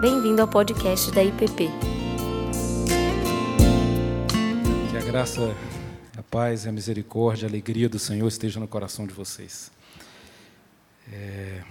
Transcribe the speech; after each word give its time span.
Bem-vindo 0.00 0.40
ao 0.40 0.46
podcast 0.46 1.10
da 1.10 1.24
IPP. 1.24 1.68
Que 4.92 4.96
a 4.96 5.00
graça, 5.04 5.56
a 6.16 6.22
paz, 6.22 6.68
a 6.68 6.70
misericórdia, 6.70 7.48
a 7.48 7.50
alegria 7.50 7.88
do 7.88 7.98
Senhor 7.98 8.28
esteja 8.28 8.60
no 8.60 8.68
coração 8.68 9.08
de 9.08 9.12
vocês. 9.12 9.72
É, 11.12 11.64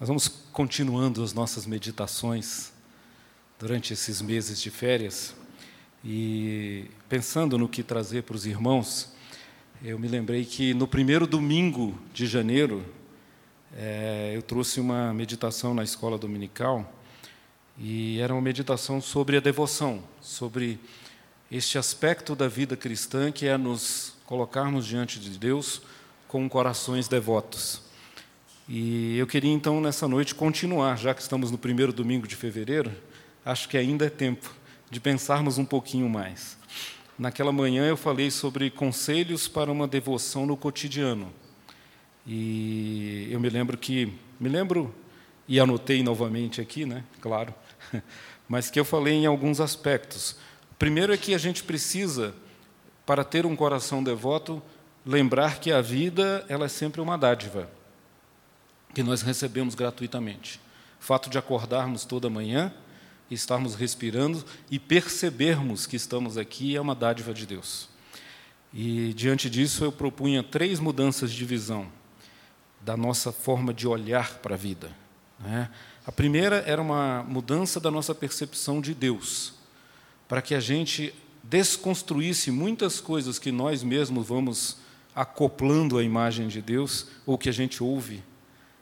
nós 0.00 0.08
vamos 0.08 0.28
continuando 0.50 1.22
as 1.22 1.34
nossas 1.34 1.66
meditações 1.66 2.72
durante 3.58 3.92
esses 3.92 4.22
meses 4.22 4.58
de 4.58 4.70
férias 4.70 5.34
e 6.02 6.86
pensando 7.06 7.58
no 7.58 7.68
que 7.68 7.82
trazer 7.82 8.22
para 8.22 8.34
os 8.34 8.46
irmãos, 8.46 9.12
eu 9.84 9.98
me 9.98 10.08
lembrei 10.08 10.46
que 10.46 10.72
no 10.72 10.88
primeiro 10.88 11.26
domingo 11.26 11.98
de 12.14 12.26
janeiro 12.26 12.82
é, 13.76 14.32
eu 14.34 14.40
trouxe 14.40 14.80
uma 14.80 15.12
meditação 15.12 15.74
na 15.74 15.84
escola 15.84 16.16
dominical 16.16 16.90
e 17.82 18.20
era 18.20 18.34
uma 18.34 18.42
meditação 18.42 19.00
sobre 19.00 19.38
a 19.38 19.40
devoção, 19.40 20.02
sobre 20.20 20.78
este 21.50 21.78
aspecto 21.78 22.36
da 22.36 22.46
vida 22.46 22.76
cristã 22.76 23.32
que 23.32 23.46
é 23.46 23.56
nos 23.56 24.14
colocarmos 24.26 24.86
diante 24.86 25.18
de 25.18 25.38
Deus 25.38 25.80
com 26.28 26.46
corações 26.46 27.08
devotos. 27.08 27.80
E 28.68 29.16
eu 29.16 29.26
queria 29.26 29.50
então 29.50 29.80
nessa 29.80 30.06
noite 30.06 30.34
continuar, 30.34 30.96
já 30.98 31.14
que 31.14 31.22
estamos 31.22 31.50
no 31.50 31.56
primeiro 31.56 31.90
domingo 31.90 32.28
de 32.28 32.36
fevereiro, 32.36 32.92
acho 33.44 33.66
que 33.66 33.78
ainda 33.78 34.04
é 34.04 34.10
tempo 34.10 34.54
de 34.90 35.00
pensarmos 35.00 35.56
um 35.56 35.64
pouquinho 35.64 36.08
mais. 36.08 36.58
Naquela 37.18 37.50
manhã 37.50 37.86
eu 37.86 37.96
falei 37.96 38.30
sobre 38.30 38.70
conselhos 38.70 39.48
para 39.48 39.72
uma 39.72 39.88
devoção 39.88 40.44
no 40.44 40.56
cotidiano. 40.56 41.32
E 42.26 43.26
eu 43.30 43.40
me 43.40 43.48
lembro 43.48 43.78
que, 43.78 44.12
me 44.38 44.50
lembro 44.50 44.94
e 45.48 45.58
anotei 45.58 46.02
novamente 46.02 46.60
aqui, 46.60 46.86
né? 46.86 47.02
Claro, 47.20 47.52
mas 48.48 48.70
que 48.70 48.78
eu 48.78 48.84
falei 48.84 49.14
em 49.14 49.26
alguns 49.26 49.60
aspectos. 49.60 50.36
Primeiro 50.78 51.12
é 51.12 51.16
que 51.16 51.34
a 51.34 51.38
gente 51.38 51.62
precisa, 51.62 52.34
para 53.04 53.24
ter 53.24 53.46
um 53.46 53.56
coração 53.56 54.02
devoto, 54.02 54.62
lembrar 55.04 55.60
que 55.60 55.72
a 55.72 55.80
vida 55.80 56.44
ela 56.48 56.66
é 56.66 56.68
sempre 56.68 57.00
uma 57.00 57.16
dádiva 57.16 57.70
que 58.94 59.02
nós 59.02 59.22
recebemos 59.22 59.74
gratuitamente. 59.74 60.60
O 61.00 61.04
fato 61.04 61.30
de 61.30 61.38
acordarmos 61.38 62.04
toda 62.04 62.28
manhã, 62.28 62.72
estarmos 63.30 63.74
respirando 63.74 64.44
e 64.70 64.78
percebermos 64.78 65.86
que 65.86 65.96
estamos 65.96 66.36
aqui 66.36 66.76
é 66.76 66.80
uma 66.80 66.94
dádiva 66.94 67.32
de 67.32 67.46
Deus. 67.46 67.88
E 68.72 69.12
diante 69.14 69.48
disso 69.48 69.84
eu 69.84 69.92
propunha 69.92 70.42
três 70.42 70.78
mudanças 70.78 71.32
de 71.32 71.44
visão 71.44 71.86
da 72.80 72.96
nossa 72.96 73.32
forma 73.32 73.74
de 73.74 73.86
olhar 73.86 74.38
para 74.38 74.54
a 74.54 74.58
vida. 74.58 74.90
Né? 75.38 75.70
A 76.06 76.12
primeira 76.12 76.64
era 76.66 76.80
uma 76.80 77.22
mudança 77.22 77.78
da 77.78 77.90
nossa 77.90 78.14
percepção 78.14 78.80
de 78.80 78.94
Deus, 78.94 79.52
para 80.26 80.40
que 80.40 80.54
a 80.54 80.60
gente 80.60 81.14
desconstruísse 81.42 82.50
muitas 82.50 83.00
coisas 83.00 83.38
que 83.38 83.52
nós 83.52 83.82
mesmos 83.82 84.26
vamos 84.26 84.76
acoplando 85.14 85.98
à 85.98 86.02
imagem 86.02 86.48
de 86.48 86.62
Deus, 86.62 87.08
ou 87.26 87.36
que 87.36 87.48
a 87.48 87.52
gente 87.52 87.82
ouve, 87.82 88.22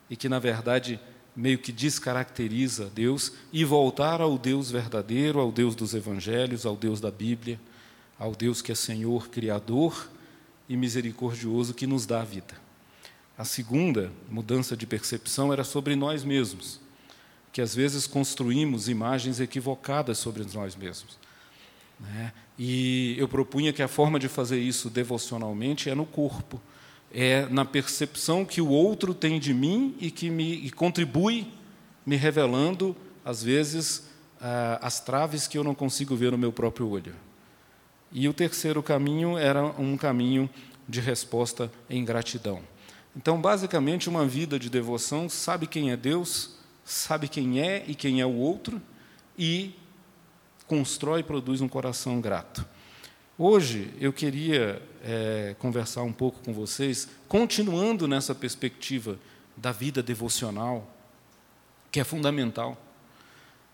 e 0.09 0.15
que, 0.15 0.29
na 0.29 0.39
verdade, 0.39 0.99
meio 1.35 1.57
que 1.57 1.71
descaracteriza 1.71 2.89
Deus, 2.93 3.33
e 3.51 3.65
voltar 3.65 4.21
ao 4.21 4.37
Deus 4.37 4.71
verdadeiro, 4.71 5.39
ao 5.39 5.51
Deus 5.51 5.75
dos 5.75 5.93
Evangelhos, 5.93 6.65
ao 6.65 6.75
Deus 6.75 7.01
da 7.01 7.11
Bíblia, 7.11 7.59
ao 8.17 8.33
Deus 8.33 8.61
que 8.61 8.71
é 8.71 8.75
Senhor, 8.75 9.29
Criador 9.29 10.09
e 10.69 10.77
misericordioso, 10.77 11.73
que 11.73 11.87
nos 11.87 12.05
dá 12.05 12.21
a 12.21 12.25
vida. 12.25 12.55
A 13.37 13.43
segunda 13.43 14.11
mudança 14.29 14.75
de 14.75 14.85
percepção 14.85 15.51
era 15.51 15.63
sobre 15.63 15.95
nós 15.95 16.23
mesmos, 16.23 16.79
que 17.51 17.61
às 17.61 17.73
vezes 17.73 18.05
construímos 18.05 18.87
imagens 18.87 19.39
equivocadas 19.39 20.17
sobre 20.17 20.45
nós 20.53 20.75
mesmos. 20.75 21.17
Né? 21.99 22.31
E 22.57 23.15
eu 23.17 23.27
propunha 23.27 23.73
que 23.73 23.81
a 23.81 23.87
forma 23.87 24.19
de 24.19 24.27
fazer 24.27 24.59
isso 24.59 24.89
devocionalmente 24.89 25.89
é 25.89 25.95
no 25.95 26.05
corpo, 26.05 26.61
é 27.11 27.47
na 27.47 27.65
percepção 27.65 28.45
que 28.45 28.61
o 28.61 28.69
outro 28.69 29.13
tem 29.13 29.39
de 29.39 29.53
mim 29.53 29.95
e 29.99 30.11
que 30.11 30.29
me 30.29 30.53
e 30.65 30.69
contribui 30.71 31.47
me 32.05 32.15
revelando, 32.15 32.95
às 33.25 33.43
vezes, 33.43 34.09
ah, 34.41 34.79
as 34.81 34.99
traves 34.99 35.47
que 35.47 35.57
eu 35.57 35.63
não 35.63 35.75
consigo 35.75 36.15
ver 36.15 36.31
no 36.31 36.37
meu 36.37 36.51
próprio 36.51 36.89
olho. 36.89 37.15
E 38.11 38.27
o 38.27 38.33
terceiro 38.33 38.81
caminho 38.81 39.37
era 39.37 39.63
um 39.63 39.95
caminho 39.95 40.49
de 40.87 40.99
resposta 40.99 41.71
em 41.89 42.03
gratidão. 42.03 42.61
Então, 43.15 43.39
basicamente, 43.39 44.09
uma 44.09 44.25
vida 44.25 44.57
de 44.57 44.69
devoção 44.69 45.29
sabe 45.29 45.67
quem 45.67 45.91
é 45.91 45.97
Deus, 45.97 46.58
sabe 46.89 47.27
quem 47.27 47.61
é 47.61 47.83
e 47.87 47.93
quem 47.93 48.19
é 48.19 48.25
o 48.25 48.33
outro 48.33 48.81
e 49.37 49.75
constrói 50.65 51.19
e 51.19 51.23
produz 51.23 51.61
um 51.61 51.67
coração 51.67 52.19
grato. 52.19 52.65
Hoje 53.37 53.93
eu 53.99 54.11
queria 54.11 54.81
é, 55.03 55.55
conversar 55.59 56.01
um 56.01 56.11
pouco 56.11 56.39
com 56.41 56.51
vocês, 56.51 57.07
continuando 57.27 58.07
nessa 58.07 58.33
perspectiva 58.33 59.19
da 59.55 59.71
vida 59.71 60.01
devocional, 60.01 60.91
que 61.91 61.99
é 61.99 62.03
fundamental, 62.03 62.75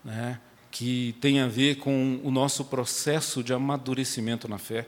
né, 0.04 0.38
que 0.70 1.16
tem 1.18 1.40
a 1.40 1.48
ver 1.48 1.76
com 1.76 2.20
o 2.22 2.30
nosso 2.30 2.66
processo 2.66 3.42
de 3.42 3.54
amadurecimento 3.54 4.46
na 4.46 4.58
fé. 4.58 4.86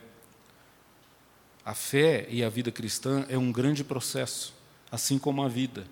A 1.64 1.74
fé 1.74 2.26
e 2.28 2.44
a 2.44 2.50
vida 2.50 2.70
cristã 2.70 3.24
é 3.30 3.38
um 3.38 3.50
grande 3.50 3.82
processo, 3.82 4.54
assim 4.92 5.18
como 5.18 5.42
a 5.42 5.48
vida. 5.48 5.86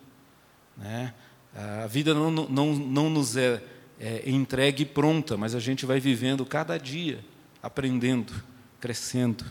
Né? 0.76 1.14
A 1.56 1.86
vida 1.86 2.12
não, 2.12 2.30
não, 2.30 2.74
não 2.74 3.08
nos 3.08 3.34
é, 3.34 3.62
é 3.98 4.28
entregue 4.28 4.84
pronta, 4.84 5.38
mas 5.38 5.54
a 5.54 5.58
gente 5.58 5.86
vai 5.86 5.98
vivendo 5.98 6.44
cada 6.44 6.76
dia, 6.76 7.24
aprendendo, 7.62 8.32
crescendo 8.78 9.44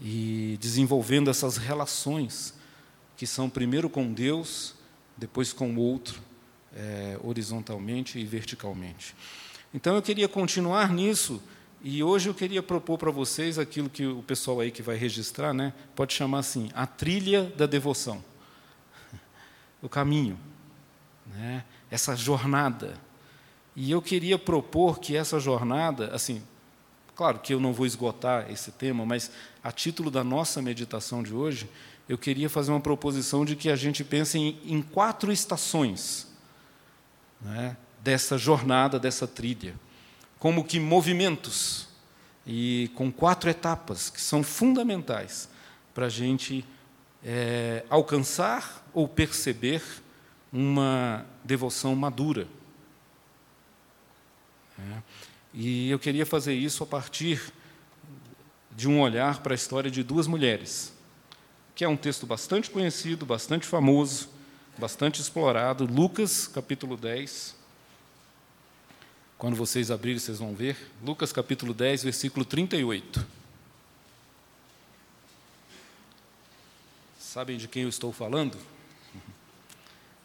e 0.00 0.56
desenvolvendo 0.60 1.28
essas 1.28 1.56
relações 1.56 2.54
que 3.16 3.26
são 3.26 3.50
primeiro 3.50 3.90
com 3.90 4.12
Deus, 4.12 4.74
depois 5.16 5.52
com 5.52 5.74
o 5.74 5.78
outro, 5.78 6.20
é, 6.74 7.18
horizontalmente 7.22 8.18
e 8.18 8.24
verticalmente. 8.24 9.14
Então 9.72 9.96
eu 9.96 10.02
queria 10.02 10.28
continuar 10.28 10.92
nisso 10.92 11.42
e 11.82 12.02
hoje 12.02 12.28
eu 12.28 12.34
queria 12.34 12.62
propor 12.62 12.96
para 12.96 13.10
vocês 13.10 13.58
aquilo 13.58 13.90
que 13.90 14.06
o 14.06 14.22
pessoal 14.22 14.60
aí 14.60 14.70
que 14.70 14.82
vai 14.82 14.96
registrar, 14.96 15.52
né, 15.52 15.72
pode 15.96 16.14
chamar 16.14 16.38
assim, 16.38 16.70
a 16.74 16.86
trilha 16.86 17.52
da 17.56 17.66
devoção. 17.66 18.24
O 19.82 19.88
caminho, 19.88 20.38
né, 21.26 21.64
essa 21.90 22.14
jornada. 22.16 22.94
E 23.76 23.90
eu 23.90 24.00
queria 24.00 24.38
propor 24.38 25.00
que 25.00 25.16
essa 25.16 25.40
jornada, 25.40 26.14
assim, 26.14 26.42
claro 27.14 27.38
que 27.38 27.52
eu 27.52 27.60
não 27.60 27.72
vou 27.72 27.86
esgotar 27.86 28.50
esse 28.50 28.70
tema, 28.70 29.04
mas 29.04 29.30
a 29.62 29.72
título 29.72 30.10
da 30.10 30.22
nossa 30.22 30.62
meditação 30.62 31.22
de 31.22 31.34
hoje, 31.34 31.68
eu 32.08 32.18
queria 32.18 32.50
fazer 32.50 32.70
uma 32.70 32.80
proposição 32.80 33.44
de 33.44 33.56
que 33.56 33.70
a 33.70 33.76
gente 33.76 34.04
pense 34.04 34.38
em, 34.38 34.60
em 34.64 34.82
quatro 34.82 35.32
estações 35.32 36.28
né, 37.40 37.76
dessa 38.02 38.36
jornada, 38.38 38.98
dessa 38.98 39.26
trilha 39.26 39.74
como 40.44 40.62
que 40.62 40.78
movimentos 40.78 41.88
e 42.46 42.90
com 42.94 43.10
quatro 43.10 43.48
etapas 43.48 44.10
que 44.10 44.20
são 44.20 44.42
fundamentais 44.42 45.48
para 45.94 46.04
a 46.04 46.10
gente 46.10 46.62
é, 47.24 47.82
alcançar 47.88 48.86
ou 48.92 49.08
perceber 49.08 49.82
uma 50.54 51.26
devoção 51.42 51.96
madura. 51.96 52.46
É. 54.78 55.02
E 55.52 55.90
eu 55.90 55.98
queria 55.98 56.24
fazer 56.24 56.54
isso 56.54 56.84
a 56.84 56.86
partir 56.86 57.52
de 58.70 58.88
um 58.88 59.00
olhar 59.00 59.40
para 59.40 59.52
a 59.52 59.56
história 59.56 59.90
de 59.90 60.04
duas 60.04 60.28
mulheres, 60.28 60.92
que 61.74 61.84
é 61.84 61.88
um 61.88 61.96
texto 61.96 62.24
bastante 62.24 62.70
conhecido, 62.70 63.26
bastante 63.26 63.66
famoso, 63.66 64.28
bastante 64.78 65.20
explorado, 65.20 65.84
Lucas, 65.84 66.46
capítulo 66.46 66.96
10, 66.96 67.56
quando 69.36 69.56
vocês 69.56 69.90
abrirem, 69.90 70.18
vocês 70.20 70.38
vão 70.38 70.54
ver. 70.54 70.76
Lucas 71.02 71.32
capítulo 71.32 71.74
10, 71.74 72.04
versículo 72.04 72.44
38. 72.44 73.26
Sabem 77.18 77.56
de 77.56 77.66
quem 77.66 77.82
eu 77.82 77.88
estou 77.88 78.12
falando? 78.12 78.56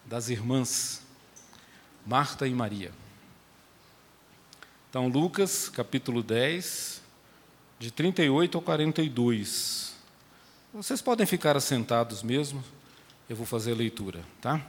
Das 0.09 0.27
irmãs 0.27 1.03
Marta 2.03 2.47
e 2.47 2.51
Maria. 2.51 2.91
Então, 4.89 5.07
Lucas 5.07 5.69
capítulo 5.69 6.23
10, 6.23 6.99
de 7.77 7.91
38 7.91 8.57
ao 8.57 8.61
42. 8.63 9.93
Vocês 10.73 10.99
podem 10.99 11.27
ficar 11.27 11.55
assentados 11.55 12.23
mesmo, 12.23 12.63
eu 13.29 13.35
vou 13.35 13.45
fazer 13.45 13.73
a 13.73 13.75
leitura, 13.75 14.25
tá? 14.41 14.59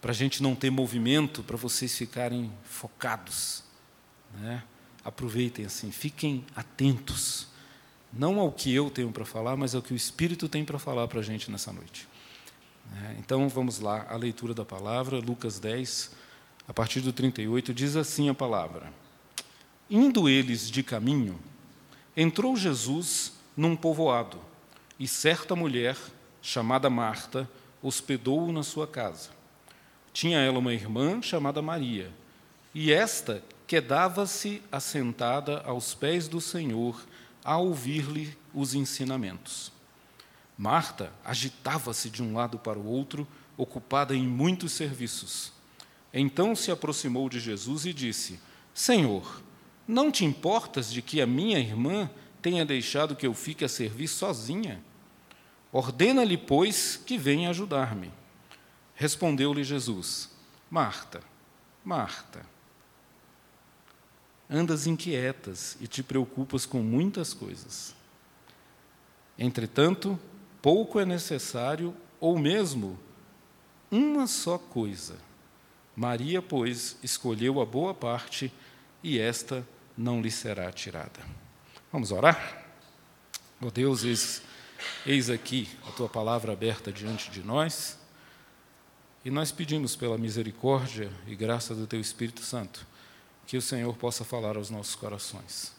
Para 0.00 0.12
a 0.12 0.14
gente 0.14 0.40
não 0.40 0.54
ter 0.54 0.70
movimento, 0.70 1.42
para 1.42 1.56
vocês 1.56 1.98
ficarem 1.98 2.48
focados. 2.62 3.64
Né? 4.34 4.62
Aproveitem 5.04 5.64
assim, 5.64 5.90
fiquem 5.90 6.46
atentos, 6.54 7.48
não 8.12 8.38
ao 8.38 8.52
que 8.52 8.72
eu 8.72 8.90
tenho 8.90 9.10
para 9.10 9.24
falar, 9.24 9.56
mas 9.56 9.74
ao 9.74 9.82
que 9.82 9.92
o 9.92 9.96
Espírito 9.96 10.48
tem 10.48 10.64
para 10.64 10.78
falar 10.78 11.08
para 11.08 11.18
a 11.18 11.24
gente 11.24 11.50
nessa 11.50 11.72
noite. 11.72 12.06
Né? 12.92 13.16
Então 13.18 13.48
vamos 13.48 13.80
lá, 13.80 14.06
a 14.08 14.16
leitura 14.16 14.54
da 14.54 14.64
palavra, 14.64 15.18
Lucas 15.18 15.58
10, 15.58 16.12
a 16.66 16.74
partir 16.74 17.00
do 17.00 17.12
38, 17.12 17.72
diz 17.72 17.96
assim 17.96 18.28
a 18.28 18.34
palavra: 18.34 18.92
Indo 19.88 20.28
eles 20.28 20.70
de 20.70 20.82
caminho, 20.82 21.38
entrou 22.16 22.56
Jesus 22.56 23.32
num 23.56 23.74
povoado, 23.74 24.38
e 24.98 25.08
certa 25.08 25.56
mulher, 25.56 25.96
chamada 26.42 26.90
Marta, 26.90 27.48
hospedou-o 27.82 28.52
na 28.52 28.62
sua 28.62 28.86
casa. 28.86 29.30
Tinha 30.12 30.38
ela 30.38 30.58
uma 30.58 30.74
irmã 30.74 31.22
chamada 31.22 31.62
Maria, 31.62 32.12
e 32.74 32.92
esta 32.92 33.42
quedava-se 33.66 34.62
assentada 34.70 35.60
aos 35.60 35.94
pés 35.94 36.26
do 36.28 36.40
Senhor 36.40 37.00
a 37.44 37.56
ouvir-lhe 37.56 38.36
os 38.52 38.74
ensinamentos. 38.74 39.72
Marta 40.58 41.12
agitava-se 41.24 42.10
de 42.10 42.20
um 42.20 42.34
lado 42.34 42.58
para 42.58 42.76
o 42.76 42.84
outro, 42.84 43.28
ocupada 43.56 44.14
em 44.14 44.26
muitos 44.26 44.72
serviços. 44.72 45.52
Então 46.12 46.56
se 46.56 46.72
aproximou 46.72 47.28
de 47.28 47.38
Jesus 47.38 47.86
e 47.86 47.92
disse: 47.92 48.40
Senhor, 48.74 49.40
não 49.86 50.10
te 50.10 50.24
importas 50.24 50.92
de 50.92 51.00
que 51.00 51.20
a 51.20 51.26
minha 51.26 51.60
irmã 51.60 52.10
tenha 52.42 52.66
deixado 52.66 53.14
que 53.14 53.26
eu 53.26 53.34
fique 53.34 53.64
a 53.64 53.68
servir 53.68 54.08
sozinha? 54.08 54.82
Ordena-lhe, 55.70 56.36
pois, 56.36 56.96
que 56.96 57.16
venha 57.16 57.50
ajudar-me. 57.50 58.10
Respondeu-lhe 58.96 59.62
Jesus: 59.62 60.28
Marta, 60.68 61.22
Marta, 61.84 62.44
andas 64.50 64.88
inquietas 64.88 65.76
e 65.80 65.86
te 65.86 66.02
preocupas 66.02 66.66
com 66.66 66.82
muitas 66.82 67.32
coisas. 67.32 67.94
Entretanto, 69.38 70.18
pouco 70.68 71.00
é 71.00 71.06
necessário, 71.06 71.96
ou 72.20 72.38
mesmo 72.38 72.98
uma 73.90 74.26
só 74.26 74.58
coisa. 74.58 75.16
Maria, 75.96 76.42
pois, 76.42 76.98
escolheu 77.02 77.62
a 77.62 77.64
boa 77.64 77.94
parte 77.94 78.52
e 79.02 79.18
esta 79.18 79.66
não 79.96 80.20
lhe 80.20 80.30
será 80.30 80.70
tirada. 80.70 81.20
Vamos 81.90 82.12
orar? 82.12 82.66
Oh 83.62 83.70
Deus, 83.70 84.04
eis, 84.04 84.42
eis 85.06 85.30
aqui 85.30 85.66
a 85.88 85.92
tua 85.92 86.06
palavra 86.06 86.52
aberta 86.52 86.92
diante 86.92 87.30
de 87.30 87.42
nós 87.42 87.98
e 89.24 89.30
nós 89.30 89.50
pedimos 89.50 89.96
pela 89.96 90.18
misericórdia 90.18 91.10
e 91.26 91.34
graça 91.34 91.74
do 91.74 91.86
teu 91.86 91.98
Espírito 91.98 92.42
Santo 92.42 92.86
que 93.46 93.56
o 93.56 93.62
Senhor 93.62 93.96
possa 93.96 94.22
falar 94.22 94.58
aos 94.58 94.68
nossos 94.68 94.94
corações, 94.94 95.72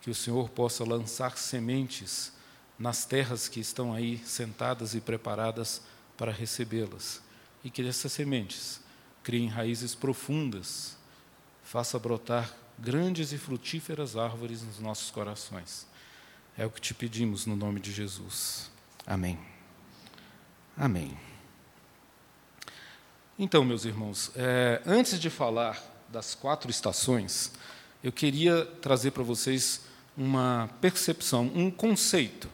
que 0.00 0.08
o 0.08 0.14
Senhor 0.14 0.48
possa 0.48 0.84
lançar 0.84 1.36
sementes 1.36 2.34
nas 2.78 3.04
terras 3.04 3.48
que 3.48 3.60
estão 3.60 3.92
aí 3.92 4.18
sentadas 4.18 4.94
e 4.94 5.00
preparadas 5.00 5.82
para 6.16 6.32
recebê-las 6.32 7.22
e 7.64 7.70
que 7.70 7.86
essas 7.86 8.12
sementes 8.12 8.80
criem 9.22 9.48
raízes 9.48 9.94
profundas, 9.94 10.96
faça 11.64 11.98
brotar 11.98 12.54
grandes 12.78 13.32
e 13.32 13.38
frutíferas 13.38 14.16
árvores 14.16 14.62
nos 14.62 14.78
nossos 14.78 15.10
corações. 15.10 15.86
É 16.56 16.64
o 16.64 16.70
que 16.70 16.80
te 16.80 16.94
pedimos 16.94 17.44
no 17.44 17.56
nome 17.56 17.80
de 17.80 17.92
Jesus. 17.92 18.70
Amém. 19.06 19.38
Amém. 20.76 21.18
Então, 23.38 23.64
meus 23.64 23.84
irmãos, 23.84 24.30
é, 24.34 24.80
antes 24.86 25.18
de 25.18 25.28
falar 25.28 25.82
das 26.08 26.34
quatro 26.34 26.70
estações, 26.70 27.52
eu 28.02 28.12
queria 28.12 28.64
trazer 28.64 29.10
para 29.10 29.22
vocês 29.22 29.82
uma 30.16 30.70
percepção, 30.80 31.50
um 31.54 31.70
conceito. 31.70 32.48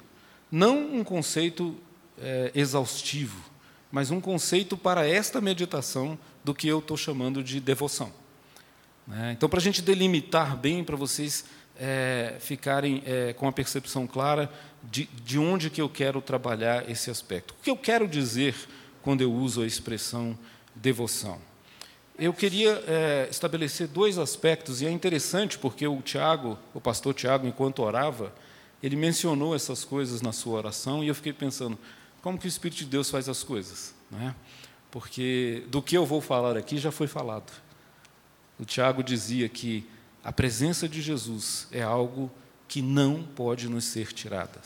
Não 0.53 0.97
um 0.97 1.03
conceito 1.03 1.75
é, 2.21 2.53
exaustivo, 2.55 3.43
mas 3.91 4.11
um 4.11 4.21
conceito 4.21 4.77
para 4.77 5.09
esta 5.09 5.41
meditação 5.41 6.19
do 6.45 6.55
que 6.55 6.69
eu 6.69 6.81
estou 6.81 6.95
chamando 6.95 7.43
de 7.43 7.59
devoção. 7.59 8.13
Né? 9.07 9.33
Então, 9.33 9.49
para 9.49 9.59
a 9.59 9.63
gente 9.63 9.81
delimitar 9.81 10.55
bem, 10.59 10.85
para 10.85 10.95
vocês 10.95 11.47
é, 11.81 12.37
ficarem 12.39 13.03
é, 13.07 13.33
com 13.33 13.49
a 13.49 13.53
percepção 13.53 14.07
clara 14.07 14.53
de, 14.83 15.07
de 15.25 15.39
onde 15.39 15.71
que 15.71 15.81
eu 15.81 15.89
quero 15.89 16.21
trabalhar 16.21 16.87
esse 16.91 17.11
aspecto. 17.11 17.55
O 17.59 17.63
que 17.63 17.71
eu 17.71 17.77
quero 17.77 18.07
dizer 18.07 18.55
quando 19.03 19.23
eu 19.23 19.33
uso 19.33 19.63
a 19.63 19.67
expressão 19.67 20.39
devoção? 20.75 21.39
Eu 22.19 22.35
queria 22.35 22.73
é, 22.87 23.27
estabelecer 23.31 23.89
dois 23.89 24.19
aspectos, 24.19 24.83
e 24.83 24.87
é 24.87 24.91
interessante 24.91 25.59
porque 25.59 25.87
o 25.87 26.03
Tiago, 26.03 26.59
o 26.75 26.81
pastor 26.81 27.15
Tiago, 27.15 27.47
enquanto 27.47 27.83
orava, 27.83 28.35
ele 28.83 28.97
mencionou 28.97 29.55
essas 29.55 29.85
coisas 29.85 30.21
na 30.21 30.33
sua 30.33 30.59
oração, 30.59 31.05
e 31.05 31.09
eu 31.09 31.15
fiquei 31.15 31.33
pensando, 31.33 31.79
como 32.21 32.39
que 32.39 32.47
o 32.47 32.49
Espírito 32.49 32.79
de 32.79 32.87
Deus 32.87 33.11
faz 33.11 33.29
as 33.29 33.43
coisas. 33.43 33.95
Né? 34.11 34.35
Porque 34.91 35.65
do 35.69 35.81
que 35.81 35.97
eu 35.97 36.05
vou 36.05 36.21
falar 36.21 36.57
aqui 36.57 36.79
já 36.79 36.91
foi 36.91 37.07
falado. 37.07 37.53
O 38.59 38.65
Tiago 38.65 39.03
dizia 39.03 39.49
que 39.49 39.87
a 40.23 40.33
presença 40.33 40.89
de 40.89 41.01
Jesus 41.01 41.67
é 41.73 41.83
algo 41.83 42.31
que 42.69 42.81
não 42.81 43.23
pode 43.23 43.69
nos 43.69 43.85
ser 43.85 44.13
tirada. 44.13 44.61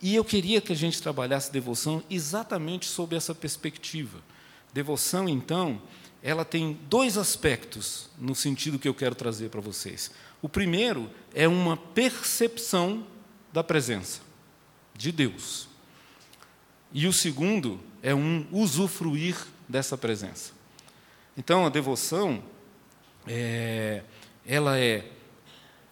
E 0.00 0.14
eu 0.14 0.24
queria 0.24 0.60
que 0.60 0.72
a 0.72 0.76
gente 0.76 1.00
trabalhasse 1.00 1.50
devoção 1.50 2.02
exatamente 2.10 2.86
sob 2.86 3.16
essa 3.16 3.34
perspectiva. 3.34 4.20
Devoção, 4.72 5.28
então, 5.28 5.80
ela 6.22 6.44
tem 6.44 6.78
dois 6.88 7.16
aspectos 7.16 8.08
no 8.18 8.34
sentido 8.34 8.78
que 8.78 8.88
eu 8.88 8.94
quero 8.94 9.14
trazer 9.14 9.48
para 9.48 9.60
vocês. 9.60 10.10
O 10.42 10.48
primeiro 10.48 11.10
é 11.34 11.48
uma 11.48 11.76
percepção 11.76 13.06
da 13.56 13.64
presença 13.64 14.20
de 14.94 15.10
Deus. 15.10 15.66
E 16.92 17.06
o 17.06 17.12
segundo 17.12 17.80
é 18.02 18.14
um 18.14 18.46
usufruir 18.52 19.34
dessa 19.66 19.96
presença. 19.96 20.52
Então, 21.38 21.64
a 21.64 21.70
devoção, 21.70 22.44
é, 23.26 24.02
ela 24.44 24.78
é 24.78 25.10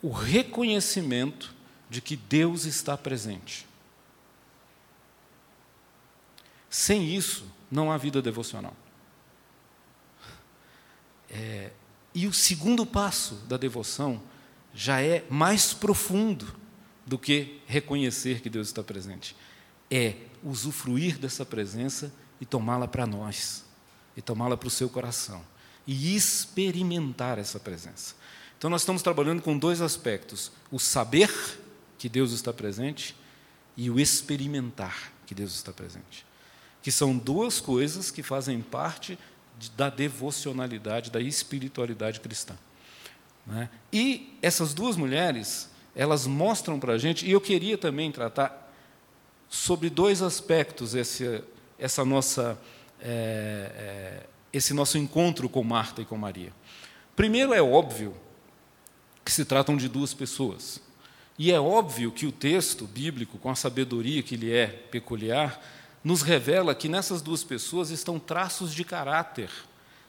o 0.03 0.11
reconhecimento 0.11 1.55
de 1.89 2.03
que 2.03 2.17
Deus 2.17 2.67
está 2.67 2.99
presente. 2.99 3.67
Sem 6.69 7.17
isso, 7.17 7.51
não 7.71 7.91
há 7.91 7.97
vida 7.97 8.21
devocional. 8.21 8.77
É, 11.31 11.71
e 12.15 12.27
o 12.27 12.33
segundo 12.35 12.85
passo 12.85 13.37
da 13.49 13.57
devoção 13.57 14.21
já 14.75 15.01
é 15.01 15.25
mais 15.31 15.73
profundo 15.73 16.63
do 17.07 17.19
que 17.19 17.61
reconhecer 17.67 18.41
que 18.41 18.51
Deus 18.51 18.69
está 18.69 18.83
presente 18.83 19.37
é 19.91 20.17
usufruir 20.43 21.19
dessa 21.19 21.45
presença 21.45 22.13
e 22.41 22.47
tomá-la 22.47 22.89
para 22.89 23.07
nós, 23.07 23.65
e 24.17 24.23
tomá-la 24.23 24.57
para 24.57 24.67
o 24.67 24.71
seu 24.71 24.89
coração, 24.89 25.45
e 25.87 26.17
experimentar 26.17 27.39
essa 27.39 27.61
presença. 27.61 28.15
Então, 28.59 28.71
nós 28.71 28.83
estamos 28.83 29.03
trabalhando 29.03 29.43
com 29.43 29.57
dois 29.59 29.81
aspectos: 29.81 30.51
o 30.71 30.79
saber 30.79 31.31
que 31.99 32.09
Deus 32.09 32.33
está 32.33 32.53
presente 32.53 33.15
e 33.77 33.91
o 33.91 34.01
experimentar 34.01 35.13
que 35.27 35.35
Deus 35.35 35.55
está 35.55 35.73
presente. 35.73 36.25
Que 36.83 36.91
são 36.91 37.17
duas 37.17 37.61
coisas 37.61 38.11
que 38.11 38.23
fazem 38.23 38.61
parte 38.61 39.19
da 39.77 39.89
devocionalidade, 39.89 41.11
da 41.11 41.21
espiritualidade 41.21 42.21
cristã. 42.21 42.57
Né? 43.47 43.71
E 43.93 44.37
essas 44.43 44.75
duas 44.75 44.97
mulheres, 44.97 45.71
elas 45.95 46.27
mostram 46.27 46.79
para 46.79 46.95
a 46.95 46.99
gente, 46.99 47.27
e 47.27 47.31
eu 47.31 47.41
queria 47.41 47.79
também 47.79 48.11
tratar 48.11 48.73
sobre 49.49 49.89
dois 49.89 50.23
aspectos 50.23 50.95
esse, 50.95 51.43
essa 51.79 52.05
nossa, 52.05 52.59
é, 53.01 53.71
é, 53.77 54.27
esse 54.53 54.75
nosso 54.75 54.99
encontro 54.99 55.49
com 55.49 55.63
Marta 55.63 56.03
e 56.03 56.05
com 56.05 56.17
Maria. 56.17 56.53
Primeiro, 57.15 57.55
é 57.55 57.63
óbvio 57.63 58.15
que 59.25 59.31
se 59.31 59.45
tratam 59.45 59.77
de 59.77 59.89
duas 59.89 60.13
pessoas. 60.13 60.81
E 61.39 61.51
é 61.51 61.59
óbvio 61.59 62.13
que 62.13 62.27
o 62.27 62.33
texto 62.33 62.87
bíblico, 62.87 63.39
com 63.39 63.51
a 63.51 63.55
sabedoria 63.55 64.23
que 64.23 64.37
lhe 64.37 64.53
é 64.53 64.67
peculiar, 64.67 65.61
nos 66.03 66.23
revela 66.23 66.75
que 66.75 66.89
nessas 66.89 67.23
duas 67.23 67.43
pessoas 67.43 67.91
estão 67.91 68.19
traços 68.19 68.75
de 68.75 68.85
caráter, 68.85 69.51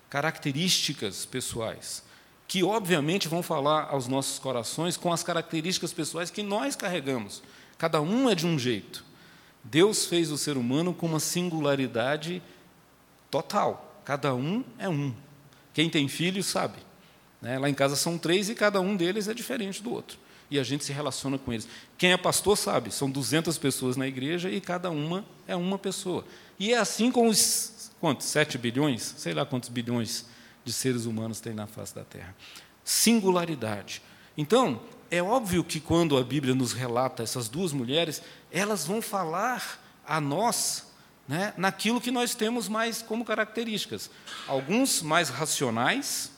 características 0.09 1.25
pessoais, 1.25 2.03
que 2.47 2.63
obviamente 2.63 3.27
vão 3.27 3.41
falar 3.41 3.87
aos 3.89 4.07
nossos 4.07 4.39
corações 4.39 4.97
com 4.97 5.11
as 5.11 5.23
características 5.23 5.91
pessoais 5.91 6.29
que 6.29 6.43
nós 6.43 6.75
carregamos. 6.75 7.41
Cada 7.77 8.01
um 8.01 8.29
é 8.29 8.35
de 8.35 8.45
um 8.45 8.57
jeito. 8.57 9.03
Deus 9.63 10.05
fez 10.05 10.31
o 10.31 10.37
ser 10.37 10.57
humano 10.57 10.93
com 10.93 11.07
uma 11.07 11.19
singularidade 11.19 12.41
total. 13.31 14.01
Cada 14.05 14.35
um 14.35 14.63
é 14.77 14.87
um. 14.87 15.13
Quem 15.73 15.89
tem 15.89 16.07
filhos 16.07 16.45
sabe. 16.45 16.77
Né? 17.41 17.57
Lá 17.57 17.69
em 17.69 17.73
casa 17.73 17.95
são 17.95 18.17
três 18.17 18.49
e 18.49 18.55
cada 18.55 18.79
um 18.79 18.95
deles 18.95 19.27
é 19.27 19.33
diferente 19.33 19.81
do 19.81 19.91
outro. 19.91 20.19
E 20.49 20.59
a 20.59 20.63
gente 20.63 20.85
se 20.85 20.93
relaciona 20.93 21.39
com 21.39 21.51
eles. 21.51 21.67
Quem 21.97 22.11
é 22.11 22.17
pastor 22.17 22.55
sabe, 22.55 22.91
são 22.91 23.09
200 23.09 23.57
pessoas 23.57 23.97
na 23.97 24.07
igreja 24.07 24.49
e 24.49 24.61
cada 24.61 24.91
uma 24.91 25.25
é 25.47 25.55
uma 25.55 25.79
pessoa. 25.79 26.23
E 26.59 26.71
é 26.71 26.77
assim 26.77 27.11
com 27.11 27.27
os 27.27 27.91
quantos? 27.99 28.27
7 28.27 28.59
bilhões? 28.59 29.15
Sei 29.17 29.33
lá 29.33 29.45
quantos 29.45 29.69
bilhões 29.69 30.25
de 30.65 30.73
seres 30.73 31.05
humanos 31.05 31.39
tem 31.39 31.53
na 31.53 31.67
face 31.67 31.95
da 31.95 32.03
Terra. 32.03 32.35
Singularidade. 32.83 34.01
Então, 34.37 34.81
é 35.09 35.23
óbvio 35.23 35.63
que 35.63 35.79
quando 35.79 36.17
a 36.17 36.23
Bíblia 36.23 36.53
nos 36.53 36.73
relata 36.73 37.23
essas 37.23 37.47
duas 37.47 37.71
mulheres, 37.71 38.21
elas 38.51 38.85
vão 38.85 39.01
falar 39.01 39.79
a 40.05 40.19
nós 40.19 40.87
né, 41.27 41.53
naquilo 41.57 42.01
que 42.01 42.11
nós 42.11 42.35
temos 42.35 42.67
mais 42.67 43.01
como 43.01 43.23
características. 43.23 44.09
Alguns 44.47 45.01
mais 45.01 45.29
racionais 45.29 46.31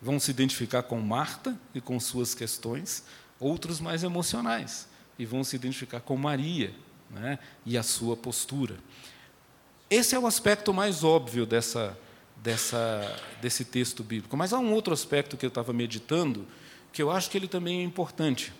vão 0.00 0.20
se 0.20 0.30
identificar 0.30 0.82
com 0.82 1.00
Marta 1.00 1.58
e 1.74 1.80
com 1.80 1.98
suas 1.98 2.34
questões, 2.34 3.04
outros 3.40 3.80
mais 3.80 4.04
emocionais 4.04 4.86
e 5.18 5.24
vão 5.24 5.42
se 5.44 5.56
identificar 5.56 6.00
com 6.00 6.16
Maria 6.16 6.74
né, 7.10 7.38
e 7.64 7.78
a 7.78 7.82
sua 7.82 8.16
postura. 8.16 8.76
Esse 9.88 10.14
é 10.14 10.18
o 10.18 10.26
aspecto 10.26 10.72
mais 10.72 11.04
óbvio 11.04 11.46
dessa, 11.46 11.96
dessa, 12.44 13.16
desse 13.40 13.64
texto 13.64 14.04
bíblico. 14.04 14.36
Mas 14.36 14.52
há 14.52 14.58
um 14.58 14.70
outro 14.74 14.92
aspecto 14.92 15.34
que 15.34 15.46
eu 15.46 15.48
estava 15.48 15.72
meditando, 15.72 16.46
que 16.92 17.02
eu 17.02 17.10
acho 17.10 17.30
que 17.30 17.38
ele 17.38 17.48
também 17.48 17.80
é 17.80 17.82
importante. 17.82 18.52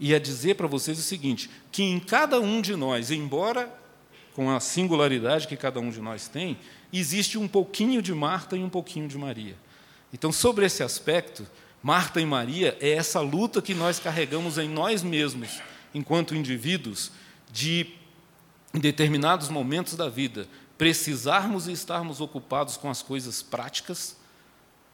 E 0.00 0.12
é 0.12 0.18
dizer 0.18 0.56
para 0.56 0.66
vocês 0.66 0.98
o 0.98 1.02
seguinte: 1.02 1.48
que 1.70 1.84
em 1.84 2.00
cada 2.00 2.40
um 2.40 2.60
de 2.60 2.74
nós, 2.74 3.12
embora 3.12 3.72
com 4.34 4.50
a 4.50 4.58
singularidade 4.58 5.46
que 5.46 5.56
cada 5.56 5.78
um 5.78 5.88
de 5.88 6.00
nós 6.00 6.26
tem, 6.26 6.58
existe 6.92 7.38
um 7.38 7.46
pouquinho 7.46 8.02
de 8.02 8.12
Marta 8.12 8.56
e 8.56 8.62
um 8.62 8.68
pouquinho 8.68 9.06
de 9.06 9.16
Maria. 9.16 9.56
Então, 10.12 10.32
sobre 10.32 10.66
esse 10.66 10.82
aspecto, 10.82 11.46
Marta 11.80 12.20
e 12.20 12.26
Maria 12.26 12.76
é 12.80 12.90
essa 12.90 13.20
luta 13.20 13.62
que 13.62 13.74
nós 13.74 14.00
carregamos 14.00 14.58
em 14.58 14.68
nós 14.68 15.02
mesmos, 15.02 15.60
enquanto 15.94 16.34
indivíduos, 16.34 17.12
de, 17.52 17.86
em 18.74 18.80
determinados 18.80 19.48
momentos 19.48 19.94
da 19.94 20.08
vida, 20.08 20.48
precisarmos 20.78 21.66
e 21.66 21.72
estarmos 21.72 22.20
ocupados 22.20 22.76
com 22.76 22.88
as 22.88 23.02
coisas 23.02 23.42
práticas, 23.42 24.16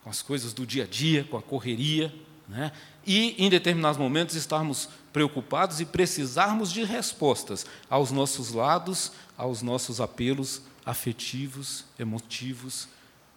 com 0.02 0.10
as 0.10 0.22
coisas 0.22 0.52
do 0.54 0.66
dia 0.66 0.84
a 0.84 0.86
dia, 0.86 1.24
com 1.24 1.36
a 1.36 1.42
correria, 1.42 2.12
né? 2.48 2.72
e, 3.06 3.34
em 3.38 3.50
determinados 3.50 3.98
momentos, 3.98 4.34
estarmos 4.34 4.88
preocupados 5.12 5.80
e 5.80 5.84
precisarmos 5.84 6.72
de 6.72 6.82
respostas 6.84 7.66
aos 7.88 8.10
nossos 8.10 8.52
lados, 8.52 9.12
aos 9.36 9.62
nossos 9.62 10.00
apelos 10.00 10.62
afetivos, 10.84 11.84
emotivos 11.98 12.88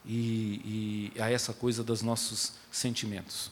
e, 0.05 1.11
e 1.15 1.21
a 1.21 1.29
essa 1.29 1.53
coisa 1.53 1.83
dos 1.83 2.01
nossos 2.01 2.53
sentimentos. 2.71 3.51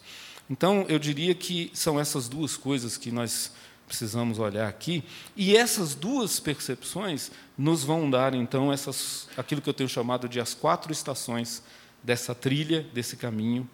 Então, 0.49 0.85
eu 0.87 0.99
diria 0.99 1.33
que 1.33 1.71
são 1.73 1.99
essas 1.99 2.27
duas 2.27 2.55
coisas 2.55 2.97
que 2.97 3.11
nós 3.11 3.51
precisamos 3.87 4.39
olhar 4.39 4.67
aqui, 4.67 5.03
e 5.35 5.55
essas 5.55 5.93
duas 5.93 6.39
percepções 6.39 7.31
nos 7.57 7.83
vão 7.83 8.09
dar, 8.09 8.33
então, 8.33 8.73
essas, 8.73 9.27
aquilo 9.37 9.61
que 9.61 9.69
eu 9.69 9.73
tenho 9.73 9.89
chamado 9.89 10.27
de 10.27 10.39
as 10.39 10.53
quatro 10.53 10.91
estações 10.91 11.61
dessa 12.03 12.33
trilha, 12.33 12.81
desse 12.93 13.15
caminho 13.15 13.69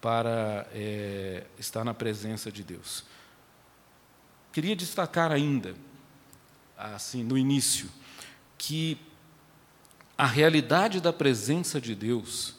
para 0.00 0.66
é, 0.72 1.44
estar 1.58 1.84
na 1.84 1.92
presença 1.92 2.50
de 2.50 2.62
Deus. 2.62 3.04
Queria 4.52 4.76
destacar 4.76 5.32
ainda, 5.32 5.74
assim, 6.76 7.22
no 7.22 7.36
início, 7.36 7.90
que 8.56 8.98
a 10.16 10.26
realidade 10.26 11.00
da 11.00 11.12
presença 11.12 11.80
de 11.80 11.94
Deus, 11.94 12.54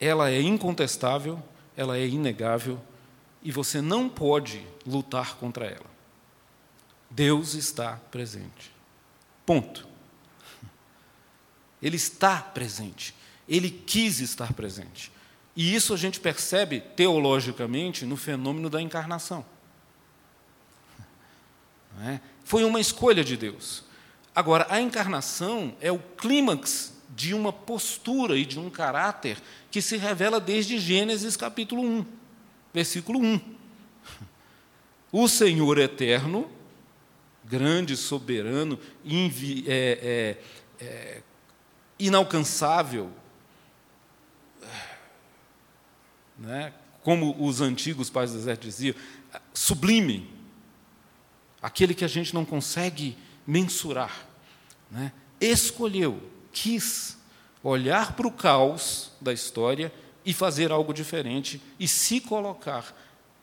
ela 0.00 0.30
é 0.30 0.40
incontestável, 0.40 1.42
ela 1.76 1.98
é 1.98 2.06
inegável, 2.06 2.80
e 3.42 3.52
você 3.52 3.80
não 3.82 4.08
pode 4.08 4.66
lutar 4.86 5.36
contra 5.36 5.66
ela. 5.66 5.95
Deus 7.10 7.54
está 7.54 7.96
presente. 8.10 8.72
Ponto. 9.44 9.86
Ele 11.80 11.96
está 11.96 12.40
presente. 12.40 13.14
Ele 13.48 13.70
quis 13.70 14.20
estar 14.20 14.52
presente. 14.52 15.12
E 15.54 15.74
isso 15.74 15.94
a 15.94 15.96
gente 15.96 16.20
percebe 16.20 16.80
teologicamente 16.80 18.04
no 18.04 18.16
fenômeno 18.16 18.68
da 18.68 18.82
encarnação. 18.82 19.44
É? 22.02 22.20
Foi 22.44 22.64
uma 22.64 22.80
escolha 22.80 23.24
de 23.24 23.36
Deus. 23.36 23.84
Agora, 24.34 24.66
a 24.68 24.80
encarnação 24.80 25.74
é 25.80 25.90
o 25.90 25.98
clímax 25.98 26.92
de 27.08 27.32
uma 27.32 27.52
postura 27.52 28.36
e 28.36 28.44
de 28.44 28.58
um 28.58 28.68
caráter 28.68 29.42
que 29.70 29.80
se 29.80 29.96
revela 29.96 30.38
desde 30.38 30.78
Gênesis 30.78 31.36
capítulo 31.36 31.82
1, 31.82 32.06
versículo 32.74 33.18
1. 33.18 33.40
O 35.10 35.26
Senhor 35.26 35.78
eterno, 35.78 36.50
grande, 37.46 37.96
soberano, 37.96 38.78
invi, 39.04 39.64
é, 39.68 40.36
é, 40.80 40.84
é, 40.84 41.22
inalcançável, 41.98 43.10
né? 46.36 46.72
como 47.02 47.36
os 47.42 47.60
antigos 47.60 48.10
pais 48.10 48.32
do 48.32 48.38
deserto 48.38 48.62
diziam, 48.62 48.94
sublime, 49.54 50.28
aquele 51.62 51.94
que 51.94 52.04
a 52.04 52.08
gente 52.08 52.34
não 52.34 52.44
consegue 52.44 53.16
mensurar, 53.46 54.26
né? 54.90 55.12
escolheu, 55.40 56.20
quis 56.52 57.16
olhar 57.62 58.16
para 58.16 58.26
o 58.26 58.32
caos 58.32 59.12
da 59.20 59.32
história 59.32 59.92
e 60.24 60.34
fazer 60.34 60.72
algo 60.72 60.92
diferente 60.92 61.62
e 61.78 61.86
se 61.86 62.20
colocar 62.20 62.94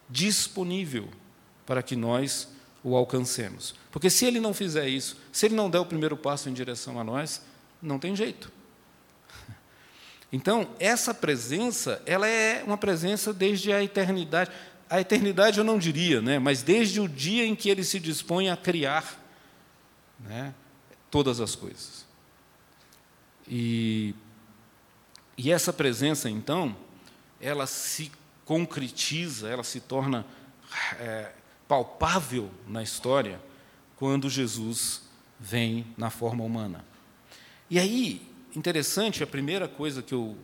disponível 0.10 1.10
para 1.66 1.82
que 1.82 1.96
nós 1.96 2.50
o 2.84 2.96
alcancemos. 2.96 3.74
Porque 3.92 4.10
se 4.10 4.25
ele 4.25 4.40
não 4.40 4.54
fizer 4.54 4.88
isso, 4.88 5.18
se 5.32 5.46
ele 5.46 5.56
não 5.56 5.70
der 5.70 5.80
o 5.80 5.86
primeiro 5.86 6.18
passo 6.18 6.50
em 6.50 6.54
direção 6.54 7.00
a 7.00 7.04
nós, 7.04 7.42
não 7.82 7.98
tem 7.98 8.16
jeito. 8.16 8.52
Então, 10.36 10.68
essa 10.80 11.13
presença, 11.13 12.02
ela 12.08 12.28
é 12.28 12.63
uma 12.63 12.75
presença 12.75 13.32
desde 13.32 13.72
a 13.72 13.84
eternidade. 13.84 14.50
A 14.90 15.00
eternidade 15.00 15.60
eu 15.60 15.63
não 15.63 15.78
diria, 15.78 16.24
né, 16.24 16.40
mas 16.40 16.63
desde 16.63 17.00
o 17.00 17.08
dia 17.08 17.46
em 17.46 17.56
que 17.56 17.70
ele 17.70 17.84
se 17.84 18.00
dispõe 18.00 18.50
a 18.50 18.58
criar 18.58 19.24
né, 20.20 20.56
todas 21.12 21.40
as 21.40 21.54
coisas. 21.54 22.04
E, 23.48 24.16
e 25.38 25.52
essa 25.52 25.72
presença, 25.72 26.28
então, 26.28 26.75
ela 27.40 27.68
se 27.68 28.12
concretiza, 28.44 29.48
ela 29.48 29.63
se 29.63 29.80
torna 29.80 30.25
é, 31.00 31.32
palpável 31.67 32.50
na 32.67 32.84
história 32.84 33.41
quando 33.96 34.29
Jesus 34.29 35.01
vem 35.39 35.86
na 35.98 36.10
forma 36.10 36.43
humana. 36.43 36.86
E 37.70 37.79
aí, 37.79 38.22
interessante, 38.55 39.24
a 39.24 39.27
primeira 39.27 39.67
coisa 39.67 40.01
que 40.01 40.13
eu 40.13 40.38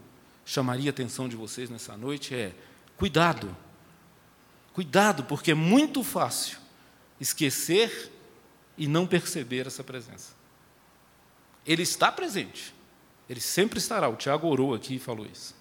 chamaria 0.45 0.89
a 0.89 0.91
atenção 0.91 1.27
de 1.29 1.35
vocês 1.35 1.69
nessa 1.69 1.95
noite 1.95 2.33
é: 2.33 2.53
cuidado. 2.97 3.55
Cuidado, 4.73 5.23
porque 5.25 5.51
é 5.51 5.55
muito 5.55 6.03
fácil 6.03 6.57
esquecer 7.19 8.11
e 8.77 8.87
não 8.87 9.05
perceber 9.05 9.67
essa 9.67 9.83
presença. 9.83 10.33
Ele 11.65 11.83
está 11.83 12.11
presente, 12.11 12.73
ele 13.29 13.41
sempre 13.41 13.77
estará. 13.77 14.07
O 14.07 14.15
Tiago 14.15 14.47
orou 14.47 14.73
aqui 14.73 14.95
e 14.95 14.99
falou 14.99 15.25
isso. 15.25 15.53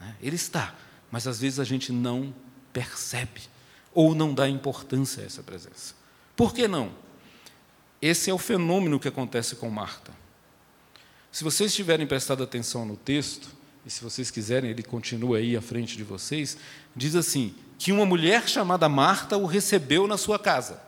Né? 0.00 0.16
Ele 0.22 0.36
está, 0.36 0.74
mas 1.10 1.26
às 1.26 1.40
vezes 1.40 1.60
a 1.60 1.64
gente 1.64 1.92
não 1.92 2.34
percebe 2.72 3.51
ou 3.94 4.14
não 4.14 4.32
dá 4.34 4.48
importância 4.48 5.22
a 5.22 5.26
essa 5.26 5.42
presença. 5.42 5.94
Por 6.36 6.54
que 6.54 6.66
não? 6.66 6.92
Esse 8.00 8.30
é 8.30 8.34
o 8.34 8.38
fenômeno 8.38 8.98
que 8.98 9.08
acontece 9.08 9.56
com 9.56 9.70
Marta. 9.70 10.12
Se 11.30 11.44
vocês 11.44 11.74
tiverem 11.74 12.06
prestado 12.06 12.42
atenção 12.42 12.84
no 12.84 12.96
texto, 12.96 13.48
e 13.84 13.90
se 13.90 14.02
vocês 14.02 14.30
quiserem, 14.30 14.70
ele 14.70 14.82
continua 14.82 15.38
aí 15.38 15.56
à 15.56 15.62
frente 15.62 15.96
de 15.96 16.04
vocês, 16.04 16.56
diz 16.94 17.16
assim: 17.16 17.54
que 17.78 17.90
uma 17.90 18.06
mulher 18.06 18.48
chamada 18.48 18.88
Marta 18.88 19.36
o 19.36 19.46
recebeu 19.46 20.06
na 20.06 20.16
sua 20.16 20.38
casa. 20.38 20.80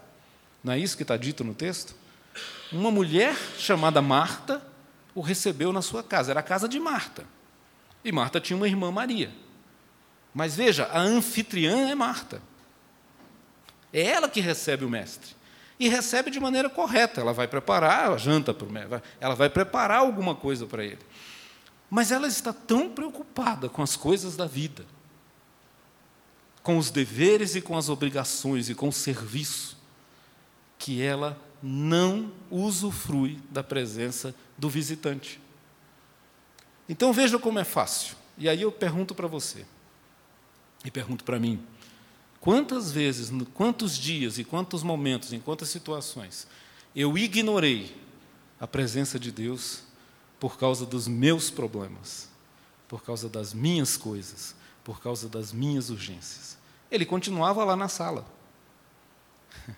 Não 0.63 0.73
é 0.73 0.79
isso 0.79 0.97
que 0.97 1.03
está 1.03 1.17
dito 1.17 1.43
no 1.45 1.55
texto? 1.55 1.95
Uma 2.71 2.91
mulher 2.91 3.37
chamada 3.59 4.01
Marta 4.01 4.65
o 5.15 5.21
recebeu 5.21 5.73
na 5.73 5.83
sua 5.83 6.03
casa. 6.03 6.33
Era 6.33 6.41
a 6.41 6.43
casa 6.43 6.69
de 6.69 6.79
Marta. 6.81 7.25
E 8.05 8.13
Marta 8.13 8.41
tinha 8.41 8.57
uma 8.57 8.69
irmã 8.69 8.91
Maria. 8.91 9.31
Mas 10.33 10.57
veja, 10.57 10.87
a 10.87 11.01
anfitriã 11.01 11.89
é 11.91 11.95
Marta. 11.95 12.43
É 13.95 14.03
ela 14.03 14.29
que 14.29 14.41
recebe 14.41 14.85
o 14.85 14.91
mestre 14.91 15.37
e 15.79 15.89
recebe 15.89 16.29
de 16.29 16.41
maneira 16.41 16.69
correta. 16.69 17.21
Ela 17.21 17.33
vai 17.33 17.47
preparar 17.47 18.11
a 18.11 18.17
janta 18.17 18.53
para 18.53 18.67
o 18.67 18.73
médico, 18.73 19.01
ela 19.21 19.37
vai 19.37 19.49
preparar 19.49 20.01
alguma 20.01 20.35
coisa 20.35 20.67
para 20.67 20.85
ele. 20.85 20.99
Mas 21.89 22.11
ela 22.11 22.27
está 22.27 22.53
tão 22.53 22.91
preocupada 22.91 23.69
com 23.69 23.81
as 23.81 23.95
coisas 23.95 24.35
da 24.35 24.47
vida, 24.47 24.85
com 26.61 26.77
os 26.77 26.91
deveres 26.91 27.55
e 27.55 27.61
com 27.61 27.79
as 27.79 27.89
obrigações 27.89 28.69
e 28.69 28.75
com 28.75 28.89
o 28.89 28.93
serviço, 28.93 29.79
que 30.77 31.01
ela 31.01 31.41
não 31.63 32.33
usufrui 32.51 33.41
da 33.49 33.63
presença 33.63 34.35
do 34.59 34.69
visitante. 34.69 35.41
Então 36.89 37.13
veja 37.13 37.39
como 37.39 37.61
é 37.61 37.65
fácil. 37.65 38.17
E 38.37 38.49
aí 38.49 38.63
eu 38.63 38.73
pergunto 38.73 39.15
para 39.15 39.29
você, 39.29 39.65
e 40.85 40.91
pergunto 40.91 41.23
para 41.23 41.39
mim: 41.39 41.65
Quantas 42.45 42.93
vezes, 42.93 43.33
quantos 43.55 43.97
dias 43.97 44.37
e 44.37 44.45
quantos 44.45 44.83
momentos, 44.83 45.33
em 45.33 45.41
quantas 45.41 45.71
situações 45.71 46.47
eu 46.95 47.17
ignorei 47.17 47.97
a 48.61 48.67
presença 48.67 49.19
de 49.19 49.33
Deus 49.33 49.81
por 50.39 50.59
causa 50.59 50.85
dos 50.85 51.09
meus 51.09 51.51
problemas, 51.51 52.29
por 52.87 53.03
causa 53.03 53.31
das 53.31 53.55
minhas 53.55 53.97
coisas, 53.97 54.55
por 54.85 55.01
causa 55.01 55.27
das 55.27 55.55
minhas 55.55 55.89
urgências. 55.89 56.59
Ele 56.91 57.07
continuava 57.07 57.65
lá 57.65 57.75
na 57.75 57.89
sala. 57.89 58.27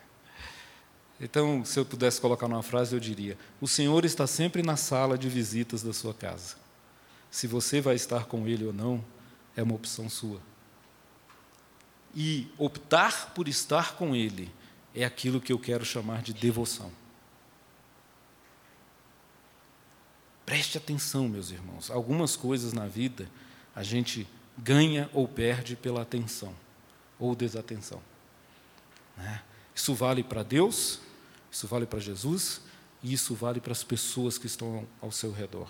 Então, 1.19 1.65
se 1.65 1.79
eu 1.79 1.85
pudesse 1.87 2.21
colocar 2.21 2.47
numa 2.47 2.63
frase, 2.63 2.95
eu 2.95 3.01
diria: 3.01 3.39
O 3.59 3.67
Senhor 3.67 4.05
está 4.05 4.27
sempre 4.27 4.63
na 4.63 4.77
sala 4.77 5.17
de 5.17 5.31
visitas 5.31 5.83
da 5.83 5.95
sua 5.95 6.13
casa. 6.13 6.57
Se 7.31 7.47
você 7.47 7.81
vai 7.81 7.95
estar 7.95 8.27
com 8.27 8.47
Ele 8.47 8.67
ou 8.67 8.73
não, 8.73 9.03
é 9.57 9.63
uma 9.63 9.75
opção 9.75 10.11
sua. 10.11 10.43
E 12.17 12.51
optar 12.57 13.35
por 13.35 13.47
estar 13.47 13.95
com 13.97 14.17
Ele 14.17 14.51
é 14.95 15.05
aquilo 15.05 15.39
que 15.39 15.53
eu 15.53 15.59
quero 15.59 15.85
chamar 15.85 16.23
de 16.23 16.33
devoção. 16.33 16.91
Preste 20.47 20.79
atenção, 20.79 21.29
meus 21.29 21.51
irmãos. 21.51 21.91
Algumas 21.91 22.35
coisas 22.35 22.73
na 22.73 22.87
vida 22.87 23.29
a 23.75 23.83
gente 23.83 24.27
ganha 24.57 25.11
ou 25.13 25.29
perde 25.29 25.77
pela 25.77 26.01
atenção 26.01 26.55
ou 27.19 27.35
desatenção. 27.35 28.01
Né? 29.15 29.43
Isso 29.75 29.95
vale 29.95 30.23
para 30.23 30.43
Deus, 30.43 31.01
isso 31.51 31.67
vale 31.67 31.85
para 31.85 31.99
Jesus 31.99 32.63
e 33.03 33.13
isso 33.13 33.35
vale 33.35 33.61
para 33.61 33.73
as 33.73 33.85
pessoas 33.85 34.39
que 34.39 34.47
estão 34.47 34.87
ao 35.03 35.13
seu 35.13 35.33
redor. 35.33 35.69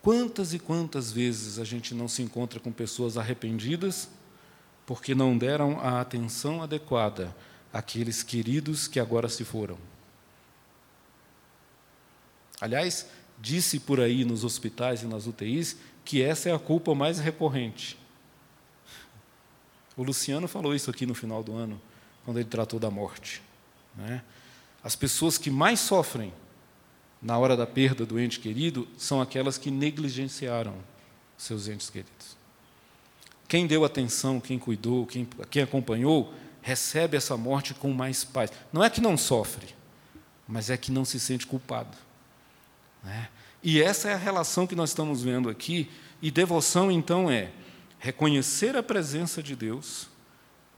Quantas 0.00 0.52
e 0.52 0.58
quantas 0.58 1.12
vezes 1.12 1.60
a 1.60 1.64
gente 1.64 1.94
não 1.94 2.08
se 2.08 2.22
encontra 2.22 2.58
com 2.58 2.72
pessoas 2.72 3.16
arrependidas 3.16 4.08
porque 4.86 5.14
não 5.14 5.36
deram 5.36 5.78
a 5.80 6.00
atenção 6.00 6.62
adequada 6.62 7.34
àqueles 7.72 8.22
queridos 8.22 8.88
que 8.88 9.00
agora 9.00 9.28
se 9.28 9.44
foram? 9.44 9.78
Aliás, 12.60 13.08
disse 13.38 13.80
por 13.80 14.00
aí 14.00 14.24
nos 14.24 14.44
hospitais 14.44 15.02
e 15.02 15.06
nas 15.06 15.26
UTIs 15.26 15.76
que 16.04 16.22
essa 16.22 16.48
é 16.48 16.54
a 16.54 16.58
culpa 16.58 16.94
mais 16.94 17.18
recorrente. 17.18 17.98
O 19.96 20.02
Luciano 20.02 20.48
falou 20.48 20.74
isso 20.74 20.90
aqui 20.90 21.04
no 21.04 21.14
final 21.14 21.42
do 21.42 21.54
ano, 21.54 21.80
quando 22.24 22.38
ele 22.38 22.48
tratou 22.48 22.78
da 22.78 22.90
morte. 22.90 23.42
Né? 23.96 24.22
As 24.82 24.96
pessoas 24.96 25.36
que 25.36 25.50
mais 25.50 25.80
sofrem 25.80 26.32
na 27.20 27.38
hora 27.38 27.56
da 27.56 27.66
perda 27.66 28.04
do 28.04 28.18
ente 28.18 28.40
querido 28.40 28.88
são 28.96 29.20
aquelas 29.20 29.58
que 29.58 29.70
negligenciaram 29.70 30.74
seus 31.36 31.68
entes 31.68 31.90
queridos. 31.90 32.36
Quem 33.48 33.66
deu 33.66 33.84
atenção, 33.84 34.40
quem 34.40 34.58
cuidou, 34.58 35.06
quem, 35.06 35.28
quem 35.50 35.62
acompanhou, 35.62 36.32
recebe 36.62 37.16
essa 37.16 37.36
morte 37.36 37.74
com 37.74 37.92
mais 37.92 38.24
paz. 38.24 38.50
Não 38.72 38.82
é 38.82 38.88
que 38.88 39.00
não 39.00 39.16
sofre, 39.16 39.74
mas 40.46 40.70
é 40.70 40.76
que 40.76 40.92
não 40.92 41.04
se 41.04 41.20
sente 41.20 41.46
culpado. 41.46 41.96
Né? 43.02 43.28
E 43.62 43.82
essa 43.82 44.08
é 44.08 44.14
a 44.14 44.18
relação 44.18 44.66
que 44.66 44.74
nós 44.74 44.90
estamos 44.90 45.22
vendo 45.22 45.48
aqui. 45.48 45.90
E 46.20 46.30
devoção, 46.30 46.90
então, 46.90 47.30
é 47.30 47.50
reconhecer 47.98 48.76
a 48.76 48.82
presença 48.82 49.42
de 49.42 49.54
Deus 49.54 50.08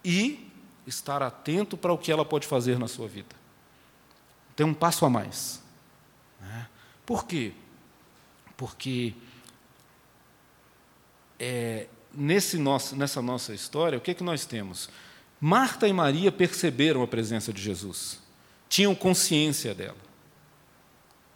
e 0.04 0.50
estar 0.86 1.22
atento 1.22 1.76
para 1.76 1.92
o 1.92 1.98
que 1.98 2.12
ela 2.12 2.24
pode 2.24 2.46
fazer 2.46 2.78
na 2.78 2.88
sua 2.88 3.08
vida. 3.08 3.34
Tem 4.56 4.64
um 4.66 4.74
passo 4.74 5.04
a 5.04 5.10
mais. 5.10 5.62
Né? 6.40 6.66
Por 7.04 7.26
quê? 7.26 7.52
Porque 8.56 9.14
é, 11.38 11.88
nesse 12.16 12.58
nosso, 12.58 12.96
nessa 12.96 13.20
nossa 13.20 13.54
história, 13.54 13.98
o 13.98 14.00
que, 14.00 14.10
é 14.10 14.14
que 14.14 14.24
nós 14.24 14.46
temos? 14.46 14.88
Marta 15.40 15.86
e 15.86 15.92
Maria 15.92 16.32
perceberam 16.32 17.02
a 17.02 17.06
presença 17.06 17.52
de 17.52 17.60
Jesus, 17.60 18.20
tinham 18.68 18.94
consciência 18.94 19.74
dela. 19.74 19.96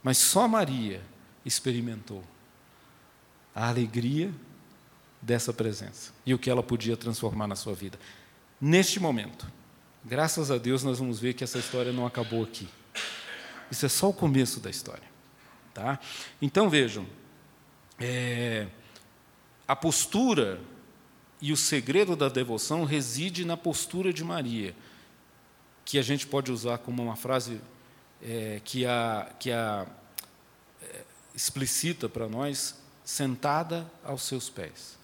Mas 0.01 0.17
só 0.17 0.47
Maria 0.47 1.01
experimentou 1.45 2.23
a 3.53 3.67
alegria 3.67 4.31
dessa 5.21 5.51
presença 5.51 6.13
e 6.25 6.33
o 6.33 6.39
que 6.39 6.49
ela 6.49 6.63
podia 6.63 6.95
transformar 6.95 7.47
na 7.47 7.55
sua 7.55 7.73
vida. 7.73 7.99
Neste 8.59 8.99
momento, 8.99 9.45
graças 10.03 10.49
a 10.49 10.57
Deus, 10.57 10.83
nós 10.83 10.99
vamos 10.99 11.19
ver 11.19 11.33
que 11.33 11.43
essa 11.43 11.59
história 11.59 11.91
não 11.91 12.05
acabou 12.05 12.43
aqui. 12.43 12.67
Isso 13.69 13.85
é 13.85 13.89
só 13.89 14.09
o 14.09 14.13
começo 14.13 14.59
da 14.59 14.69
história. 14.69 15.07
Tá? 15.73 15.99
Então 16.41 16.69
vejam, 16.69 17.05
é, 17.99 18.67
a 19.69 19.75
postura 19.75 20.59
e 21.39 21.53
o 21.53 21.55
segredo 21.55 22.15
da 22.15 22.27
devoção 22.27 22.85
reside 22.85 23.45
na 23.45 23.55
postura 23.55 24.11
de 24.11 24.23
Maria, 24.23 24.75
que 25.85 25.99
a 25.99 26.01
gente 26.01 26.25
pode 26.25 26.51
usar 26.51 26.79
como 26.79 27.03
uma 27.03 27.15
frase 27.15 27.61
é, 28.19 28.59
que 28.65 28.83
a, 28.87 29.31
que 29.39 29.51
a 29.51 29.85
é, 30.81 31.03
explicita 31.35 32.09
para 32.09 32.27
nós, 32.27 32.79
sentada 33.05 33.85
aos 34.03 34.23
seus 34.23 34.49
pés. 34.49 34.97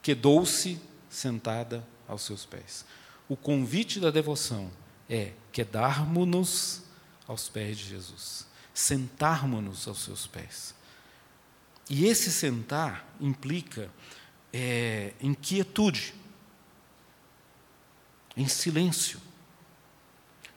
Quedou-se 0.00 0.80
sentada 1.10 1.84
aos 2.06 2.22
seus 2.22 2.46
pés. 2.46 2.84
O 3.28 3.36
convite 3.36 3.98
da 3.98 4.12
devoção 4.12 4.70
é 5.10 5.32
quedarmos-nos 5.50 6.84
aos 7.26 7.48
pés 7.48 7.76
de 7.76 7.88
Jesus, 7.88 8.46
sentarmos-nos 8.72 9.88
aos 9.88 10.04
seus 10.04 10.28
pés. 10.28 10.80
E 11.94 12.06
esse 12.06 12.32
sentar 12.32 13.06
implica 13.20 13.90
é, 14.50 15.12
em 15.20 15.34
quietude, 15.34 16.14
em 18.34 18.48
silêncio. 18.48 19.20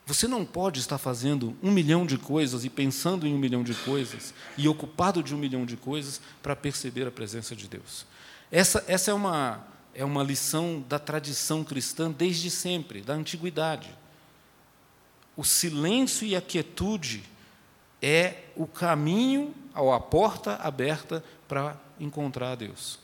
Você 0.06 0.26
não 0.26 0.46
pode 0.46 0.80
estar 0.80 0.96
fazendo 0.96 1.54
um 1.62 1.70
milhão 1.70 2.06
de 2.06 2.16
coisas 2.16 2.64
e 2.64 2.70
pensando 2.70 3.26
em 3.26 3.34
um 3.34 3.38
milhão 3.38 3.62
de 3.62 3.74
coisas 3.74 4.32
e 4.56 4.66
ocupado 4.66 5.22
de 5.22 5.34
um 5.34 5.38
milhão 5.38 5.66
de 5.66 5.76
coisas 5.76 6.22
para 6.42 6.56
perceber 6.56 7.06
a 7.06 7.10
presença 7.10 7.54
de 7.54 7.68
Deus. 7.68 8.06
Essa, 8.50 8.82
essa 8.88 9.10
é, 9.10 9.14
uma, 9.14 9.62
é 9.92 10.06
uma 10.06 10.22
lição 10.22 10.82
da 10.88 10.98
tradição 10.98 11.62
cristã 11.62 12.10
desde 12.10 12.50
sempre, 12.50 13.02
da 13.02 13.12
antiguidade. 13.12 13.90
O 15.36 15.44
silêncio 15.44 16.26
e 16.26 16.34
a 16.34 16.40
quietude 16.40 17.24
é 18.00 18.44
o 18.56 18.66
caminho, 18.66 19.54
ou 19.76 19.92
a 19.92 20.00
porta 20.00 20.56
aberta 20.56 21.22
para 21.46 21.76
encontrar 21.98 22.56
Deus. 22.56 22.98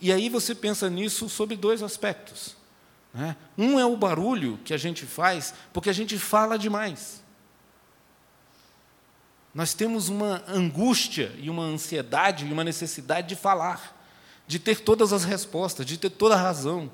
E 0.00 0.12
aí 0.12 0.28
você 0.28 0.54
pensa 0.54 0.90
nisso 0.90 1.28
sobre 1.28 1.56
dois 1.56 1.82
aspectos. 1.82 2.56
Né? 3.14 3.36
Um 3.56 3.78
é 3.78 3.86
o 3.86 3.96
barulho 3.96 4.58
que 4.64 4.74
a 4.74 4.76
gente 4.76 5.06
faz 5.06 5.54
porque 5.72 5.88
a 5.88 5.92
gente 5.92 6.18
fala 6.18 6.58
demais. 6.58 7.22
Nós 9.54 9.72
temos 9.72 10.10
uma 10.10 10.44
angústia 10.46 11.32
e 11.38 11.48
uma 11.48 11.62
ansiedade 11.62 12.44
e 12.44 12.52
uma 12.52 12.62
necessidade 12.62 13.26
de 13.26 13.34
falar, 13.34 13.96
de 14.46 14.58
ter 14.58 14.80
todas 14.80 15.14
as 15.14 15.24
respostas, 15.24 15.86
de 15.86 15.96
ter 15.96 16.10
toda 16.10 16.34
a 16.34 16.40
razão, 16.40 16.90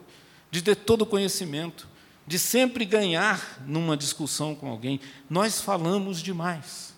de 0.48 0.62
ter 0.62 0.76
todo 0.76 1.02
o 1.02 1.06
conhecimento, 1.06 1.88
de 2.24 2.38
sempre 2.38 2.85
ganhar 2.85 3.61
numa 3.66 3.96
discussão 3.96 4.54
com 4.54 4.68
alguém. 4.70 5.00
Nós 5.28 5.61
falamos 5.61 6.22
demais. 6.22 6.94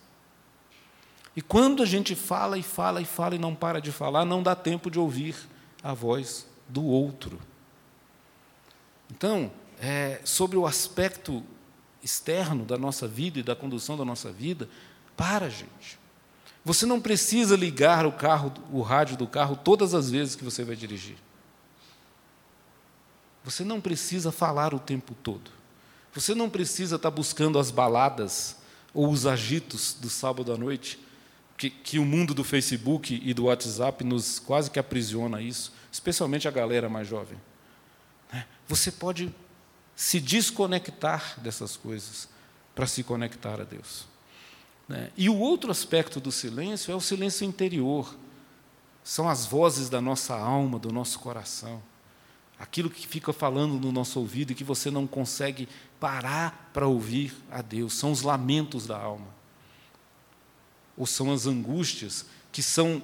E 1.37 1.43
quando 1.43 1.83
a 1.83 1.87
gente 1.87 2.15
fala 2.15 2.57
e 2.59 2.63
fala 2.63 3.01
e 3.01 3.05
fala 3.05 3.35
e 3.35 3.39
não 3.39 3.55
para 3.55 3.81
de 3.81 3.91
falar, 3.91 4.25
não 4.25 4.43
dá 4.43 4.55
tempo 4.55 4.91
de 4.91 4.99
ouvir 4.99 5.35
a 5.83 5.93
voz 5.93 6.47
do 6.69 6.85
outro. 6.85 7.41
Então, 9.11 9.51
é, 9.81 10.21
sobre 10.25 10.57
o 10.57 10.67
aspecto 10.67 11.43
externo 12.03 12.65
da 12.65 12.77
nossa 12.77 13.09
vida 13.09 13.39
e 13.39 13.43
da 13.43 13.57
condução 13.57 13.97
da 13.97 14.05
nossa 14.05 14.31
vida, 14.31 14.69
para, 15.17 15.49
gente. 15.49 15.99
Você 16.65 16.87
não 16.87 17.01
precisa 17.01 17.57
ligar 17.57 18.07
o 18.07 18.13
carro, 18.13 18.53
o 18.73 18.81
rádio 18.81 19.17
do 19.17 19.27
carro 19.27 19.57
todas 19.57 19.95
as 19.95 20.11
vezes 20.11 20.35
que 20.35 20.45
você 20.45 20.65
vai 20.65 20.77
dirigir. 20.77 21.17
Você 23.45 23.63
não 23.63 23.81
precisa 23.81 24.33
falar 24.33 24.73
o 24.73 24.79
tempo 24.79 25.15
todo. 25.23 25.51
Você 26.15 26.35
não 26.35 26.49
precisa 26.49 26.97
estar 26.97 27.11
buscando 27.11 27.59
as 27.59 27.71
baladas 27.71 28.57
ou 28.95 29.11
os 29.11 29.27
agitos 29.27 29.95
do 30.01 30.09
sábado 30.09 30.53
à 30.53 30.57
noite, 30.57 30.99
que, 31.57 31.71
que 31.71 31.99
o 31.99 32.05
mundo 32.05 32.35
do 32.35 32.45
Facebook 32.45 33.21
e 33.23 33.33
do 33.33 33.45
WhatsApp 33.45 34.05
nos 34.05 34.39
quase 34.39 34.71
que 34.71 34.79
aprisiona 34.79 35.41
isso, 35.41 35.73
especialmente 35.91 36.49
a 36.49 36.51
galera 36.51 36.89
mais 36.89 37.07
jovem. 37.07 37.39
Né? 38.33 38.47
Você 38.67 38.91
pode 38.91 39.33
se 39.95 40.21
desconectar 40.21 41.39
dessas 41.41 41.77
coisas 41.77 42.29
para 42.75 42.87
se 42.87 43.05
conectar 43.05 43.61
a 43.61 43.65
Deus. 43.65 44.07
Né? 44.89 45.11
E 45.17 45.29
o 45.29 45.39
outro 45.39 45.71
aspecto 45.71 46.21
do 46.21 46.33
silêncio 46.33 46.93
é 46.93 46.95
o 46.95 47.01
silêncio 47.01 47.47
interior. 47.47 48.15
São 49.03 49.29
as 49.29 49.47
vozes 49.47 49.89
da 49.89 50.01
nossa 50.01 50.35
alma, 50.35 50.79
do 50.79 50.93
nosso 50.93 51.19
coração. 51.21 51.83
Aquilo 52.59 52.91
que 52.91 53.07
fica 53.07 53.33
falando 53.33 53.75
no 53.75 53.93
nosso 53.93 54.19
ouvido 54.19 54.53
e 54.53 54.55
que 54.55 54.65
você 54.65 54.91
não 54.91 55.07
consegue 55.07 55.69
parar 56.01 56.71
para 56.73 56.87
ouvir 56.87 57.35
a 57.51 57.63
Deus. 57.63 57.95
São 57.95 58.11
os 58.11 58.23
lamentos 58.23 58.87
da 58.87 58.99
alma. 58.99 59.34
Ou 60.97 61.07
são 61.07 61.33
as 61.33 61.47
angústias 61.47 62.27
que 62.53 62.63
são 62.63 63.03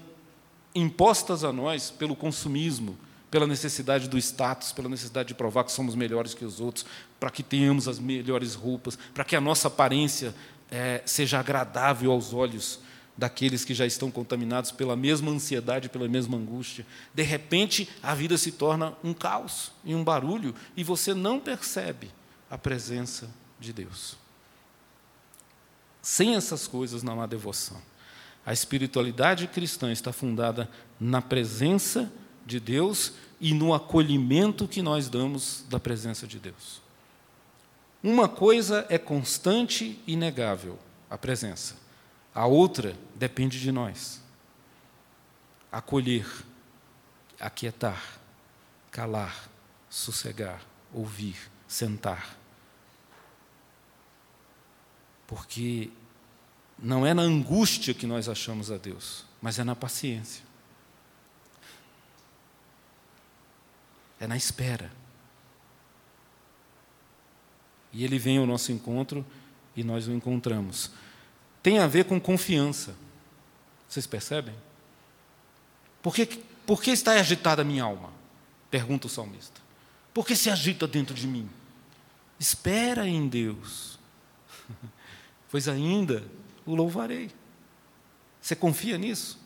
impostas 0.75 1.43
a 1.45 1.53
nós 1.53 1.91
pelo 1.91 2.15
consumismo, 2.15 2.97
pela 3.31 3.47
necessidade 3.47 4.09
do 4.09 4.19
status, 4.19 4.73
pela 4.73 4.89
necessidade 4.89 5.29
de 5.29 5.35
provar 5.35 5.65
que 5.65 5.73
somos 5.73 5.95
melhores 5.95 6.35
que 6.35 6.45
os 6.45 6.61
outros, 6.61 6.85
para 7.19 7.31
que 7.31 7.43
tenhamos 7.43 7.87
as 7.87 7.99
melhores 7.99 8.55
roupas, 8.55 8.99
para 9.15 9.25
que 9.25 9.37
a 9.37 9.41
nossa 9.41 9.69
aparência 9.69 10.35
é, 10.71 11.03
seja 11.05 11.39
agradável 11.39 12.13
aos 12.13 12.33
olhos 12.33 12.81
daqueles 13.17 13.65
que 13.65 13.75
já 13.75 13.85
estão 13.85 14.11
contaminados 14.11 14.73
pela 14.73 14.97
mesma 14.97 15.31
ansiedade, 15.31 15.89
pela 15.89 16.09
mesma 16.09 16.39
angústia. 16.39 16.87
De 17.15 17.23
repente, 17.23 17.89
a 18.03 18.15
vida 18.15 18.39
se 18.39 18.53
torna 18.53 18.95
um 19.05 19.13
caos 19.13 19.73
e 19.85 19.95
um 19.95 20.03
barulho, 20.03 20.55
e 20.77 20.83
você 20.83 21.13
não 21.13 21.39
percebe 21.39 22.11
a 22.51 22.57
presença 22.57 23.29
de 23.61 23.73
Deus. 23.73 24.17
Sem 26.03 26.35
essas 26.35 26.67
coisas 26.67 27.03
não 27.03 27.21
há 27.21 27.27
devoção. 27.27 27.81
A 28.45 28.53
espiritualidade 28.53 29.47
cristã 29.47 29.93
está 29.93 30.13
fundada 30.13 30.69
na 30.99 31.21
presença 31.21 32.11
de 32.47 32.59
Deus 32.59 33.13
e 33.41 33.53
no 33.55 33.75
acolhimento 33.75 34.67
que 34.67 34.83
nós 34.83 35.09
damos 35.09 35.65
da 35.69 35.79
presença 35.79 36.27
de 36.27 36.39
Deus. 36.39 36.83
Uma 38.03 38.29
coisa 38.29 38.87
é 38.89 38.97
constante 38.97 40.01
e 40.07 40.15
inegável, 40.15 40.79
a 41.09 41.19
presença. 41.19 41.77
A 42.35 42.47
outra 42.47 42.97
depende 43.15 43.61
de 43.61 43.71
nós. 43.71 44.23
Acolher, 45.71 46.27
aquietar, 47.39 48.03
calar, 48.91 49.51
sossegar, 49.89 50.63
ouvir, 50.93 51.37
sentar. 51.69 52.40
Porque 55.31 55.93
não 56.77 57.07
é 57.07 57.15
na 57.15 57.23
angústia 57.23 57.95
que 57.95 58.05
nós 58.05 58.29
achamos 58.29 58.69
a 58.73 58.77
Deus, 58.77 59.25
mas 59.41 59.61
é 59.61 59.65
na 59.65 59.77
paciência. 59.77 60.45
É 64.19 64.27
na 64.27 64.37
espera. 64.37 64.91
E 67.93 68.03
ele 68.03 68.19
vem 68.19 68.39
ao 68.39 68.47
nosso 68.47 68.73
encontro 68.73 69.25
e 69.77 69.85
nós 69.85 70.09
o 70.09 70.13
encontramos. 70.13 70.91
Tem 71.63 71.79
a 71.79 71.87
ver 71.87 72.07
com 72.07 72.21
confiança. 72.21 72.97
Vocês 73.89 74.09
percebem? 74.09 74.55
Por 76.03 76.13
que, 76.13 76.27
por 76.67 76.83
que 76.83 76.91
está 76.91 77.13
agitada 77.13 77.63
a 77.63 77.65
minha 77.65 77.85
alma? 77.85 78.13
Pergunta 78.69 79.07
o 79.07 79.11
salmista. 79.11 79.61
Por 80.13 80.27
que 80.27 80.35
se 80.35 80.51
agita 80.51 80.89
dentro 80.89 81.15
de 81.15 81.29
mim? 81.29 81.49
Espera 82.39 83.07
em 83.07 83.29
Deus, 83.29 83.90
pois 85.51 85.69
ainda 85.69 86.23
o 86.65 86.75
louvarei. 86.75 87.31
Você 88.41 88.55
confia 88.55 88.97
nisso? 88.97 89.39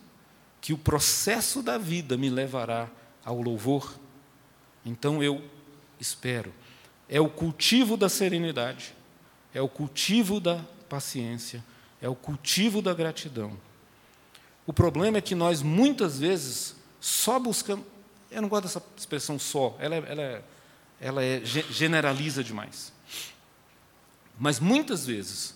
Que 0.60 0.72
o 0.72 0.78
processo 0.78 1.62
da 1.62 1.78
vida 1.78 2.16
me 2.16 2.30
levará 2.30 2.88
ao 3.24 3.40
louvor? 3.40 3.98
Então 4.84 5.22
eu 5.22 5.42
espero. 5.98 6.52
É 7.08 7.20
o 7.20 7.28
cultivo 7.28 7.96
da 7.96 8.08
serenidade, 8.08 8.94
é 9.52 9.60
o 9.60 9.68
cultivo 9.68 10.40
da 10.40 10.64
paciência, 10.88 11.64
é 12.00 12.08
o 12.08 12.14
cultivo 12.14 12.80
da 12.80 12.94
gratidão. 12.94 13.58
O 14.66 14.72
problema 14.72 15.18
é 15.18 15.20
que 15.20 15.34
nós 15.34 15.62
muitas 15.62 16.18
vezes 16.18 16.76
só 17.00 17.38
buscamos. 17.38 17.84
Eu 18.30 18.42
não 18.42 18.48
gosto 18.48 18.64
dessa 18.64 18.82
expressão 18.96 19.38
só, 19.38 19.76
ela, 19.78 19.94
é, 19.96 20.04
ela, 20.08 20.22
é, 20.22 20.42
ela 21.00 21.22
é, 21.22 21.42
generaliza 21.44 22.42
demais. 22.42 22.92
Mas 24.38 24.58
muitas 24.58 25.06
vezes 25.06 25.54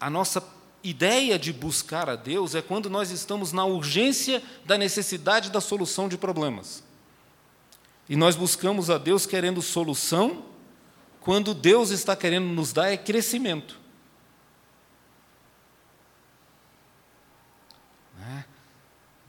a 0.00 0.08
nossa 0.08 0.42
ideia 0.82 1.38
de 1.38 1.52
buscar 1.52 2.08
a 2.08 2.16
Deus 2.16 2.54
é 2.54 2.62
quando 2.62 2.88
nós 2.88 3.10
estamos 3.10 3.52
na 3.52 3.64
urgência 3.64 4.42
da 4.64 4.78
necessidade 4.78 5.50
da 5.50 5.60
solução 5.60 6.08
de 6.08 6.16
problemas. 6.16 6.82
E 8.08 8.16
nós 8.16 8.36
buscamos 8.36 8.88
a 8.88 8.96
Deus 8.96 9.26
querendo 9.26 9.60
solução, 9.60 10.44
quando 11.20 11.52
Deus 11.52 11.90
está 11.90 12.16
querendo 12.16 12.46
nos 12.46 12.72
dar 12.72 12.90
é 12.90 12.96
crescimento. 12.96 13.78
Né? 18.18 18.44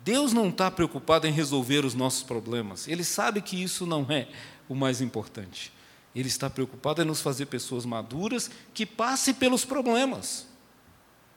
Deus 0.03 0.31
não 0.31 0.49
está 0.49 0.71
preocupado 0.71 1.27
em 1.27 1.31
resolver 1.31 1.83
os 1.83 1.93
nossos 1.93 2.23
problemas, 2.23 2.87
Ele 2.87 3.03
sabe 3.03 3.41
que 3.41 3.61
isso 3.61 3.85
não 3.85 4.05
é 4.09 4.29
o 4.69 4.75
mais 4.75 5.01
importante. 5.01 5.73
Ele 6.15 6.27
está 6.27 6.49
preocupado 6.49 7.01
em 7.01 7.05
nos 7.05 7.21
fazer 7.21 7.47
pessoas 7.47 7.85
maduras 7.85 8.49
que 8.73 8.85
passem 8.85 9.33
pelos 9.33 9.65
problemas 9.65 10.48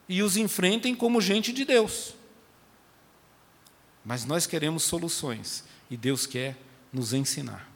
e 0.07 0.21
os 0.21 0.37
enfrentem 0.37 0.95
como 0.95 1.21
gente 1.21 1.51
de 1.51 1.65
Deus. 1.65 2.13
Mas 4.03 4.25
nós 4.25 4.45
queremos 4.45 4.83
soluções 4.83 5.63
e 5.89 5.95
Deus 5.95 6.25
quer 6.25 6.57
nos 6.91 7.13
ensinar. 7.13 7.71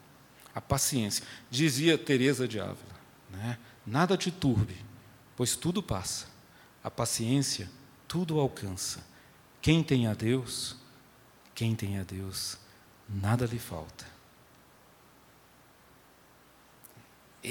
A 0.54 0.60
paciência. 0.60 1.24
Dizia 1.50 1.98
Teresa 1.98 2.48
de 2.48 2.60
Ávila, 2.60 3.00
né? 3.30 3.58
nada 3.86 4.18
te 4.18 4.32
turbe, 4.32 4.76
pois 5.36 5.56
tudo 5.56 5.84
passa. 5.84 6.28
A 6.84 6.90
paciência 6.90 7.70
tudo 8.08 8.40
alcança. 8.40 9.06
Quem 9.62 9.84
tem 9.84 10.08
a 10.08 10.13
Deus, 10.13 10.76
quem 11.54 11.76
tem 11.76 12.00
a 12.00 12.04
Deus, 12.04 12.58
nada 13.08 13.46
lhe 13.46 13.60
falta. 13.60 14.16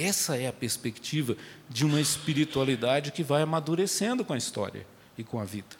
Essa 0.03 0.37
é 0.37 0.47
a 0.47 0.53
perspectiva 0.53 1.37
de 1.69 1.85
uma 1.85 2.01
espiritualidade 2.01 3.13
que 3.13 3.23
vai 3.23 3.43
amadurecendo 3.43 4.25
com 4.25 4.33
a 4.33 4.39
história 4.39 4.87
e 5.17 5.25
com 5.25 5.41
a 5.41 5.45
vida. 5.45 5.77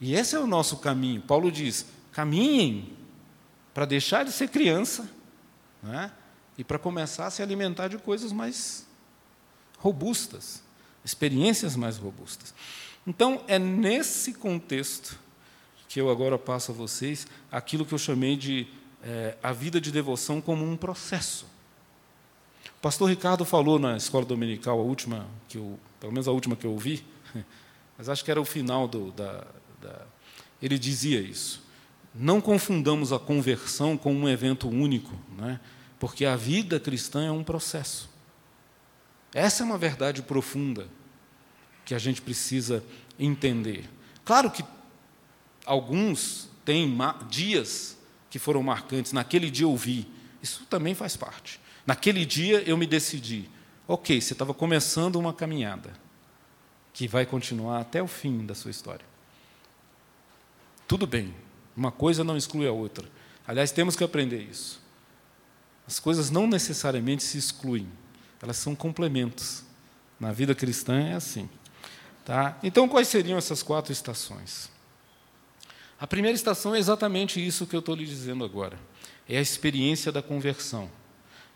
E 0.00 0.14
esse 0.14 0.34
é 0.34 0.38
o 0.38 0.46
nosso 0.46 0.78
caminho. 0.78 1.22
Paulo 1.22 1.50
diz: 1.50 1.86
caminhem 2.12 2.92
para 3.72 3.84
deixar 3.84 4.24
de 4.24 4.32
ser 4.32 4.48
criança 4.48 5.08
né, 5.82 6.10
e 6.56 6.62
para 6.62 6.78
começar 6.78 7.26
a 7.26 7.30
se 7.30 7.42
alimentar 7.42 7.88
de 7.88 7.98
coisas 7.98 8.32
mais 8.32 8.86
robustas, 9.78 10.62
experiências 11.04 11.76
mais 11.76 11.96
robustas. 11.96 12.54
Então, 13.06 13.44
é 13.48 13.58
nesse 13.58 14.34
contexto 14.34 15.18
que 15.88 16.00
eu 16.00 16.10
agora 16.10 16.38
passo 16.38 16.72
a 16.72 16.74
vocês 16.74 17.26
aquilo 17.52 17.84
que 17.84 17.92
eu 17.92 17.98
chamei 17.98 18.36
de 18.36 18.66
é, 19.02 19.36
a 19.42 19.52
vida 19.52 19.80
de 19.80 19.92
devoção 19.92 20.40
como 20.40 20.64
um 20.64 20.76
processo. 20.76 21.46
Pastor 22.84 23.08
Ricardo 23.08 23.46
falou 23.46 23.78
na 23.78 23.96
escola 23.96 24.26
dominical, 24.26 24.78
a 24.78 24.82
última, 24.82 25.26
que 25.48 25.56
eu, 25.56 25.80
pelo 25.98 26.12
menos 26.12 26.28
a 26.28 26.32
última 26.32 26.54
que 26.54 26.66
eu 26.66 26.72
ouvi, 26.72 27.02
mas 27.96 28.10
acho 28.10 28.22
que 28.22 28.30
era 28.30 28.38
o 28.38 28.44
final 28.44 28.86
do, 28.86 29.10
da, 29.10 29.46
da. 29.80 30.02
Ele 30.60 30.78
dizia 30.78 31.18
isso. 31.18 31.62
Não 32.14 32.42
confundamos 32.42 33.10
a 33.10 33.18
conversão 33.18 33.96
com 33.96 34.12
um 34.12 34.28
evento 34.28 34.68
único, 34.68 35.18
né? 35.34 35.60
porque 35.98 36.26
a 36.26 36.36
vida 36.36 36.78
cristã 36.78 37.24
é 37.24 37.30
um 37.30 37.42
processo. 37.42 38.10
Essa 39.32 39.62
é 39.62 39.64
uma 39.64 39.78
verdade 39.78 40.20
profunda 40.20 40.86
que 41.86 41.94
a 41.94 41.98
gente 41.98 42.20
precisa 42.20 42.84
entender. 43.18 43.88
Claro 44.26 44.50
que 44.50 44.62
alguns 45.64 46.50
têm 46.66 46.94
dias 47.30 47.96
que 48.28 48.38
foram 48.38 48.62
marcantes, 48.62 49.12
naquele 49.12 49.50
dia 49.50 49.64
eu 49.64 49.74
vi, 49.74 50.06
isso 50.42 50.66
também 50.66 50.94
faz 50.94 51.16
parte. 51.16 51.63
Naquele 51.86 52.24
dia 52.24 52.62
eu 52.62 52.76
me 52.76 52.86
decidi, 52.86 53.48
ok, 53.86 54.20
você 54.20 54.32
estava 54.32 54.54
começando 54.54 55.16
uma 55.16 55.32
caminhada 55.32 55.92
que 56.92 57.08
vai 57.08 57.26
continuar 57.26 57.80
até 57.80 58.02
o 58.02 58.06
fim 58.06 58.46
da 58.46 58.54
sua 58.54 58.70
história. 58.70 59.04
Tudo 60.86 61.06
bem, 61.06 61.34
uma 61.76 61.90
coisa 61.90 62.22
não 62.22 62.36
exclui 62.36 62.66
a 62.66 62.72
outra. 62.72 63.08
Aliás, 63.46 63.72
temos 63.72 63.96
que 63.96 64.04
aprender 64.04 64.42
isso. 64.42 64.80
As 65.86 65.98
coisas 66.00 66.30
não 66.30 66.46
necessariamente 66.46 67.22
se 67.22 67.36
excluem, 67.36 67.88
elas 68.40 68.56
são 68.56 68.74
complementos. 68.74 69.64
Na 70.18 70.32
vida 70.32 70.54
cristã 70.54 71.08
é 71.08 71.14
assim. 71.14 71.48
Tá? 72.24 72.58
Então, 72.62 72.88
quais 72.88 73.08
seriam 73.08 73.36
essas 73.36 73.62
quatro 73.62 73.92
estações? 73.92 74.70
A 76.00 76.06
primeira 76.06 76.34
estação 76.34 76.74
é 76.74 76.78
exatamente 76.78 77.44
isso 77.44 77.66
que 77.66 77.76
eu 77.76 77.80
estou 77.80 77.94
lhe 77.94 78.06
dizendo 78.06 78.44
agora. 78.44 78.78
É 79.28 79.36
a 79.36 79.42
experiência 79.42 80.10
da 80.10 80.22
conversão. 80.22 80.90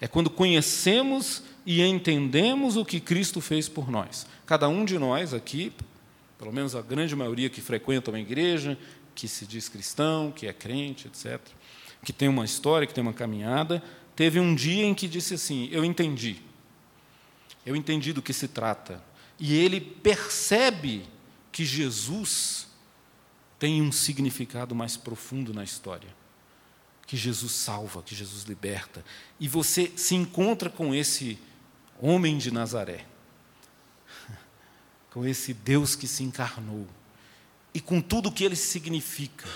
É 0.00 0.06
quando 0.06 0.30
conhecemos 0.30 1.42
e 1.66 1.82
entendemos 1.82 2.76
o 2.76 2.84
que 2.84 3.00
Cristo 3.00 3.40
fez 3.40 3.68
por 3.68 3.90
nós. 3.90 4.26
Cada 4.46 4.68
um 4.68 4.84
de 4.84 4.98
nós 4.98 5.34
aqui, 5.34 5.72
pelo 6.38 6.52
menos 6.52 6.74
a 6.74 6.82
grande 6.82 7.14
maioria 7.16 7.50
que 7.50 7.60
frequenta 7.60 8.10
uma 8.10 8.20
igreja, 8.20 8.78
que 9.14 9.26
se 9.26 9.44
diz 9.44 9.68
cristão, 9.68 10.30
que 10.30 10.46
é 10.46 10.52
crente, 10.52 11.08
etc., 11.08 11.40
que 12.04 12.12
tem 12.12 12.28
uma 12.28 12.44
história, 12.44 12.86
que 12.86 12.94
tem 12.94 13.02
uma 13.02 13.12
caminhada, 13.12 13.82
teve 14.14 14.38
um 14.38 14.54
dia 14.54 14.84
em 14.84 14.94
que 14.94 15.08
disse 15.08 15.34
assim: 15.34 15.68
Eu 15.72 15.84
entendi. 15.84 16.36
Eu 17.66 17.74
entendi 17.74 18.12
do 18.12 18.22
que 18.22 18.32
se 18.32 18.48
trata. 18.48 19.02
E 19.38 19.54
ele 19.56 19.80
percebe 19.80 21.04
que 21.50 21.64
Jesus 21.64 22.68
tem 23.58 23.82
um 23.82 23.90
significado 23.90 24.74
mais 24.74 24.96
profundo 24.96 25.52
na 25.52 25.64
história. 25.64 26.08
Que 27.08 27.16
Jesus 27.16 27.50
salva, 27.50 28.02
que 28.02 28.14
Jesus 28.14 28.44
liberta. 28.44 29.04
E 29.40 29.48
você 29.48 29.90
se 29.96 30.14
encontra 30.14 30.70
com 30.70 30.94
esse 30.94 31.36
homem 32.00 32.38
de 32.38 32.52
Nazaré, 32.52 33.04
com 35.10 35.26
esse 35.26 35.52
Deus 35.52 35.96
que 35.96 36.06
se 36.06 36.22
encarnou, 36.22 36.86
e 37.74 37.80
com 37.80 38.00
tudo 38.00 38.28
o 38.28 38.32
que 38.32 38.44
ele 38.44 38.54
significa. 38.54 39.48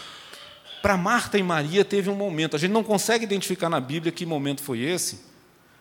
Para 0.82 0.96
Marta 0.96 1.38
e 1.38 1.44
Maria 1.44 1.84
teve 1.84 2.10
um 2.10 2.16
momento, 2.16 2.56
a 2.56 2.58
gente 2.58 2.72
não 2.72 2.82
consegue 2.82 3.22
identificar 3.22 3.68
na 3.68 3.78
Bíblia 3.78 4.10
que 4.10 4.26
momento 4.26 4.60
foi 4.60 4.80
esse, 4.80 5.20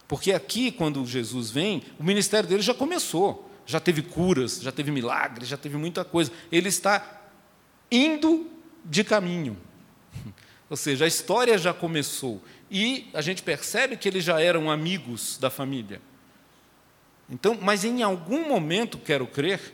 porque 0.07 0.31
aqui, 0.31 0.71
quando 0.71 1.03
Jesus 1.07 1.49
vem, 1.49 1.81
o 1.97 2.03
ministério 2.03 2.47
dele 2.47 2.62
já 2.62 2.75
começou 2.75 3.49
já 3.65 3.79
teve 3.79 4.01
curas, 4.01 4.60
já 4.62 4.71
teve 4.71 4.91
milagres, 4.91 5.47
já 5.47 5.57
teve 5.57 5.77
muita 5.77 6.03
coisa. 6.03 6.31
Ele 6.51 6.69
está 6.69 7.21
indo 7.89 8.49
de 8.84 9.03
caminho. 9.03 9.57
Ou 10.71 10.77
seja, 10.77 11.03
a 11.03 11.07
história 11.07 11.57
já 11.57 11.73
começou. 11.73 12.41
E 12.71 13.10
a 13.13 13.21
gente 13.21 13.43
percebe 13.43 13.97
que 13.97 14.07
eles 14.07 14.23
já 14.23 14.39
eram 14.39 14.71
amigos 14.71 15.38
da 15.38 15.49
família. 15.49 16.01
Então, 17.29 17.57
mas 17.62 17.84
em 17.84 18.01
algum 18.01 18.47
momento, 18.47 18.97
quero 18.97 19.27
crer, 19.27 19.73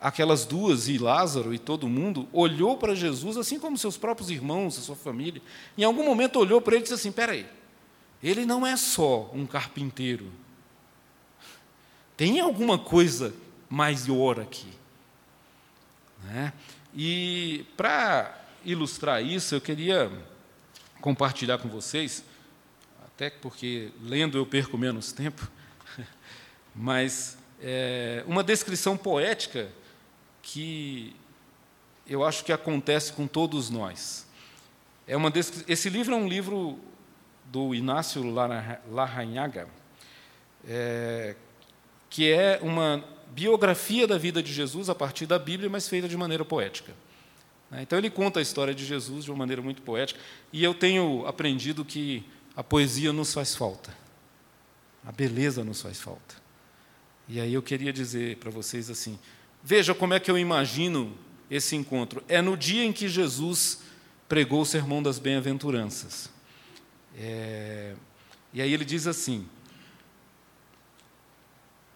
aquelas 0.00 0.46
duas 0.46 0.88
e 0.88 0.96
Lázaro 0.96 1.52
e 1.52 1.58
todo 1.58 1.86
mundo 1.86 2.26
olhou 2.32 2.78
para 2.78 2.94
Jesus, 2.94 3.36
assim 3.36 3.60
como 3.60 3.76
seus 3.76 3.98
próprios 3.98 4.30
irmãos, 4.30 4.78
a 4.78 4.80
sua 4.80 4.96
família. 4.96 5.42
Em 5.76 5.84
algum 5.84 6.06
momento 6.06 6.38
olhou 6.38 6.58
para 6.58 6.72
ele 6.72 6.80
e 6.80 6.84
disse 6.84 6.94
assim: 6.94 7.10
"Espera 7.10 7.32
aí, 7.32 7.46
ele 8.22 8.46
não 8.46 8.66
é 8.66 8.78
só 8.78 9.30
um 9.34 9.44
carpinteiro. 9.44 10.32
Tem 12.16 12.40
alguma 12.40 12.78
coisa 12.78 13.34
maior 13.68 14.40
aqui. 14.40 14.68
Né? 16.24 16.54
E 16.96 17.66
para 17.76 18.40
ilustrar 18.64 19.22
isso, 19.22 19.54
eu 19.54 19.60
queria 19.60 20.10
compartilhar 21.00 21.58
com 21.58 21.68
vocês, 21.68 22.24
até 23.06 23.30
porque 23.30 23.90
lendo 24.02 24.38
eu 24.38 24.46
perco 24.46 24.78
menos 24.78 25.12
tempo, 25.12 25.48
mas 26.74 27.38
é, 27.60 28.24
uma 28.26 28.42
descrição 28.42 28.96
poética 28.96 29.68
que 30.42 31.14
eu 32.06 32.24
acho 32.24 32.44
que 32.44 32.52
acontece 32.52 33.12
com 33.12 33.26
todos 33.26 33.70
nós. 33.70 34.26
É 35.06 35.16
uma 35.16 35.32
esse 35.68 35.88
livro 35.88 36.14
é 36.14 36.16
um 36.16 36.28
livro 36.28 36.78
do 37.44 37.74
Inácio 37.74 38.22
Larrañaga, 38.90 39.68
é, 40.66 41.34
que 42.08 42.30
é 42.30 42.58
uma 42.62 43.04
biografia 43.28 44.06
da 44.06 44.18
vida 44.18 44.42
de 44.42 44.52
Jesus 44.52 44.88
a 44.88 44.94
partir 44.94 45.26
da 45.26 45.38
Bíblia, 45.38 45.68
mas 45.68 45.88
feita 45.88 46.08
de 46.08 46.16
maneira 46.16 46.44
poética. 46.44 46.92
Né? 47.70 47.82
Então 47.82 47.98
ele 47.98 48.10
conta 48.10 48.40
a 48.40 48.42
história 48.42 48.74
de 48.74 48.84
Jesus 48.84 49.24
de 49.24 49.30
uma 49.30 49.38
maneira 49.38 49.62
muito 49.62 49.82
poética, 49.82 50.18
e 50.52 50.62
eu 50.64 50.74
tenho 50.74 51.26
aprendido 51.26 51.84
que 51.84 52.24
a 52.56 52.64
poesia 52.64 53.12
nos 53.12 53.32
faz 53.32 53.54
falta, 53.54 53.94
a 55.04 55.12
beleza 55.12 55.64
nos 55.64 55.80
faz 55.80 56.00
falta. 56.00 56.36
E 57.28 57.40
aí 57.40 57.54
eu 57.54 57.62
queria 57.62 57.92
dizer 57.92 58.36
para 58.38 58.50
vocês 58.50 58.90
assim: 58.90 59.18
veja 59.62 59.94
como 59.94 60.14
é 60.14 60.20
que 60.20 60.30
eu 60.30 60.36
imagino 60.36 61.16
esse 61.50 61.76
encontro. 61.76 62.22
É 62.28 62.40
no 62.40 62.56
dia 62.56 62.84
em 62.84 62.92
que 62.92 63.08
Jesus 63.08 63.82
pregou 64.28 64.62
o 64.62 64.66
sermão 64.66 65.02
das 65.02 65.18
bem-aventuranças. 65.18 66.30
É, 67.16 67.94
e 68.52 68.62
aí 68.62 68.72
ele 68.72 68.84
diz 68.84 69.06
assim: 69.06 69.46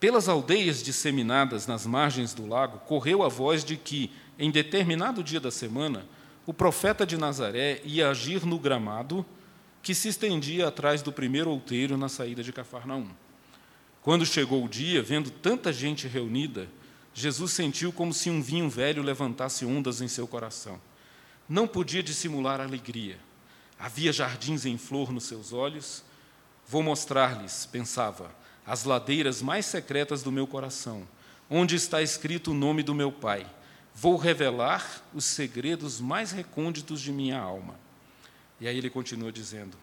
Pelas 0.01 0.29
aldeias 0.29 0.83
disseminadas 0.83 1.67
nas 1.67 1.87
margens 1.87 2.35
do 2.35 2.47
lago, 2.47 2.79
correu 2.81 3.23
a 3.23 3.29
voz 3.29 3.65
de 3.65 3.77
que, 3.77 4.13
em 4.39 4.51
determinado 4.51 5.23
dia 5.23 5.41
da 5.41 5.51
semana, 5.51 6.07
o 6.47 6.53
profeta 6.53 7.07
de 7.07 7.17
Nazaré 7.17 7.81
ia 7.85 8.11
agir 8.11 8.45
no 8.45 8.59
gramado 8.59 9.25
que 9.83 9.95
se 9.95 10.09
estendia 10.09 10.69
atrás 10.69 11.03
do 11.03 11.13
primeiro 11.13 11.51
outeiro 11.51 11.97
na 11.97 12.09
saída 12.09 12.43
de 12.43 12.53
Cafarnaum. 12.53 13.09
Quando 14.03 14.27
chegou 14.27 14.65
o 14.65 14.69
dia, 14.69 15.03
vendo 15.03 15.31
tanta 15.31 15.73
gente 15.73 16.09
reunida, 16.09 16.69
Jesus 17.13 17.53
sentiu 17.53 17.93
como 17.93 18.13
se 18.13 18.29
um 18.29 18.43
vinho 18.43 18.69
velho 18.69 19.03
levantasse 19.03 19.65
ondas 19.65 20.01
em 20.01 20.09
seu 20.09 20.27
coração. 20.27 20.81
Não 21.49 21.67
podia 21.67 22.03
dissimular 22.03 22.61
alegria 22.61 23.19
Havia 23.79 24.13
jardins 24.13 24.65
em 24.65 24.79
flor 24.79 25.13
nos 25.13 25.25
seus 25.25 25.53
olhos. 25.53 26.03
Vou 26.67 26.83
mostrar-lhes, 26.83 27.67
pensava, 27.67 28.35
as 28.67 28.85
ladeiras 28.85 29.43
mais 29.43 29.67
secretas 29.67 30.23
do 30.23 30.33
meu 30.33 30.47
coração, 30.47 31.07
onde 31.51 31.77
está 31.77 32.01
escrito 32.01 32.53
o 32.53 32.55
nome 32.55 32.83
do 32.83 32.95
meu 32.95 33.13
Pai. 33.13 33.47
Vou 33.95 34.17
revelar 34.17 35.03
os 35.15 35.25
segredos 35.25 36.01
mais 36.01 36.33
recônditos 36.33 37.01
de 37.01 37.13
minha 37.13 37.39
alma. 37.39 37.79
E 38.61 38.67
aí 38.67 38.77
ele 38.77 38.91
continua 38.91 39.31
dizendo, 39.31 39.77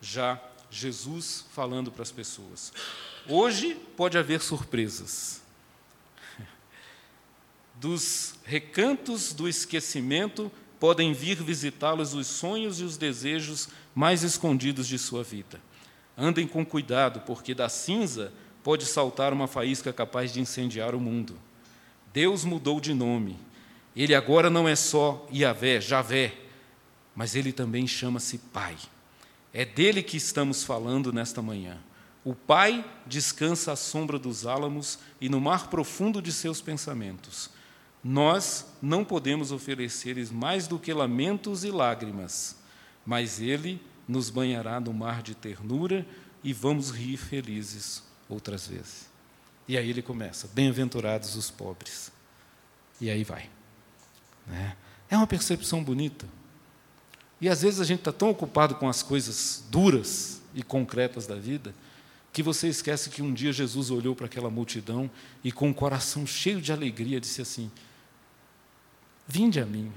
já 0.00 0.40
Jesus 0.70 1.44
falando 1.52 1.90
para 1.90 2.02
as 2.02 2.12
pessoas: 2.12 2.72
Hoje 3.28 3.74
pode 3.96 4.18
haver 4.18 4.42
surpresas. 4.42 5.40
Dos 7.74 8.34
recantos 8.44 9.32
do 9.32 9.48
esquecimento 9.48 10.52
podem 10.78 11.12
vir 11.12 11.42
visitá-los 11.42 12.14
os 12.14 12.26
sonhos 12.26 12.80
e 12.80 12.84
os 12.84 12.96
desejos 12.96 13.68
mais 13.94 14.22
escondidos 14.22 14.86
de 14.86 14.98
sua 14.98 15.24
vida. 15.24 15.60
Andem 16.16 16.46
com 16.46 16.64
cuidado, 16.64 17.20
porque 17.20 17.54
da 17.54 17.68
cinza 17.68 18.32
pode 18.62 18.84
saltar 18.86 19.32
uma 19.32 19.46
faísca 19.46 19.92
capaz 19.92 20.32
de 20.32 20.40
incendiar 20.40 20.94
o 20.94 21.00
mundo. 21.00 21.38
Deus 22.12 22.44
mudou 22.44 22.80
de 22.80 22.94
nome. 22.94 23.38
Ele 23.96 24.14
agora 24.14 24.50
não 24.50 24.68
é 24.68 24.76
só 24.76 25.26
Yahvé, 25.32 25.80
Javé, 25.80 26.34
mas 27.14 27.34
ele 27.34 27.52
também 27.52 27.86
chama-se 27.86 28.36
Pai. 28.36 28.76
É 29.54 29.64
dele 29.64 30.02
que 30.02 30.18
estamos 30.18 30.62
falando 30.62 31.12
nesta 31.12 31.40
manhã. 31.40 31.78
O 32.22 32.34
Pai 32.34 32.84
descansa 33.06 33.72
à 33.72 33.76
sombra 33.76 34.18
dos 34.18 34.46
álamos 34.46 34.98
e 35.18 35.30
no 35.30 35.40
mar 35.40 35.68
profundo 35.70 36.20
de 36.20 36.30
seus 36.30 36.60
pensamentos. 36.60 37.48
Nós 38.04 38.66
não 38.82 39.04
podemos 39.04 39.50
oferecer-lhes 39.50 40.30
mais 40.30 40.68
do 40.68 40.78
que 40.78 40.92
lamentos 40.92 41.64
e 41.64 41.70
lágrimas, 41.70 42.56
mas 43.04 43.40
Ele 43.40 43.80
nos 44.06 44.28
banhará 44.28 44.78
no 44.78 44.92
mar 44.92 45.22
de 45.22 45.34
ternura 45.34 46.06
e 46.44 46.52
vamos 46.52 46.90
rir 46.90 47.16
felizes 47.16 48.02
outras 48.28 48.66
vezes. 48.66 49.08
E 49.66 49.76
aí 49.76 49.90
ele 49.90 50.02
começa: 50.02 50.48
Bem-aventurados 50.52 51.34
os 51.34 51.50
pobres. 51.50 52.12
E 53.00 53.10
aí 53.10 53.24
vai. 53.24 53.55
Né? 54.46 54.76
É 55.08 55.16
uma 55.16 55.26
percepção 55.26 55.82
bonita. 55.82 56.26
E 57.40 57.48
às 57.48 57.62
vezes 57.62 57.80
a 57.80 57.84
gente 57.84 58.00
está 58.00 58.12
tão 58.12 58.30
ocupado 58.30 58.76
com 58.76 58.88
as 58.88 59.02
coisas 59.02 59.64
duras 59.70 60.40
e 60.54 60.62
concretas 60.62 61.26
da 61.26 61.34
vida 61.34 61.74
que 62.36 62.42
você 62.42 62.68
esquece 62.68 63.08
que 63.08 63.22
um 63.22 63.32
dia 63.32 63.50
Jesus 63.50 63.90
olhou 63.90 64.14
para 64.14 64.26
aquela 64.26 64.50
multidão 64.50 65.10
e, 65.42 65.50
com 65.50 65.70
o 65.70 65.74
coração 65.74 66.26
cheio 66.26 66.60
de 66.60 66.70
alegria, 66.70 67.18
disse 67.18 67.40
assim: 67.40 67.70
Vinde 69.26 69.58
a 69.58 69.64
mim. 69.64 69.90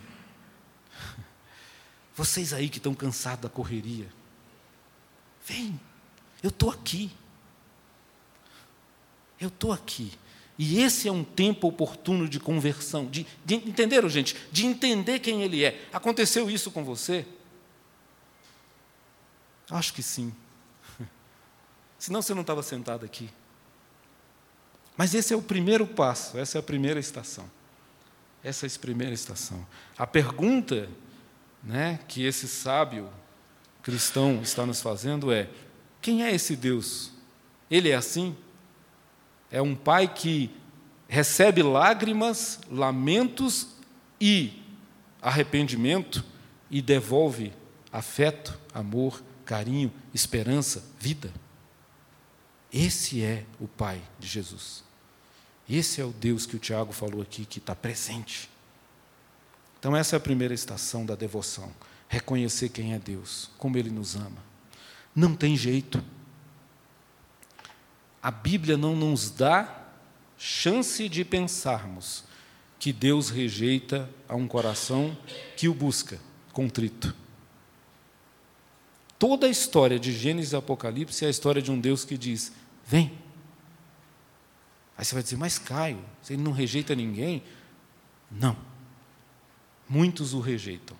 Vocês 2.16 2.54
aí 2.54 2.70
que 2.70 2.78
estão 2.78 2.94
cansados 2.94 3.42
da 3.42 3.50
correria, 3.50 4.08
vem, 5.46 5.78
eu 6.42 6.50
estou 6.50 6.72
aqui. 6.72 7.12
Eu 9.38 9.50
estou 9.50 9.74
aqui. 9.74 10.14
E 10.60 10.82
esse 10.82 11.08
é 11.08 11.12
um 11.12 11.24
tempo 11.24 11.68
oportuno 11.68 12.28
de 12.28 12.40
conversão, 12.40 13.08
de, 13.08 13.26
de 13.44 13.56
entenderam, 13.56 14.10
gente? 14.10 14.36
De 14.52 14.66
entender 14.66 15.20
quem 15.20 15.42
Ele 15.42 15.64
é. 15.64 15.88
Aconteceu 15.92 16.52
isso 16.52 16.70
com 16.70 16.84
você? 16.84 17.26
Acho 19.72 19.94
que 19.94 20.04
sim. 20.04 20.32
Senão 21.98 22.22
você 22.22 22.34
não 22.34 22.42
estava 22.42 22.62
sentado 22.62 23.06
aqui. 23.06 23.30
Mas 24.98 25.16
esse 25.16 25.34
é 25.34 25.38
o 25.38 25.42
primeiro 25.42 25.88
passo, 25.88 26.38
essa 26.38 26.58
é 26.58 26.60
a 26.60 26.64
primeira 26.64 27.00
estação 27.00 27.50
essa 28.44 28.66
é 28.66 28.70
a 28.70 28.80
primeira 28.80 29.14
estação. 29.14 29.66
A 29.98 30.08
pergunta 30.08 30.90
né, 31.64 32.00
que 32.08 32.24
esse 32.24 32.48
sábio 32.48 33.10
cristão 33.82 34.42
está 34.42 34.66
nos 34.66 34.82
fazendo 34.82 35.32
é: 35.32 35.50
quem 36.02 36.24
é 36.24 36.34
esse 36.34 36.56
Deus? 36.56 37.12
Ele 37.70 37.90
é 37.90 37.96
assim? 37.96 38.36
É 39.52 39.62
um 39.62 39.76
pai 39.76 40.08
que 40.08 40.52
recebe 41.08 41.64
lágrimas, 41.64 42.60
lamentos 42.70 43.68
e 44.22 44.62
arrependimento 45.22 46.24
e 46.70 46.82
devolve 46.82 47.52
afeto, 47.92 48.58
amor, 48.74 49.24
carinho, 49.44 49.92
esperança, 50.14 50.84
vida. 51.00 51.34
Esse 52.72 53.24
é 53.24 53.46
o 53.60 53.68
pai 53.68 54.02
de 54.20 54.28
Jesus. 54.28 54.84
Esse 55.68 56.02
é 56.02 56.06
o 56.06 56.12
Deus 56.12 56.46
que 56.46 56.56
o 56.56 56.60
Tiago 56.60 56.92
falou 56.92 57.22
aqui, 57.22 57.46
que 57.46 57.60
está 57.60 57.76
presente. 57.76 58.50
Então, 59.80 59.96
essa 59.96 60.16
é 60.16 60.18
a 60.18 60.20
primeira 60.20 60.54
estação 60.54 61.06
da 61.06 61.16
devoção: 61.16 61.72
reconhecer 62.08 62.70
quem 62.70 62.94
é 62.94 63.00
Deus, 63.00 63.50
como 63.58 63.78
Ele 63.78 63.90
nos 63.90 64.16
ama. 64.16 64.44
Não 65.16 65.36
tem 65.36 65.56
jeito. 65.56 66.04
A 68.22 68.32
Bíblia 68.32 68.78
não 68.78 68.96
nos 68.96 69.32
dá 69.32 69.88
chance 70.38 71.08
de 71.08 71.24
pensarmos 71.24 72.24
que 72.78 72.94
Deus 72.94 73.30
rejeita 73.30 74.10
a 74.28 74.36
um 74.36 74.48
coração 74.48 75.18
que 75.56 75.68
o 75.68 75.74
busca, 75.74 76.20
contrito. 76.54 77.16
Toda 79.18 79.48
a 79.48 79.50
história 79.50 80.00
de 80.00 80.14
Gênesis 80.14 80.54
e 80.54 80.56
Apocalipse 80.56 81.26
é 81.26 81.28
a 81.28 81.32
história 81.32 81.62
de 81.62 81.72
um 81.72 81.80
Deus 81.80 82.06
que 82.06 82.18
diz: 82.18 82.54
Vem, 82.86 83.18
Aí 85.00 85.06
você 85.06 85.16
vai 85.16 85.24
dizer, 85.24 85.38
mas 85.38 85.58
Caio, 85.58 86.04
ele 86.30 86.42
não 86.42 86.52
rejeita 86.52 86.94
ninguém? 86.94 87.42
Não. 88.30 88.58
Muitos 89.88 90.34
o 90.34 90.42
rejeitam. 90.42 90.98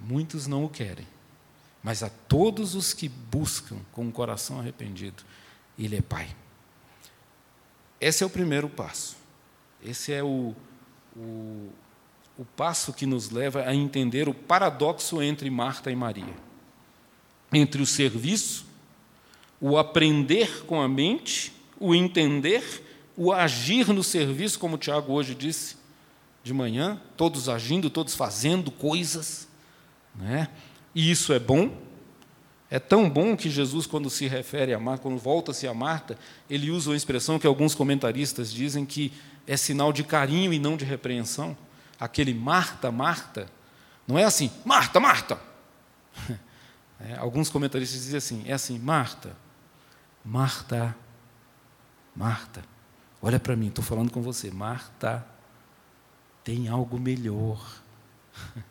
Muitos 0.00 0.48
não 0.48 0.64
o 0.64 0.68
querem. 0.68 1.06
Mas 1.82 2.02
a 2.02 2.10
todos 2.10 2.74
os 2.74 2.92
que 2.92 3.08
buscam 3.08 3.76
com 3.92 4.06
o 4.08 4.12
coração 4.12 4.60
arrependido, 4.60 5.22
Ele 5.78 5.96
é 5.96 6.02
Pai. 6.02 6.28
Esse 8.00 8.22
é 8.22 8.26
o 8.26 8.30
primeiro 8.30 8.68
passo. 8.68 9.16
Esse 9.82 10.12
é 10.12 10.22
o, 10.22 10.54
o, 11.16 11.70
o 12.38 12.44
passo 12.56 12.92
que 12.92 13.06
nos 13.06 13.30
leva 13.30 13.64
a 13.64 13.74
entender 13.74 14.28
o 14.28 14.34
paradoxo 14.34 15.22
entre 15.22 15.48
Marta 15.50 15.90
e 15.90 15.96
Maria 15.96 16.50
entre 17.52 17.82
o 17.82 17.86
serviço, 17.86 18.64
o 19.60 19.76
aprender 19.76 20.64
com 20.64 20.80
a 20.80 20.88
mente 20.88 21.52
o 21.78 21.94
entender, 21.94 22.84
o 23.16 23.32
agir 23.32 23.88
no 23.88 24.04
serviço, 24.04 24.58
como 24.58 24.74
o 24.74 24.78
Tiago 24.78 25.12
hoje 25.12 25.34
disse 25.34 25.76
de 26.44 26.52
manhã, 26.52 27.00
todos 27.16 27.48
agindo, 27.48 27.88
todos 27.88 28.14
fazendo 28.14 28.70
coisas, 28.70 29.48
né? 30.14 30.48
E 30.94 31.10
isso 31.10 31.32
é 31.32 31.38
bom. 31.38 31.70
É 32.70 32.78
tão 32.78 33.10
bom 33.10 33.36
que 33.36 33.50
Jesus, 33.50 33.86
quando 33.86 34.08
se 34.08 34.28
refere 34.28 34.72
a 34.72 34.78
Marta, 34.78 35.02
quando 35.02 35.18
volta-se 35.18 35.66
a 35.66 35.74
Marta, 35.74 36.16
ele 36.48 36.70
usa 36.70 36.90
uma 36.90 36.96
expressão 36.96 37.38
que 37.38 37.46
alguns 37.46 37.74
comentaristas 37.74 38.52
dizem 38.52 38.86
que 38.86 39.12
é 39.46 39.56
sinal 39.56 39.92
de 39.92 40.04
carinho 40.04 40.52
e 40.52 40.58
não 40.58 40.76
de 40.76 40.84
repreensão. 40.84 41.56
Aquele 41.98 42.32
Marta, 42.32 42.92
Marta, 42.92 43.48
não 44.06 44.16
é 44.16 44.24
assim, 44.24 44.50
Marta, 44.64 45.00
Marta. 45.00 45.40
É, 47.02 47.16
alguns 47.16 47.48
comentaristas 47.48 47.98
dizem 48.02 48.18
assim, 48.18 48.44
é 48.46 48.52
assim, 48.52 48.78
Marta, 48.78 49.34
Marta, 50.22 50.94
Marta, 52.14 52.62
olha 53.22 53.40
para 53.40 53.56
mim, 53.56 53.68
estou 53.68 53.82
falando 53.82 54.10
com 54.10 54.20
você, 54.20 54.50
Marta, 54.50 55.26
tem 56.44 56.68
algo 56.68 57.00
melhor. 57.00 57.58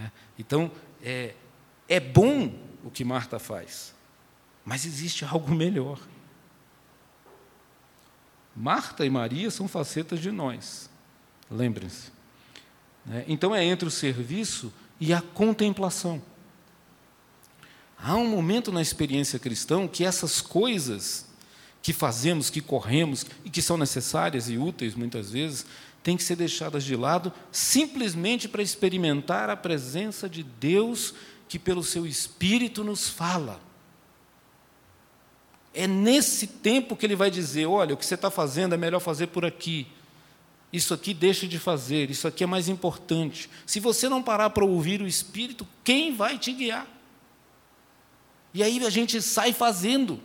É, 0.00 0.10
então, 0.38 0.70
é, 1.02 1.34
é 1.88 2.00
bom 2.00 2.54
o 2.84 2.90
que 2.90 3.04
Marta 3.04 3.38
faz, 3.38 3.94
mas 4.64 4.86
existe 4.86 5.24
algo 5.24 5.50
melhor. 5.54 5.98
Marta 8.54 9.04
e 9.04 9.10
Maria 9.10 9.50
são 9.50 9.66
facetas 9.66 10.20
de 10.20 10.30
nós, 10.30 10.88
lembrem-se. 11.50 12.12
Né? 13.04 13.24
Então 13.26 13.54
é 13.54 13.64
entre 13.64 13.88
o 13.88 13.90
serviço 13.90 14.72
e 15.00 15.12
a 15.12 15.20
contemplação. 15.20 16.22
Há 17.98 18.16
um 18.16 18.28
momento 18.28 18.70
na 18.72 18.82
experiência 18.82 19.38
cristã 19.38 19.86
que 19.86 20.04
essas 20.04 20.40
coisas 20.40 21.26
que 21.82 21.92
fazemos, 21.92 22.50
que 22.50 22.60
corremos 22.60 23.26
e 23.44 23.50
que 23.50 23.60
são 23.60 23.76
necessárias 23.76 24.48
e 24.48 24.56
úteis 24.56 24.94
muitas 24.94 25.30
vezes, 25.30 25.66
têm 26.02 26.16
que 26.16 26.22
ser 26.24 26.36
deixadas 26.36 26.84
de 26.84 26.96
lado 26.96 27.32
simplesmente 27.50 28.48
para 28.48 28.62
experimentar 28.62 29.48
a 29.48 29.56
presença 29.56 30.28
de 30.28 30.42
Deus 30.42 31.14
que, 31.48 31.58
pelo 31.58 31.82
seu 31.82 32.06
Espírito, 32.06 32.82
nos 32.82 33.08
fala. 33.08 33.60
É 35.74 35.86
nesse 35.86 36.46
tempo 36.46 36.96
que 36.96 37.06
ele 37.06 37.16
vai 37.16 37.30
dizer: 37.30 37.66
olha, 37.66 37.94
o 37.94 37.96
que 37.96 38.04
você 38.04 38.14
está 38.14 38.30
fazendo 38.30 38.74
é 38.74 38.78
melhor 38.78 39.00
fazer 39.00 39.28
por 39.28 39.44
aqui. 39.44 39.86
Isso 40.72 40.94
aqui 40.94 41.12
deixa 41.12 41.46
de 41.46 41.58
fazer, 41.58 42.10
isso 42.10 42.26
aqui 42.26 42.42
é 42.42 42.46
mais 42.46 42.68
importante. 42.68 43.50
Se 43.66 43.78
você 43.78 44.08
não 44.08 44.22
parar 44.22 44.50
para 44.50 44.64
ouvir 44.64 45.02
o 45.02 45.06
Espírito, 45.06 45.68
quem 45.84 46.14
vai 46.14 46.38
te 46.38 46.52
guiar? 46.52 46.86
E 48.54 48.62
aí 48.62 48.84
a 48.84 48.90
gente 48.90 49.20
sai 49.20 49.52
fazendo. 49.52 50.20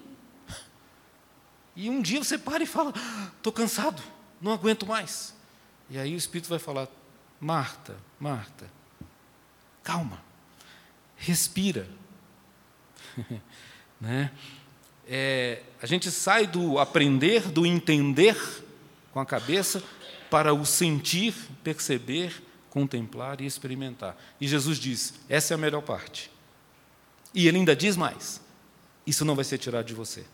E 1.75 1.89
um 1.89 2.01
dia 2.01 2.23
você 2.23 2.37
para 2.37 2.63
e 2.63 2.65
fala: 2.65 2.93
estou 3.37 3.53
cansado, 3.53 4.01
não 4.41 4.51
aguento 4.51 4.85
mais. 4.85 5.37
E 5.89 5.97
aí 5.97 6.13
o 6.13 6.17
Espírito 6.17 6.50
vai 6.50 6.60
falar: 6.60 6.88
Marta, 7.39 7.95
Marta, 8.19 8.69
calma, 9.84 10.21
respira. 11.15 11.88
né? 14.00 14.32
É, 15.08 15.63
a 15.82 15.86
gente 15.86 16.12
sai 16.12 16.45
do 16.45 16.78
aprender, 16.78 17.50
do 17.50 17.65
entender 17.65 18.38
com 19.13 19.19
a 19.19 19.26
cabeça, 19.26 19.82
para 20.30 20.54
o 20.54 20.65
sentir, 20.65 21.34
perceber, 21.63 22.43
contemplar 22.69 23.39
e 23.39 23.45
experimentar. 23.45 24.17
E 24.39 24.47
Jesus 24.47 24.78
diz: 24.78 25.13
essa 25.30 25.54
é 25.54 25.56
a 25.56 25.58
melhor 25.58 25.82
parte. 25.82 26.32
E 27.34 27.47
ele 27.47 27.58
ainda 27.58 27.76
diz 27.76 27.95
mais: 27.95 28.41
isso 29.06 29.23
não 29.23 29.36
vai 29.36 29.45
ser 29.45 29.58
tirado 29.58 29.86
de 29.86 29.93
você. 29.93 30.26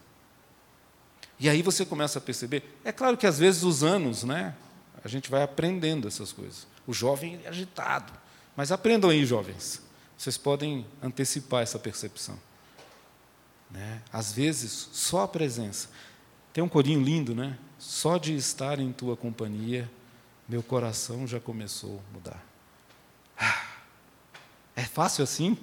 E 1.40 1.50
aí 1.50 1.62
você 1.62 1.86
começa 1.86 2.20
a 2.20 2.22
perceber. 2.22 2.64
É 2.84 2.92
claro 2.92 3.18
que 3.18 3.28
às 3.28 3.38
vezes 3.38 3.64
os 3.64 3.84
anos, 3.84 4.24
né? 4.24 4.56
A 5.04 5.08
gente 5.08 5.30
vai 5.30 5.44
aprendendo 5.44 6.08
essas 6.08 6.32
coisas. 6.32 6.68
O 6.88 6.94
jovem 6.94 7.40
é 7.44 7.50
agitado. 7.50 8.14
Mas 8.56 8.72
aprendam 8.72 9.10
aí, 9.10 9.26
jovens. 9.26 9.82
Vocês 10.18 10.38
podem 10.38 10.86
antecipar 11.02 11.64
essa 11.64 11.78
percepção. 11.78 12.40
Né? 13.70 14.02
Às 14.12 14.32
vezes, 14.32 14.90
só 14.92 15.24
a 15.24 15.28
presença. 15.28 15.90
Tem 16.54 16.64
um 16.64 16.70
corinho 16.70 17.02
lindo, 17.02 17.34
né? 17.34 17.58
Só 17.80 18.18
de 18.18 18.36
estar 18.36 18.80
em 18.80 18.94
tua 18.94 19.18
companhia, 19.18 19.92
meu 20.48 20.62
coração 20.62 21.28
já 21.28 21.40
começou 21.40 22.00
a 22.00 22.14
mudar. 22.14 22.46
Ah, 23.38 23.66
é 24.76 24.84
fácil 24.84 25.24
assim? 25.24 25.58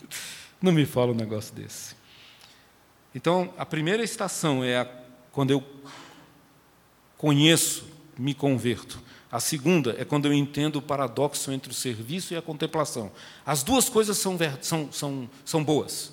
Não 0.60 0.72
me 0.72 0.86
fala 0.86 1.12
um 1.12 1.14
negócio 1.14 1.54
desse. 1.54 1.96
Então, 3.14 3.52
a 3.56 3.64
primeira 3.64 4.04
estação 4.04 4.62
é 4.62 4.78
a, 4.78 4.84
quando 5.32 5.50
eu 5.50 5.64
conheço, 7.16 7.86
me 8.18 8.34
converto. 8.34 9.00
A 9.30 9.40
segunda 9.40 9.94
é 9.98 10.04
quando 10.04 10.26
eu 10.26 10.32
entendo 10.32 10.76
o 10.76 10.82
paradoxo 10.82 11.52
entre 11.52 11.70
o 11.70 11.74
serviço 11.74 12.32
e 12.32 12.36
a 12.36 12.42
contemplação. 12.42 13.12
As 13.44 13.62
duas 13.62 13.88
coisas 13.88 14.16
são, 14.16 14.38
são, 14.60 14.92
são, 14.92 15.30
são 15.44 15.64
boas, 15.64 16.12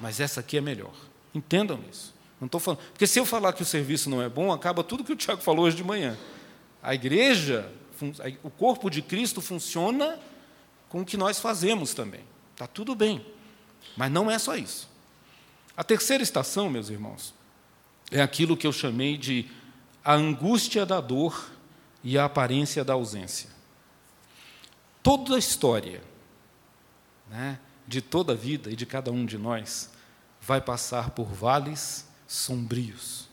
mas 0.00 0.20
essa 0.20 0.40
aqui 0.40 0.56
é 0.56 0.60
melhor. 0.60 0.94
Entendam 1.34 1.80
isso. 1.90 2.14
Não 2.40 2.46
estou 2.46 2.60
falando. 2.60 2.80
Porque 2.90 3.06
se 3.06 3.18
eu 3.18 3.26
falar 3.26 3.52
que 3.52 3.62
o 3.62 3.66
serviço 3.66 4.08
não 4.08 4.22
é 4.22 4.28
bom, 4.28 4.52
acaba 4.52 4.84
tudo 4.84 5.04
que 5.04 5.12
o 5.12 5.16
Tiago 5.16 5.40
falou 5.40 5.66
hoje 5.66 5.76
de 5.76 5.84
manhã. 5.84 6.16
A 6.82 6.94
igreja, 6.94 7.70
o 8.42 8.50
corpo 8.50 8.90
de 8.90 9.02
Cristo 9.02 9.40
funciona 9.40 10.18
com 10.88 11.00
o 11.00 11.04
que 11.04 11.16
nós 11.16 11.38
fazemos 11.38 11.94
também. 11.94 12.20
Está 12.52 12.66
tudo 12.66 12.94
bem. 12.94 13.24
Mas 13.96 14.10
não 14.10 14.30
é 14.30 14.38
só 14.38 14.56
isso. 14.56 14.88
A 15.76 15.82
terceira 15.82 16.22
estação, 16.22 16.70
meus 16.70 16.88
irmãos, 16.88 17.34
é 18.10 18.22
aquilo 18.22 18.56
que 18.56 18.66
eu 18.66 18.72
chamei 18.72 19.16
de 19.16 19.46
a 20.04 20.12
angústia 20.14 20.84
da 20.84 21.00
dor 21.00 21.50
e 22.02 22.18
a 22.18 22.26
aparência 22.26 22.84
da 22.84 22.92
ausência. 22.92 23.48
Toda 25.02 25.36
a 25.36 25.38
história 25.38 26.02
né, 27.30 27.58
de 27.86 28.02
toda 28.02 28.32
a 28.32 28.36
vida 28.36 28.70
e 28.70 28.76
de 28.76 28.84
cada 28.84 29.10
um 29.10 29.24
de 29.24 29.38
nós 29.38 29.90
vai 30.40 30.60
passar 30.60 31.10
por 31.10 31.26
vales 31.26 32.06
sombrios. 32.26 33.28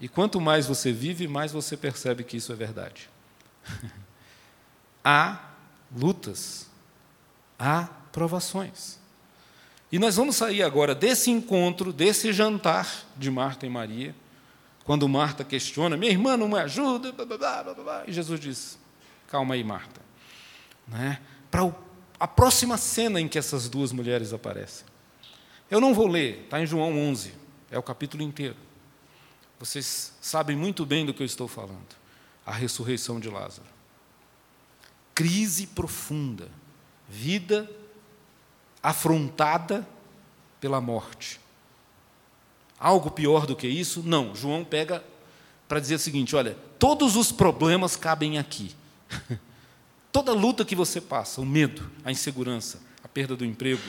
E 0.00 0.08
quanto 0.08 0.40
mais 0.40 0.66
você 0.66 0.92
vive, 0.92 1.28
mais 1.28 1.52
você 1.52 1.76
percebe 1.76 2.24
que 2.24 2.36
isso 2.36 2.52
é 2.52 2.56
verdade. 2.56 3.08
há 5.04 5.50
lutas, 5.94 6.68
há 7.58 7.84
provações. 8.10 8.98
E 9.92 9.98
nós 9.98 10.16
vamos 10.16 10.36
sair 10.36 10.62
agora 10.62 10.94
desse 10.94 11.30
encontro, 11.30 11.92
desse 11.92 12.32
jantar 12.32 13.06
de 13.16 13.30
Marta 13.30 13.64
e 13.64 13.70
Maria, 13.70 14.14
quando 14.84 15.08
Marta 15.08 15.42
questiona, 15.42 15.96
minha 15.96 16.12
irmã 16.12 16.36
não 16.36 16.46
me 16.46 16.58
ajuda, 16.58 17.10
blá, 17.10 17.24
blá, 17.24 17.74
blá, 17.74 18.04
e 18.06 18.12
Jesus 18.12 18.38
diz, 18.38 18.78
calma 19.28 19.54
aí, 19.54 19.64
Marta. 19.64 20.00
Né? 20.86 21.20
Para 21.50 21.74
a 22.20 22.28
próxima 22.28 22.76
cena 22.76 23.20
em 23.20 23.26
que 23.26 23.38
essas 23.38 23.68
duas 23.68 23.92
mulheres 23.92 24.32
aparecem. 24.32 24.86
Eu 25.70 25.80
não 25.80 25.94
vou 25.94 26.06
ler, 26.06 26.42
está 26.44 26.60
em 26.60 26.66
João 26.66 26.96
11, 27.10 27.34
é 27.70 27.78
o 27.78 27.82
capítulo 27.82 28.22
inteiro. 28.22 28.56
Vocês 29.58 30.12
sabem 30.20 30.54
muito 30.54 30.84
bem 30.84 31.06
do 31.06 31.14
que 31.14 31.22
eu 31.22 31.26
estou 31.26 31.48
falando. 31.48 31.96
A 32.44 32.52
ressurreição 32.52 33.18
de 33.18 33.30
Lázaro. 33.30 33.66
Crise 35.14 35.66
profunda, 35.68 36.48
vida 37.08 37.70
afrontada 38.82 39.88
pela 40.60 40.80
morte. 40.80 41.40
Algo 42.78 43.10
pior 43.10 43.46
do 43.46 43.56
que 43.56 43.66
isso? 43.66 44.02
Não. 44.02 44.34
João 44.34 44.64
pega 44.64 45.04
para 45.68 45.80
dizer 45.80 45.94
o 45.94 45.98
seguinte: 45.98 46.36
olha, 46.36 46.56
todos 46.78 47.16
os 47.16 47.32
problemas 47.32 47.96
cabem 47.96 48.38
aqui. 48.38 48.74
Toda 50.12 50.32
luta 50.32 50.64
que 50.64 50.76
você 50.76 51.00
passa, 51.00 51.40
o 51.40 51.44
medo, 51.44 51.90
a 52.04 52.12
insegurança, 52.12 52.80
a 53.02 53.08
perda 53.08 53.34
do 53.34 53.44
emprego, 53.44 53.82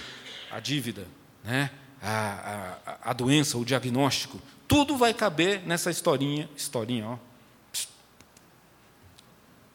a 0.50 0.60
dívida, 0.60 1.08
né? 1.44 1.70
a, 2.02 2.78
a, 2.86 3.10
a 3.12 3.14
doença, 3.14 3.58
o 3.58 3.66
diagnóstico, 3.66 4.40
tudo 4.68 4.98
vai 4.98 5.14
caber 5.14 5.62
nessa 5.66 5.90
historinha, 5.90 6.50
historinha, 6.56 7.08
ó. 7.08 7.18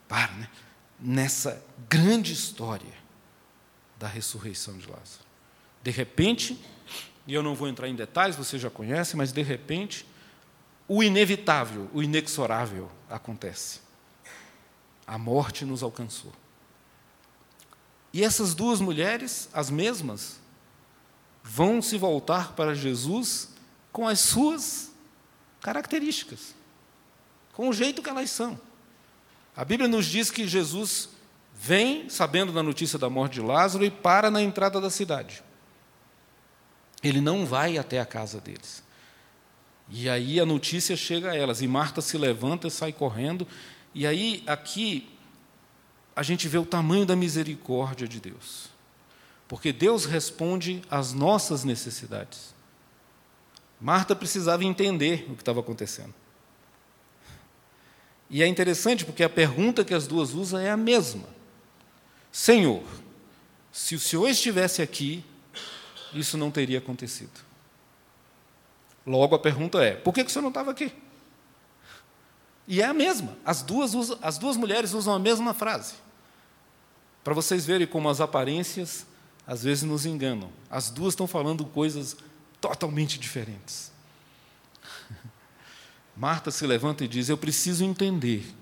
Para, 0.08 0.32
né? 0.32 0.48
Nessa 0.98 1.64
grande 1.88 2.32
história 2.32 2.92
da 3.98 4.08
ressurreição 4.08 4.76
de 4.76 4.86
Lázaro. 4.86 5.24
De 5.82 5.90
repente, 5.90 6.58
e 7.26 7.34
eu 7.34 7.42
não 7.42 7.54
vou 7.54 7.68
entrar 7.68 7.88
em 7.88 7.94
detalhes, 7.94 8.36
você 8.36 8.58
já 8.58 8.70
conhece, 8.70 9.16
mas 9.16 9.32
de 9.32 9.42
repente, 9.42 10.06
o 10.88 11.02
inevitável, 11.02 11.88
o 11.92 12.02
inexorável 12.02 12.90
acontece. 13.08 13.80
A 15.06 15.18
morte 15.18 15.64
nos 15.64 15.82
alcançou. 15.82 16.32
E 18.12 18.24
essas 18.24 18.54
duas 18.54 18.80
mulheres, 18.80 19.48
as 19.52 19.70
mesmas, 19.70 20.40
vão 21.42 21.80
se 21.80 21.96
voltar 21.96 22.52
para 22.52 22.74
Jesus 22.74 23.50
com 23.92 24.06
as 24.06 24.20
suas 24.20 24.90
características, 25.60 26.54
com 27.52 27.68
o 27.68 27.72
jeito 27.72 28.02
que 28.02 28.10
elas 28.10 28.30
são. 28.30 28.60
A 29.56 29.64
Bíblia 29.64 29.88
nos 29.88 30.06
diz 30.06 30.30
que 30.30 30.46
Jesus 30.46 31.10
vem, 31.54 32.08
sabendo 32.08 32.52
da 32.52 32.62
notícia 32.62 32.98
da 32.98 33.10
morte 33.10 33.34
de 33.34 33.40
Lázaro, 33.40 33.84
e 33.84 33.90
para 33.90 34.30
na 34.30 34.42
entrada 34.42 34.80
da 34.80 34.90
cidade. 34.90 35.42
Ele 37.02 37.20
não 37.20 37.46
vai 37.46 37.78
até 37.78 38.00
a 38.00 38.06
casa 38.06 38.40
deles. 38.40 38.82
E 39.88 40.08
aí 40.08 40.38
a 40.38 40.46
notícia 40.46 40.96
chega 40.96 41.32
a 41.32 41.36
elas, 41.36 41.60
e 41.60 41.66
Marta 41.66 42.00
se 42.00 42.16
levanta 42.16 42.68
e 42.68 42.70
sai 42.70 42.92
correndo, 42.92 43.46
e 43.94 44.06
aí 44.06 44.42
aqui 44.46 45.08
a 46.14 46.22
gente 46.22 46.46
vê 46.46 46.58
o 46.58 46.64
tamanho 46.64 47.04
da 47.04 47.16
misericórdia 47.16 48.06
de 48.06 48.20
Deus. 48.20 48.68
Porque 49.48 49.72
Deus 49.72 50.04
responde 50.04 50.80
às 50.88 51.12
nossas 51.12 51.64
necessidades. 51.64 52.54
Marta 53.80 54.14
precisava 54.14 54.64
entender 54.64 55.26
o 55.28 55.34
que 55.34 55.42
estava 55.42 55.58
acontecendo. 55.58 56.14
E 58.28 58.44
é 58.44 58.46
interessante 58.46 59.04
porque 59.04 59.24
a 59.24 59.28
pergunta 59.28 59.84
que 59.84 59.92
as 59.92 60.06
duas 60.06 60.34
usam 60.34 60.60
é 60.60 60.70
a 60.70 60.76
mesma: 60.76 61.26
Senhor, 62.30 62.84
se 63.72 63.96
o 63.96 63.98
Senhor 63.98 64.28
estivesse 64.28 64.82
aqui, 64.82 65.24
isso 66.12 66.36
não 66.36 66.50
teria 66.50 66.78
acontecido. 66.78 67.40
Logo 69.06 69.34
a 69.34 69.38
pergunta 69.38 69.82
é: 69.82 69.92
por 69.94 70.12
que, 70.12 70.22
o 70.22 70.28
Senhor 70.30 70.42
não 70.42 70.50
estava 70.50 70.70
aqui? 70.70 70.92
E 72.66 72.80
é 72.80 72.84
a 72.84 72.94
mesma. 72.94 73.36
As 73.44 73.62
duas, 73.62 73.92
as 74.22 74.38
duas 74.38 74.56
mulheres 74.56 74.92
usam 74.92 75.14
a 75.14 75.18
mesma 75.18 75.52
frase. 75.52 75.94
Para 77.24 77.34
vocês 77.34 77.66
verem 77.66 77.86
como 77.86 78.08
as 78.08 78.20
aparências 78.20 79.06
às 79.46 79.64
vezes 79.64 79.82
nos 79.82 80.06
enganam. 80.06 80.50
As 80.70 80.90
duas 80.90 81.12
estão 81.12 81.26
falando 81.26 81.64
coisas 81.64 82.16
totalmente 82.60 83.18
diferentes. 83.18 83.90
Marta 86.16 86.50
se 86.50 86.66
levanta 86.66 87.04
e 87.04 87.08
diz: 87.08 87.28
Eu 87.28 87.36
preciso 87.36 87.84
entender 87.84 88.54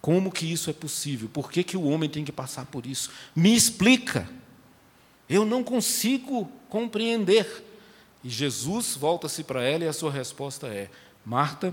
como 0.00 0.30
que 0.30 0.44
isso 0.44 0.68
é 0.68 0.72
possível, 0.74 1.30
por 1.30 1.50
que, 1.50 1.64
que 1.64 1.78
o 1.78 1.84
homem 1.84 2.10
tem 2.10 2.24
que 2.24 2.32
passar 2.32 2.66
por 2.66 2.84
isso. 2.84 3.10
Me 3.34 3.56
explica. 3.56 4.28
Eu 5.26 5.46
não 5.46 5.64
consigo 5.64 6.52
compreender. 6.74 7.64
E 8.24 8.28
Jesus 8.28 8.96
volta-se 8.96 9.44
para 9.44 9.62
ela 9.62 9.84
e 9.84 9.88
a 9.88 9.92
sua 9.92 10.10
resposta 10.10 10.66
é: 10.66 10.90
Marta, 11.24 11.72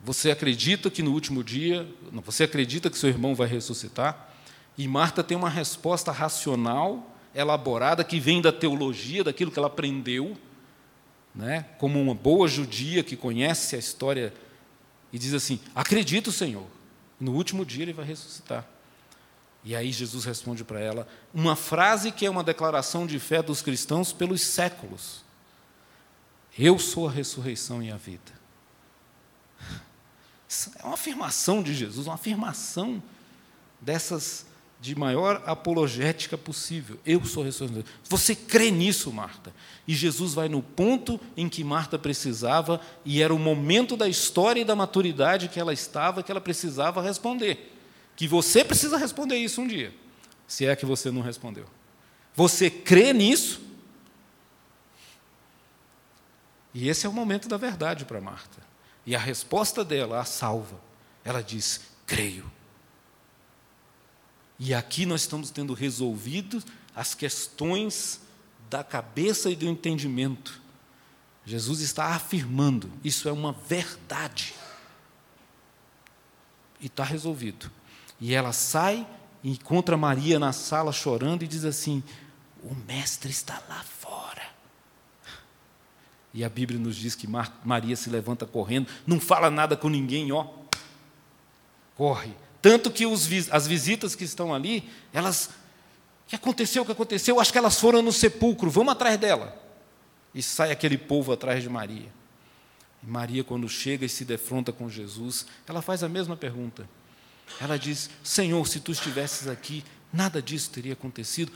você 0.00 0.30
acredita 0.30 0.90
que 0.90 1.02
no 1.02 1.12
último 1.12 1.44
dia, 1.44 1.86
você 2.24 2.44
acredita 2.44 2.88
que 2.88 2.96
seu 2.96 3.10
irmão 3.10 3.34
vai 3.34 3.46
ressuscitar? 3.46 4.30
E 4.78 4.88
Marta 4.88 5.22
tem 5.22 5.36
uma 5.36 5.50
resposta 5.50 6.10
racional, 6.10 7.14
elaborada, 7.34 8.02
que 8.02 8.18
vem 8.18 8.40
da 8.40 8.50
teologia, 8.50 9.22
daquilo 9.22 9.50
que 9.50 9.58
ela 9.58 9.68
aprendeu, 9.68 10.34
né? 11.34 11.66
como 11.78 12.00
uma 12.00 12.14
boa 12.14 12.48
judia 12.48 13.04
que 13.04 13.14
conhece 13.14 13.76
a 13.76 13.78
história, 13.78 14.32
e 15.12 15.18
diz 15.18 15.34
assim: 15.34 15.60
Acredito, 15.74 16.32
Senhor, 16.32 16.66
no 17.20 17.32
último 17.32 17.62
dia 17.62 17.82
ele 17.82 17.92
vai 17.92 18.06
ressuscitar. 18.06 18.73
E 19.64 19.74
aí 19.74 19.90
Jesus 19.90 20.24
responde 20.26 20.62
para 20.62 20.78
ela 20.78 21.08
uma 21.32 21.56
frase 21.56 22.12
que 22.12 22.26
é 22.26 22.30
uma 22.30 22.44
declaração 22.44 23.06
de 23.06 23.18
fé 23.18 23.42
dos 23.42 23.62
cristãos 23.62 24.12
pelos 24.12 24.42
séculos: 24.42 25.24
Eu 26.58 26.78
sou 26.78 27.08
a 27.08 27.10
ressurreição 27.10 27.82
e 27.82 27.90
a 27.90 27.96
vida. 27.96 28.44
É 30.78 30.84
uma 30.84 30.94
afirmação 30.94 31.62
de 31.62 31.74
Jesus, 31.74 32.06
uma 32.06 32.14
afirmação 32.14 33.02
dessas 33.80 34.46
de 34.80 34.94
maior 34.94 35.42
apologética 35.46 36.36
possível. 36.36 37.00
Eu 37.06 37.24
sou 37.24 37.42
a 37.42 37.46
ressurreição. 37.46 37.82
Você 38.06 38.36
crê 38.36 38.70
nisso, 38.70 39.10
Marta? 39.10 39.50
E 39.88 39.94
Jesus 39.94 40.34
vai 40.34 40.46
no 40.46 40.62
ponto 40.62 41.18
em 41.34 41.48
que 41.48 41.64
Marta 41.64 41.98
precisava, 41.98 42.78
e 43.02 43.22
era 43.22 43.34
o 43.34 43.38
momento 43.38 43.96
da 43.96 44.06
história 44.06 44.60
e 44.60 44.64
da 44.64 44.76
maturidade 44.76 45.48
que 45.48 45.58
ela 45.58 45.72
estava, 45.72 46.22
que 46.22 46.30
ela 46.30 46.40
precisava 46.40 47.00
responder. 47.00 47.73
Que 48.16 48.28
você 48.28 48.64
precisa 48.64 48.96
responder 48.96 49.36
isso 49.36 49.60
um 49.60 49.66
dia, 49.66 49.94
se 50.46 50.66
é 50.66 50.76
que 50.76 50.86
você 50.86 51.10
não 51.10 51.20
respondeu. 51.20 51.66
Você 52.34 52.70
crê 52.70 53.12
nisso? 53.12 53.62
E 56.72 56.88
esse 56.88 57.06
é 57.06 57.08
o 57.08 57.12
momento 57.12 57.48
da 57.48 57.56
verdade 57.56 58.04
para 58.04 58.20
Marta. 58.20 58.60
E 59.06 59.14
a 59.14 59.18
resposta 59.18 59.84
dela 59.84 60.20
a 60.20 60.24
salva. 60.24 60.80
Ela 61.24 61.42
diz: 61.42 61.82
creio. 62.04 62.50
E 64.58 64.74
aqui 64.74 65.06
nós 65.06 65.22
estamos 65.22 65.50
tendo 65.50 65.74
resolvido 65.74 66.62
as 66.94 67.14
questões 67.14 68.20
da 68.70 68.82
cabeça 68.82 69.50
e 69.50 69.56
do 69.56 69.66
entendimento. 69.66 70.60
Jesus 71.44 71.80
está 71.80 72.06
afirmando, 72.14 72.90
isso 73.02 73.28
é 73.28 73.32
uma 73.32 73.52
verdade. 73.52 74.54
E 76.80 76.86
está 76.86 77.04
resolvido. 77.04 77.70
E 78.24 78.32
ela 78.32 78.54
sai 78.54 79.06
e 79.42 79.50
encontra 79.50 79.98
Maria 79.98 80.38
na 80.38 80.50
sala 80.50 80.92
chorando 80.92 81.42
e 81.42 81.46
diz 81.46 81.62
assim: 81.62 82.02
O 82.62 82.74
mestre 82.74 83.30
está 83.30 83.62
lá 83.68 83.82
fora. 83.82 84.40
E 86.32 86.42
a 86.42 86.48
Bíblia 86.48 86.80
nos 86.80 86.96
diz 86.96 87.14
que 87.14 87.28
Maria 87.62 87.94
se 87.94 88.08
levanta 88.08 88.46
correndo, 88.46 88.88
não 89.06 89.20
fala 89.20 89.50
nada 89.50 89.76
com 89.76 89.90
ninguém, 89.90 90.32
ó. 90.32 90.46
Corre. 91.94 92.32
Tanto 92.62 92.90
que 92.90 93.04
os, 93.04 93.28
as 93.50 93.66
visitas 93.66 94.14
que 94.14 94.24
estão 94.24 94.54
ali, 94.54 94.90
elas. 95.12 95.50
O 96.24 96.28
que 96.28 96.36
aconteceu? 96.36 96.82
O 96.82 96.86
que 96.86 96.92
aconteceu? 96.92 97.38
Acho 97.38 97.52
que 97.52 97.58
elas 97.58 97.78
foram 97.78 98.00
no 98.00 98.10
sepulcro, 98.10 98.70
vamos 98.70 98.94
atrás 98.94 99.18
dela. 99.18 99.54
E 100.34 100.42
sai 100.42 100.70
aquele 100.70 100.96
povo 100.96 101.30
atrás 101.30 101.62
de 101.62 101.68
Maria. 101.68 102.10
E 103.02 103.06
Maria, 103.06 103.44
quando 103.44 103.68
chega 103.68 104.06
e 104.06 104.08
se 104.08 104.24
defronta 104.24 104.72
com 104.72 104.88
Jesus, 104.88 105.44
ela 105.68 105.82
faz 105.82 106.02
a 106.02 106.08
mesma 106.08 106.34
pergunta. 106.38 106.88
Ela 107.60 107.78
diz: 107.78 108.10
Senhor, 108.22 108.66
se 108.66 108.80
tu 108.80 108.92
estivesses 108.92 109.48
aqui, 109.48 109.84
nada 110.12 110.40
disso 110.42 110.70
teria 110.70 110.92
acontecido. 110.92 111.52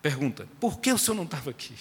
Pergunta: 0.00 0.48
por 0.60 0.78
que 0.78 0.92
o 0.92 0.98
senhor 0.98 1.16
não 1.16 1.24
estava 1.24 1.50
aqui? 1.50 1.76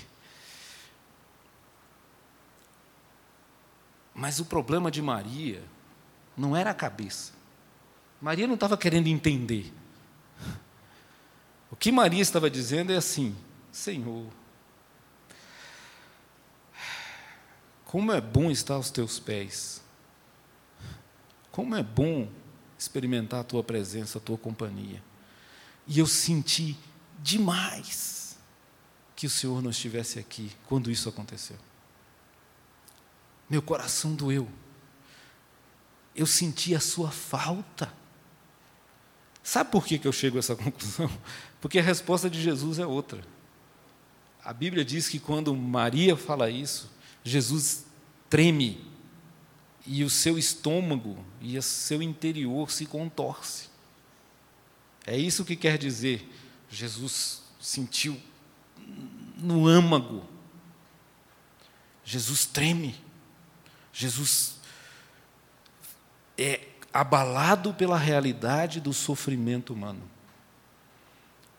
Mas 4.13 4.39
o 4.39 4.45
problema 4.45 4.91
de 4.91 5.01
Maria 5.01 5.63
não 6.37 6.55
era 6.55 6.71
a 6.71 6.75
cabeça. 6.75 7.33
Maria 8.21 8.45
não 8.45 8.55
estava 8.55 8.77
querendo 8.77 9.07
entender. 9.07 9.73
O 11.71 11.75
que 11.75 11.91
Maria 11.91 12.21
estava 12.21 12.49
dizendo 12.49 12.91
é 12.91 12.97
assim: 12.97 13.35
Senhor, 13.71 14.27
como 17.85 18.11
é 18.11 18.21
bom 18.21 18.51
estar 18.51 18.75
aos 18.75 18.91
teus 18.91 19.19
pés. 19.19 19.81
Como 21.51 21.75
é 21.75 21.83
bom 21.83 22.29
experimentar 22.81 23.41
a 23.41 23.43
tua 23.43 23.63
presença, 23.63 24.17
a 24.17 24.21
tua 24.21 24.39
companhia. 24.39 25.03
E 25.85 25.99
eu 25.99 26.07
senti 26.07 26.75
demais 27.21 28.35
que 29.15 29.27
o 29.27 29.29
Senhor 29.29 29.61
não 29.61 29.69
estivesse 29.69 30.17
aqui 30.17 30.51
quando 30.65 30.89
isso 30.89 31.07
aconteceu. 31.07 31.57
Meu 33.47 33.61
coração 33.61 34.15
doeu. 34.15 34.49
Eu 36.15 36.25
senti 36.25 36.73
a 36.73 36.79
sua 36.79 37.11
falta. 37.11 37.93
Sabe 39.43 39.69
por 39.69 39.85
que 39.85 40.01
eu 40.03 40.11
chego 40.11 40.37
a 40.37 40.39
essa 40.39 40.55
conclusão? 40.57 41.09
Porque 41.59 41.77
a 41.77 41.83
resposta 41.83 42.31
de 42.31 42.41
Jesus 42.41 42.79
é 42.79 42.85
outra. 42.85 43.23
A 44.43 44.51
Bíblia 44.51 44.83
diz 44.83 45.07
que 45.07 45.19
quando 45.19 45.55
Maria 45.55 46.17
fala 46.17 46.49
isso, 46.49 46.89
Jesus 47.23 47.85
treme 48.27 48.90
e 49.85 50.03
o 50.03 50.09
seu 50.09 50.37
estômago 50.37 51.23
e 51.39 51.57
o 51.57 51.61
seu 51.61 52.01
interior 52.01 52.71
se 52.71 52.85
contorce. 52.85 53.69
É 55.05 55.17
isso 55.17 55.45
que 55.45 55.55
quer 55.55 55.77
dizer. 55.77 56.29
Jesus 56.69 57.41
sentiu 57.59 58.19
no 59.37 59.67
âmago. 59.67 60.23
Jesus 62.03 62.45
treme. 62.45 62.95
Jesus 63.91 64.55
é 66.37 66.67
abalado 66.93 67.73
pela 67.73 67.97
realidade 67.97 68.79
do 68.79 68.93
sofrimento 68.93 69.73
humano. 69.73 70.03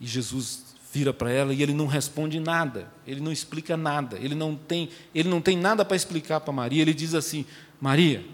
E 0.01 0.07
Jesus 0.07 0.73
vira 0.93 1.13
para 1.13 1.31
ela 1.31 1.55
e 1.55 1.63
ele 1.63 1.73
não 1.73 1.87
responde 1.87 2.39
nada, 2.39 2.93
ele 3.07 3.21
não 3.21 3.33
explica 3.33 3.79
nada, 3.79 4.19
ele 4.19 4.35
não 4.35 4.55
tem, 4.55 4.91
ele 5.15 5.29
não 5.29 5.41
tem 5.41 5.57
nada 5.57 5.85
para 5.85 5.97
explicar 5.97 6.41
para 6.41 6.53
Maria. 6.53 6.83
Ele 6.83 6.93
diz 6.93 7.15
assim: 7.15 7.47
Maria, 7.83 8.25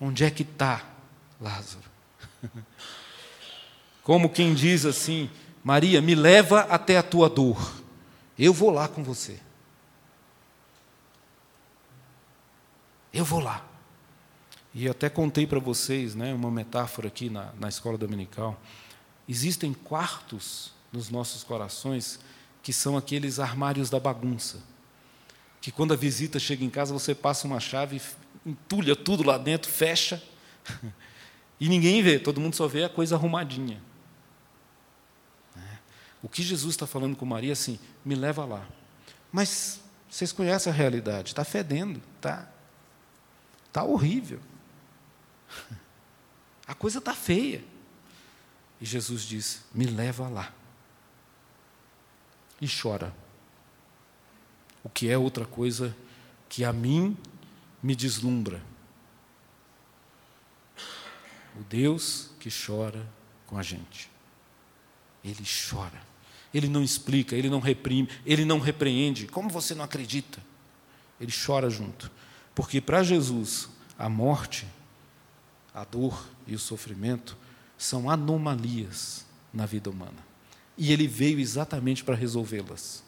onde 0.00 0.22
é 0.22 0.30
que 0.30 0.44
está 0.44 0.88
Lázaro? 1.40 1.90
Como 4.04 4.30
quem 4.30 4.54
diz 4.54 4.86
assim: 4.86 5.28
Maria, 5.64 6.00
me 6.00 6.14
leva 6.14 6.60
até 6.60 6.96
a 6.96 7.02
tua 7.02 7.28
dor, 7.28 7.82
eu 8.38 8.54
vou 8.54 8.70
lá 8.70 8.86
com 8.86 9.02
você. 9.02 9.40
Eu 13.12 13.24
vou 13.24 13.40
lá. 13.40 13.66
E 14.72 14.88
até 14.88 15.10
contei 15.10 15.48
para 15.48 15.58
vocês 15.58 16.14
né, 16.14 16.32
uma 16.32 16.50
metáfora 16.50 17.08
aqui 17.08 17.28
na, 17.28 17.52
na 17.58 17.68
escola 17.68 17.98
dominical. 17.98 18.56
Existem 19.28 19.74
quartos 19.74 20.72
nos 20.92 21.10
nossos 21.10 21.42
corações 21.42 22.20
que 22.62 22.72
são 22.72 22.96
aqueles 22.96 23.40
armários 23.40 23.90
da 23.90 23.98
bagunça. 23.98 24.60
Que 25.60 25.72
quando 25.72 25.92
a 25.92 25.96
visita 25.96 26.38
chega 26.38 26.64
em 26.64 26.70
casa, 26.70 26.94
você 26.94 27.14
passa 27.16 27.48
uma 27.48 27.58
chave, 27.58 28.00
entulha 28.44 28.96
tudo 28.96 29.22
lá 29.22 29.38
dentro, 29.38 29.70
fecha, 29.70 30.22
e 31.60 31.68
ninguém 31.68 32.02
vê, 32.02 32.18
todo 32.18 32.40
mundo 32.40 32.54
só 32.54 32.66
vê 32.66 32.84
a 32.84 32.88
coisa 32.88 33.14
arrumadinha. 33.14 33.80
Né? 35.54 35.78
O 36.22 36.28
que 36.28 36.42
Jesus 36.42 36.74
está 36.74 36.86
falando 36.86 37.16
com 37.16 37.24
Maria 37.24 37.52
assim, 37.52 37.78
me 38.04 38.14
leva 38.14 38.44
lá. 38.44 38.66
Mas 39.30 39.80
Vocês 40.10 40.30
conhecem 40.30 40.70
a 40.70 40.76
realidade, 40.76 41.28
está 41.28 41.42
fedendo, 41.42 42.02
tá, 42.20 42.46
tá 43.72 43.82
horrível. 43.82 44.40
A 46.66 46.74
coisa 46.74 46.98
está 46.98 47.14
feia. 47.14 47.64
E 48.80 48.84
Jesus 48.84 49.22
diz: 49.22 49.62
Me 49.74 49.84
leva 49.84 50.28
lá. 50.28 50.52
E 52.60 52.68
chora. 52.68 53.14
O 54.84 54.88
que 54.88 55.08
é 55.08 55.16
outra 55.16 55.44
coisa 55.44 55.94
que 56.48 56.64
a 56.64 56.72
mim 56.72 57.16
me 57.82 57.96
deslumbra. 57.96 58.62
O 61.58 61.62
Deus 61.64 62.30
que 62.38 62.48
chora 62.50 63.06
com 63.46 63.58
a 63.58 63.62
gente. 63.62 64.10
Ele 65.24 65.44
chora. 65.70 66.00
Ele 66.54 66.68
não 66.68 66.82
explica, 66.82 67.34
ele 67.34 67.48
não 67.48 67.60
reprime, 67.60 68.08
ele 68.24 68.44
não 68.44 68.58
repreende. 68.58 69.26
Como 69.26 69.48
você 69.48 69.74
não 69.74 69.84
acredita? 69.84 70.38
Ele 71.20 71.32
chora 71.32 71.70
junto. 71.70 72.10
Porque 72.54 72.80
para 72.80 73.02
Jesus, 73.02 73.68
a 73.98 74.08
morte, 74.08 74.66
a 75.74 75.84
dor 75.84 76.26
e 76.46 76.54
o 76.54 76.58
sofrimento 76.58 77.36
são 77.78 78.10
anomalias 78.10 79.26
na 79.52 79.66
vida 79.66 79.90
humana. 79.90 80.18
E 80.76 80.92
ele 80.92 81.06
veio 81.06 81.38
exatamente 81.38 82.04
para 82.04 82.14
resolvê-las. 82.14 83.02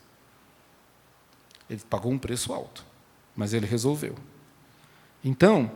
Ele 1.68 1.80
pagou 1.88 2.12
um 2.12 2.18
preço 2.18 2.52
alto, 2.52 2.84
mas 3.34 3.52
ele 3.52 3.66
resolveu. 3.66 4.16
Então, 5.24 5.72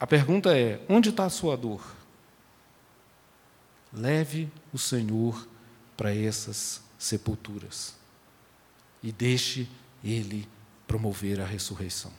a 0.00 0.06
pergunta 0.06 0.58
é: 0.58 0.84
onde 0.88 1.10
está 1.10 1.24
a 1.24 1.30
sua 1.30 1.56
dor? 1.56 1.96
Leve 3.92 4.50
o 4.72 4.78
Senhor 4.78 5.46
para 5.96 6.14
essas 6.14 6.82
sepulturas 6.98 7.94
e 9.02 9.12
deixe 9.12 9.68
Ele 10.02 10.46
promover 10.86 11.40
a 11.40 11.46
ressurreição. 11.46 12.12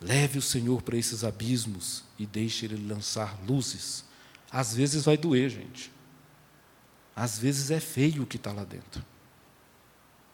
Leve 0.00 0.38
o 0.38 0.42
Senhor 0.42 0.80
para 0.82 0.96
esses 0.96 1.24
abismos 1.24 2.04
e 2.18 2.26
deixe 2.26 2.66
Ele 2.66 2.86
lançar 2.86 3.36
luzes. 3.44 4.04
Às 4.50 4.74
vezes 4.74 5.04
vai 5.04 5.16
doer, 5.16 5.50
gente. 5.50 5.90
Às 7.16 7.38
vezes 7.38 7.70
é 7.70 7.80
feio 7.80 8.22
o 8.22 8.26
que 8.26 8.36
está 8.36 8.52
lá 8.52 8.62
dentro. 8.62 9.04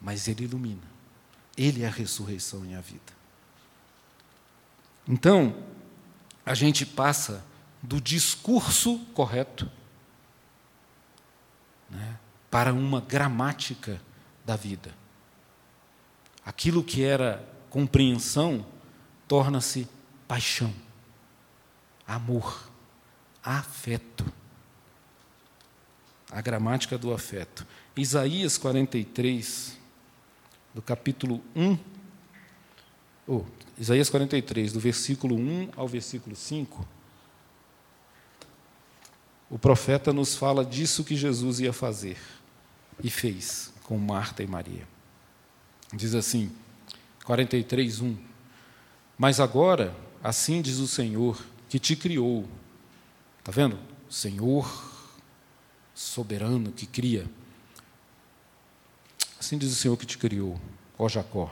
Mas 0.01 0.29
Ele 0.29 0.45
ilumina. 0.45 0.95
Ele 1.57 1.83
é 1.83 1.87
a 1.87 1.91
ressurreição 1.91 2.67
e 2.67 2.75
a 2.75 2.81
vida. 2.81 3.24
Então, 5.09 5.55
a 6.45 6.55
gente 6.55 6.87
passa 6.87 7.45
do 7.83 8.01
discurso 8.01 8.99
correto 9.15 9.71
né, 11.91 12.19
para 12.51 12.73
uma 12.73 13.01
gramática 13.01 14.01
da 14.45 14.57
vida. 14.57 14.95
Aquilo 16.45 16.83
que 16.83 17.03
era 17.03 17.47
compreensão 17.71 18.65
torna-se 19.27 19.89
paixão, 20.29 20.73
amor, 22.07 22.69
afeto. 23.43 24.25
A 26.31 26.41
gramática 26.41 26.99
do 26.99 27.13
afeto. 27.13 27.67
Isaías 27.97 28.59
43, 28.59 29.79
do 30.75 30.83
capítulo 30.83 31.43
1, 31.55 31.79
oh, 33.27 33.43
Isaías 33.79 34.09
43, 34.11 34.73
do 34.73 34.81
versículo 34.81 35.37
1 35.37 35.71
ao 35.77 35.89
versículo 35.89 36.37
5, 36.37 36.87
o 39.51 39.59
profeta 39.59 40.13
nos 40.13 40.35
fala 40.35 40.65
disso 40.65 41.05
que 41.05 41.17
Jesus 41.17 41.61
ia 41.61 41.73
fazer 41.73 42.19
e 43.03 43.11
fez 43.11 43.73
com 43.85 43.99
Marta 43.99 44.43
e 44.43 44.47
Maria. 44.47 44.87
Diz 45.93 46.15
assim, 46.15 46.51
43, 47.25 48.01
1. 48.01 48.17
Mas 49.17 49.41
agora, 49.41 49.95
assim 50.23 50.61
diz 50.61 50.79
o 50.79 50.89
Senhor, 50.89 51.41
que 51.69 51.79
te 51.79 51.95
criou. 51.95 52.49
Está 53.39 53.53
vendo? 53.53 53.79
Senhor 54.09 54.93
soberano 55.95 56.73
que 56.73 56.87
cria. 56.87 57.27
Assim 59.39 59.57
diz 59.57 59.71
o 59.73 59.77
Senhor 59.77 59.97
que 59.97 60.07
te 60.07 60.19
criou, 60.19 60.61
ó 60.99 61.09
Jacó, 61.09 61.51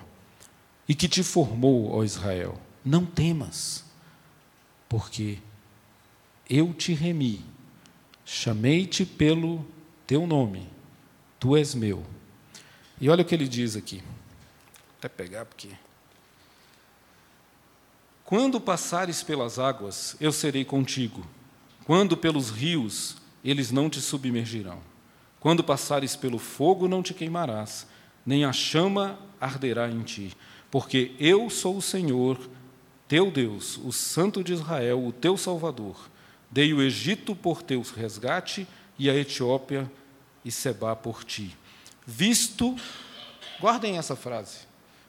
e 0.88 0.94
que 0.94 1.08
te 1.08 1.22
formou, 1.22 1.90
ó 1.92 2.04
Israel. 2.04 2.60
Não 2.84 3.06
temas, 3.06 3.84
porque 4.88 5.38
eu 6.48 6.74
te 6.74 6.92
remi, 6.92 7.44
chamei-te 8.24 9.04
pelo 9.06 9.64
teu 10.06 10.26
nome 10.26 10.72
Tu 11.42 11.56
és 11.56 11.74
meu. 11.74 12.06
E 13.00 13.10
olha 13.10 13.22
o 13.22 13.24
que 13.24 13.34
ele 13.34 13.48
diz 13.48 13.74
aqui. 13.74 13.96
Vou 13.96 14.94
até 14.96 15.08
pegar 15.08 15.44
porque. 15.44 15.70
Quando 18.24 18.60
passares 18.60 19.24
pelas 19.24 19.58
águas, 19.58 20.14
eu 20.20 20.30
serei 20.30 20.64
contigo. 20.64 21.26
Quando 21.84 22.16
pelos 22.16 22.48
rios, 22.48 23.16
eles 23.44 23.72
não 23.72 23.90
te 23.90 24.00
submergirão. 24.00 24.78
Quando 25.40 25.64
passares 25.64 26.14
pelo 26.14 26.38
fogo, 26.38 26.86
não 26.86 27.02
te 27.02 27.12
queimarás, 27.12 27.88
nem 28.24 28.44
a 28.44 28.52
chama 28.52 29.18
arderá 29.40 29.90
em 29.90 30.00
ti. 30.02 30.36
Porque 30.72 31.14
eu 31.20 31.50
sou 31.50 31.76
o 31.76 31.82
Senhor, 31.82 32.48
teu 33.06 33.30
Deus, 33.30 33.76
o 33.76 33.92
Santo 33.92 34.42
de 34.42 34.54
Israel, 34.54 35.04
o 35.06 35.12
teu 35.12 35.36
Salvador. 35.36 36.08
Dei 36.50 36.72
o 36.72 36.80
Egito 36.80 37.36
por 37.36 37.62
teu 37.62 37.82
resgate 37.82 38.66
e 38.98 39.10
a 39.10 39.14
Etiópia 39.14 39.92
e 40.42 40.50
Seba 40.50 40.96
por 40.96 41.24
ti. 41.24 41.54
Visto, 42.06 42.74
guardem 43.60 43.98
essa 43.98 44.16
frase. 44.16 44.60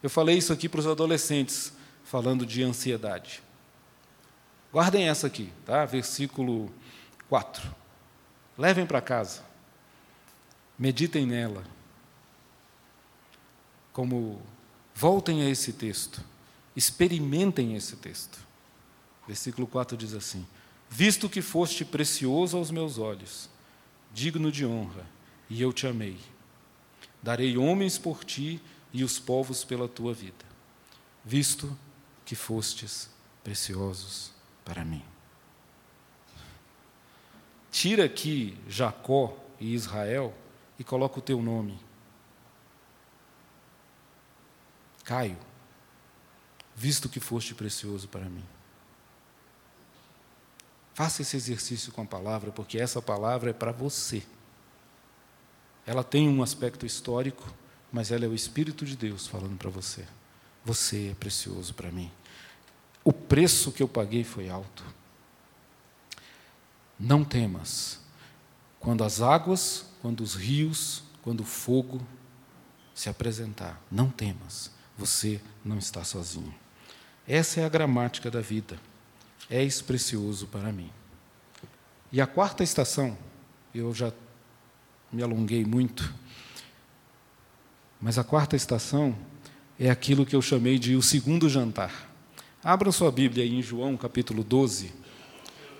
Eu 0.03 0.09
falei 0.09 0.38
isso 0.38 0.51
aqui 0.51 0.68
para 0.68 0.82
os 0.82 0.88
adolescentes, 0.88 1.72
falando 2.03 2.45
de 2.45 2.61
ansiedade. 2.61 3.41
Guardem 4.70 5.07
essa 5.07 5.28
aqui, 5.28 5.49
tá? 5.66 5.86
Versículo 5.86 6.70
4. 7.30 7.74
Levem 8.57 8.86
para 8.86 8.99
casa. 8.99 9.43
Meditem 10.78 11.26
nela. 11.26 11.64
Como 13.93 14.41
voltem 14.93 15.41
a 15.41 15.49
esse 15.49 15.73
texto. 15.73 16.21
Experimentem 16.75 17.75
esse 17.75 17.95
texto. 17.95 18.39
Versículo 19.27 19.67
4 19.67 19.95
diz 19.95 20.13
assim: 20.13 20.45
Visto 20.89 21.29
que 21.29 21.41
foste 21.41 21.85
precioso 21.85 22.57
aos 22.57 22.71
meus 22.71 22.97
olhos, 22.97 23.49
digno 24.13 24.51
de 24.51 24.65
honra, 24.65 25.05
e 25.49 25.61
eu 25.61 25.71
te 25.71 25.87
amei. 25.87 26.17
Darei 27.21 27.57
homens 27.57 27.97
por 27.97 28.23
ti 28.23 28.61
e 28.91 29.03
os 29.03 29.17
povos 29.17 29.63
pela 29.63 29.87
tua 29.87 30.13
vida, 30.13 30.45
visto 31.23 31.77
que 32.25 32.35
fostes 32.35 33.09
preciosos 33.43 34.31
para 34.63 34.83
mim. 34.85 35.03
Tira 37.71 38.05
aqui 38.05 38.57
Jacó 38.69 39.35
e 39.59 39.73
Israel 39.73 40.33
e 40.77 40.83
coloca 40.83 41.19
o 41.19 41.21
teu 41.21 41.41
nome. 41.41 41.79
Caio, 45.03 45.37
visto 46.75 47.09
que 47.09 47.19
foste 47.19 47.53
precioso 47.53 48.07
para 48.07 48.25
mim. 48.25 48.43
Faça 50.93 51.21
esse 51.21 51.35
exercício 51.35 51.91
com 51.91 52.03
a 52.03 52.05
palavra, 52.05 52.51
porque 52.51 52.77
essa 52.77 53.01
palavra 53.01 53.49
é 53.49 53.53
para 53.53 53.71
você. 53.71 54.23
Ela 55.85 56.03
tem 56.03 56.29
um 56.29 56.41
aspecto 56.41 56.85
histórico, 56.85 57.51
mas 57.91 58.11
ela 58.11 58.25
é 58.25 58.27
o 58.27 58.33
Espírito 58.33 58.85
de 58.85 58.95
Deus 58.95 59.27
falando 59.27 59.57
para 59.57 59.69
você. 59.69 60.05
Você 60.63 61.09
é 61.09 61.15
precioso 61.15 61.73
para 61.73 61.91
mim. 61.91 62.11
O 63.03 63.11
preço 63.11 63.71
que 63.71 63.83
eu 63.83 63.87
paguei 63.87 64.23
foi 64.23 64.49
alto. 64.49 64.83
Não 66.97 67.25
temas. 67.25 67.99
Quando 68.79 69.03
as 69.03 69.19
águas, 69.19 69.85
quando 70.01 70.21
os 70.21 70.35
rios, 70.35 71.03
quando 71.21 71.41
o 71.41 71.45
fogo 71.45 72.01
se 72.93 73.09
apresentar, 73.09 73.81
não 73.91 74.09
temas. 74.09 74.71
Você 74.97 75.39
não 75.63 75.77
está 75.77 76.03
sozinho. 76.03 76.53
Essa 77.27 77.61
é 77.61 77.65
a 77.65 77.69
gramática 77.69 78.29
da 78.29 78.41
vida. 78.41 78.77
És 79.49 79.81
precioso 79.81 80.47
para 80.47 80.71
mim. 80.71 80.89
E 82.11 82.21
a 82.21 82.27
quarta 82.27 82.63
estação, 82.63 83.17
eu 83.73 83.93
já 83.93 84.11
me 85.11 85.23
alonguei 85.23 85.65
muito. 85.65 86.13
Mas 87.99 88.17
a 88.17 88.23
quarta 88.23 88.55
estação 88.55 89.15
é 89.79 89.89
aquilo 89.89 90.25
que 90.25 90.35
eu 90.35 90.41
chamei 90.41 90.77
de 90.77 90.95
o 90.95 91.01
segundo 91.01 91.49
jantar. 91.49 92.11
Abra 92.63 92.91
sua 92.91 93.11
Bíblia 93.11 93.43
aí 93.43 93.53
em 93.53 93.61
João, 93.61 93.97
capítulo 93.97 94.43
12. 94.43 94.93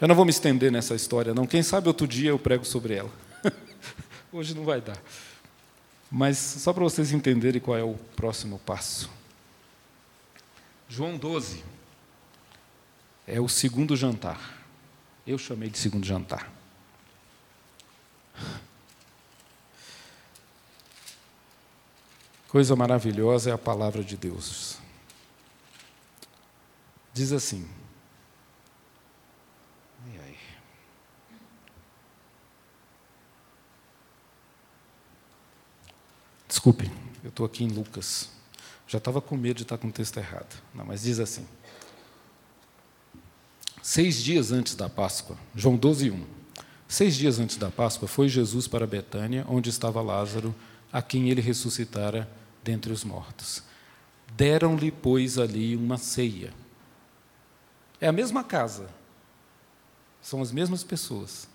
Eu 0.02 0.08
não 0.08 0.16
vou 0.16 0.26
me 0.26 0.32
estender 0.32 0.72
nessa 0.72 0.96
história, 0.96 1.34
não. 1.34 1.46
Quem 1.46 1.64
sabe 1.64 1.88
outro 1.88 2.08
dia 2.08 2.30
eu 2.30 2.40
prego 2.40 2.66
sobre 2.66 2.96
ela. 2.96 3.12
Hoje 4.32 4.54
não 4.54 4.66
vai 4.66 4.82
dar. 4.82 4.98
Mas 6.16 6.38
só 6.38 6.72
para 6.72 6.84
vocês 6.84 7.12
entenderem 7.12 7.60
qual 7.60 7.76
é 7.76 7.82
o 7.82 7.96
próximo 8.16 8.60
passo. 8.60 9.10
João 10.88 11.18
12 11.18 11.64
é 13.26 13.42
o 13.42 13.50
segundo 13.50 13.96
jantar. 13.98 14.64
Eu 15.26 15.40
chamei 15.40 15.72
de 15.72 15.80
segundo 15.80 16.06
jantar. 16.06 16.54
Coisa 22.48 22.76
maravilhosa 22.76 23.50
é 23.50 23.54
a 23.54 23.58
palavra 23.58 24.04
de 24.04 24.16
Deus. 24.16 24.78
Diz 27.12 27.32
assim. 27.32 27.68
Desculpe, 36.54 36.92
eu 37.24 37.30
estou 37.30 37.48
aqui 37.48 37.64
em 37.64 37.68
Lucas. 37.68 38.30
Já 38.88 39.00
estava 39.00 39.20
com 39.20 39.36
medo 39.36 39.58
de 39.58 39.64
estar 39.64 39.76
com 39.76 39.88
o 39.88 39.92
texto 39.92 40.18
errado. 40.18 40.62
Não, 40.72 40.86
mas 40.86 41.02
diz 41.02 41.20
assim. 41.20 41.48
Seis 43.82 44.22
dias 44.22 44.52
antes 44.52 44.76
da 44.76 44.88
Páscoa, 44.88 45.36
João 45.56 45.76
12, 45.76 46.12
1. 46.12 46.26
Seis 46.88 47.16
dias 47.16 47.40
antes 47.40 47.58
da 47.58 47.72
Páscoa, 47.72 48.08
foi 48.08 48.30
Jesus 48.30 48.68
para 48.68 48.86
Betânia, 48.86 49.44
onde 49.50 49.72
estava 49.72 50.00
Lázaro, 50.00 50.54
a 50.92 51.02
quem 51.02 51.32
ele 51.32 51.42
ressuscitara 51.42 52.30
dentre 52.64 52.94
os 52.94 53.04
mortos. 53.04 53.64
Deram-lhe, 54.38 54.92
pois, 54.92 55.40
ali 55.40 55.76
uma 55.76 55.98
ceia. 55.98 56.54
É 58.00 58.08
a 58.08 58.14
mesma 58.14 58.44
casa, 58.44 58.92
são 60.22 60.40
as 60.40 60.52
mesmas 60.52 60.84
pessoas. 60.84 61.50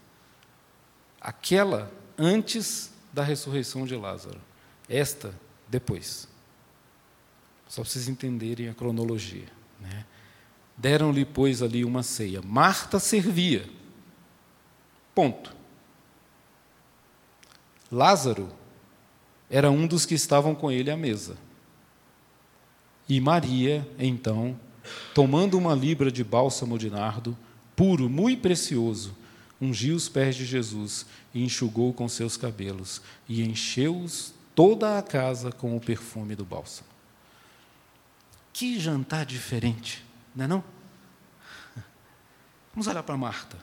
Aquela 1.21 1.89
antes 2.19 2.91
da 3.13 3.23
ressurreição 3.23 3.87
de 3.87 3.95
Lázaro, 3.95 4.48
esta 4.89 5.35
depois. 5.69 6.29
Só 7.69 7.83
para 7.83 7.91
vocês 7.91 8.09
entenderem 8.09 8.69
a 8.69 8.75
cronologia. 8.75 9.49
Né? 9.81 10.07
Deram-lhe, 10.77 11.25
pois, 11.25 11.63
ali 11.63 11.85
uma 11.85 12.03
ceia. 12.03 12.41
Marta 12.41 12.99
servia. 12.99 13.69
Ponto. 15.15 15.55
Lázaro 17.91 18.49
era 19.51 19.71
um 19.71 19.87
dos 19.87 20.07
que 20.07 20.15
estavam 20.15 20.55
com 20.55 20.71
ele 20.71 20.91
à 20.91 20.97
mesa. 20.97 21.37
E 23.09 23.21
Maria, 23.21 23.89
então, 23.99 24.59
tomando 25.15 25.57
uma 25.57 25.75
libra 25.75 26.13
de 26.13 26.23
bálsamo 26.23 26.79
de 26.79 26.91
nardo, 26.91 27.37
puro, 27.75 28.09
muito 28.09 28.43
precioso, 28.43 29.17
ungiu 29.61 29.97
os 29.97 30.09
pés 30.09 30.37
de 30.37 30.45
Jesus 30.45 31.07
e 31.35 31.43
enxugou 31.43 31.93
com 31.93 32.07
seus 32.09 32.37
cabelos, 32.37 33.01
e 33.27 33.43
encheu-os 33.43 34.35
toda 34.59 34.99
a 34.99 35.03
casa 35.05 35.53
com 35.53 35.77
o 35.77 35.81
perfume 35.81 36.35
do 36.35 36.45
bálsamo. 36.45 36.89
Que 38.53 38.77
jantar 38.77 39.25
diferente, 39.25 40.05
não 40.35 40.45
é 40.45 40.49
não? 40.49 40.65
Vamos 42.75 42.89
olhar 42.89 43.05
para 43.05 43.17
Marta. 43.17 43.57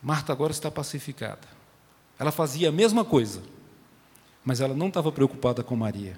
Marta 0.00 0.32
agora 0.32 0.52
está 0.52 0.70
pacificada. 0.70 1.48
Ela 2.16 2.30
fazia 2.30 2.68
a 2.68 2.72
mesma 2.72 3.04
coisa, 3.04 3.42
mas 4.44 4.60
ela 4.60 4.72
não 4.72 4.86
estava 4.86 5.10
preocupada 5.10 5.64
com 5.64 5.74
Maria. 5.74 6.16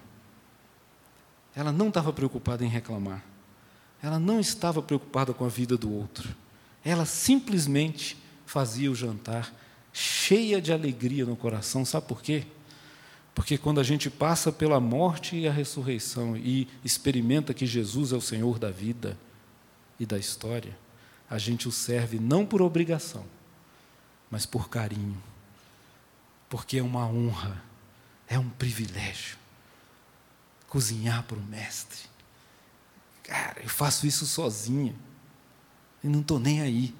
Ela 1.55 1.73
não 1.73 1.89
estava 1.89 2.13
preocupada 2.13 2.67
em 2.67 2.69
reclamar. 2.69 3.25
Ela 4.03 4.19
não 4.19 4.39
estava 4.39 4.83
preocupada 4.83 5.33
com 5.33 5.47
a 5.47 5.49
vida 5.49 5.79
do 5.79 5.91
outro. 5.91 6.37
Ela 6.85 7.07
simplesmente 7.07 8.15
fazia 8.45 8.91
o 8.91 8.95
jantar 8.95 9.51
cheia 9.91 10.61
de 10.61 10.71
alegria 10.71 11.25
no 11.25 11.35
coração. 11.35 11.83
Sabe 11.83 12.07
por 12.07 12.21
quê? 12.21 12.47
Porque 13.37 13.59
quando 13.59 13.79
a 13.79 13.83
gente 13.83 14.09
passa 14.09 14.51
pela 14.51 14.81
morte 14.81 15.37
e 15.37 15.47
a 15.47 15.53
ressurreição 15.53 16.35
e 16.39 16.67
experimenta 16.83 17.53
que 17.53 17.67
Jesus 17.67 18.11
é 18.11 18.17
o 18.17 18.21
Senhor 18.21 18.59
da 18.59 18.71
vida 18.71 19.15
e 20.01 20.07
da 20.07 20.19
história, 20.19 20.75
a 21.29 21.37
gente 21.37 21.69
o 21.69 21.71
serve 21.71 22.19
não 22.19 22.47
por 22.47 22.63
obrigação, 22.63 23.27
mas 24.31 24.47
por 24.47 24.71
carinho. 24.71 25.23
Porque 26.49 26.79
é 26.79 26.83
uma 26.83 27.07
honra, 27.07 27.63
é 28.27 28.39
um 28.39 28.49
privilégio 28.49 29.37
cozinhar 30.67 31.23
para 31.25 31.37
o 31.37 31.43
mestre. 31.43 32.09
Cara, 33.23 33.61
eu 33.63 33.69
faço 33.69 34.07
isso 34.07 34.25
sozinha 34.25 34.95
e 36.03 36.09
não 36.09 36.21
estou 36.21 36.39
nem 36.39 36.63
aí. 36.63 36.95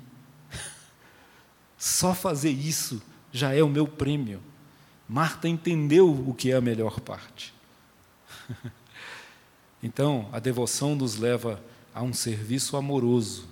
Só 1.79 2.15
fazer 2.15 2.51
isso 2.51 3.01
já 3.33 3.55
é 3.55 3.63
o 3.63 3.71
meu 3.71 3.89
prêmio. 3.89 4.43
Marta 5.09 5.49
entendeu 5.49 6.11
o 6.11 6.35
que 6.35 6.51
é 6.51 6.57
a 6.57 6.61
melhor 6.61 7.01
parte. 7.01 7.55
Então, 9.83 10.29
a 10.33 10.41
devoção 10.41 10.97
nos 10.97 11.17
leva 11.17 11.63
a 11.95 12.03
um 12.03 12.13
serviço 12.13 12.77
amoroso 12.79 13.47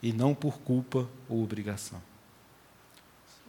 e 0.00 0.10
não 0.12 0.32
por 0.32 0.58
culpa 0.60 1.06
ou 1.28 1.42
obrigação. 1.42 2.00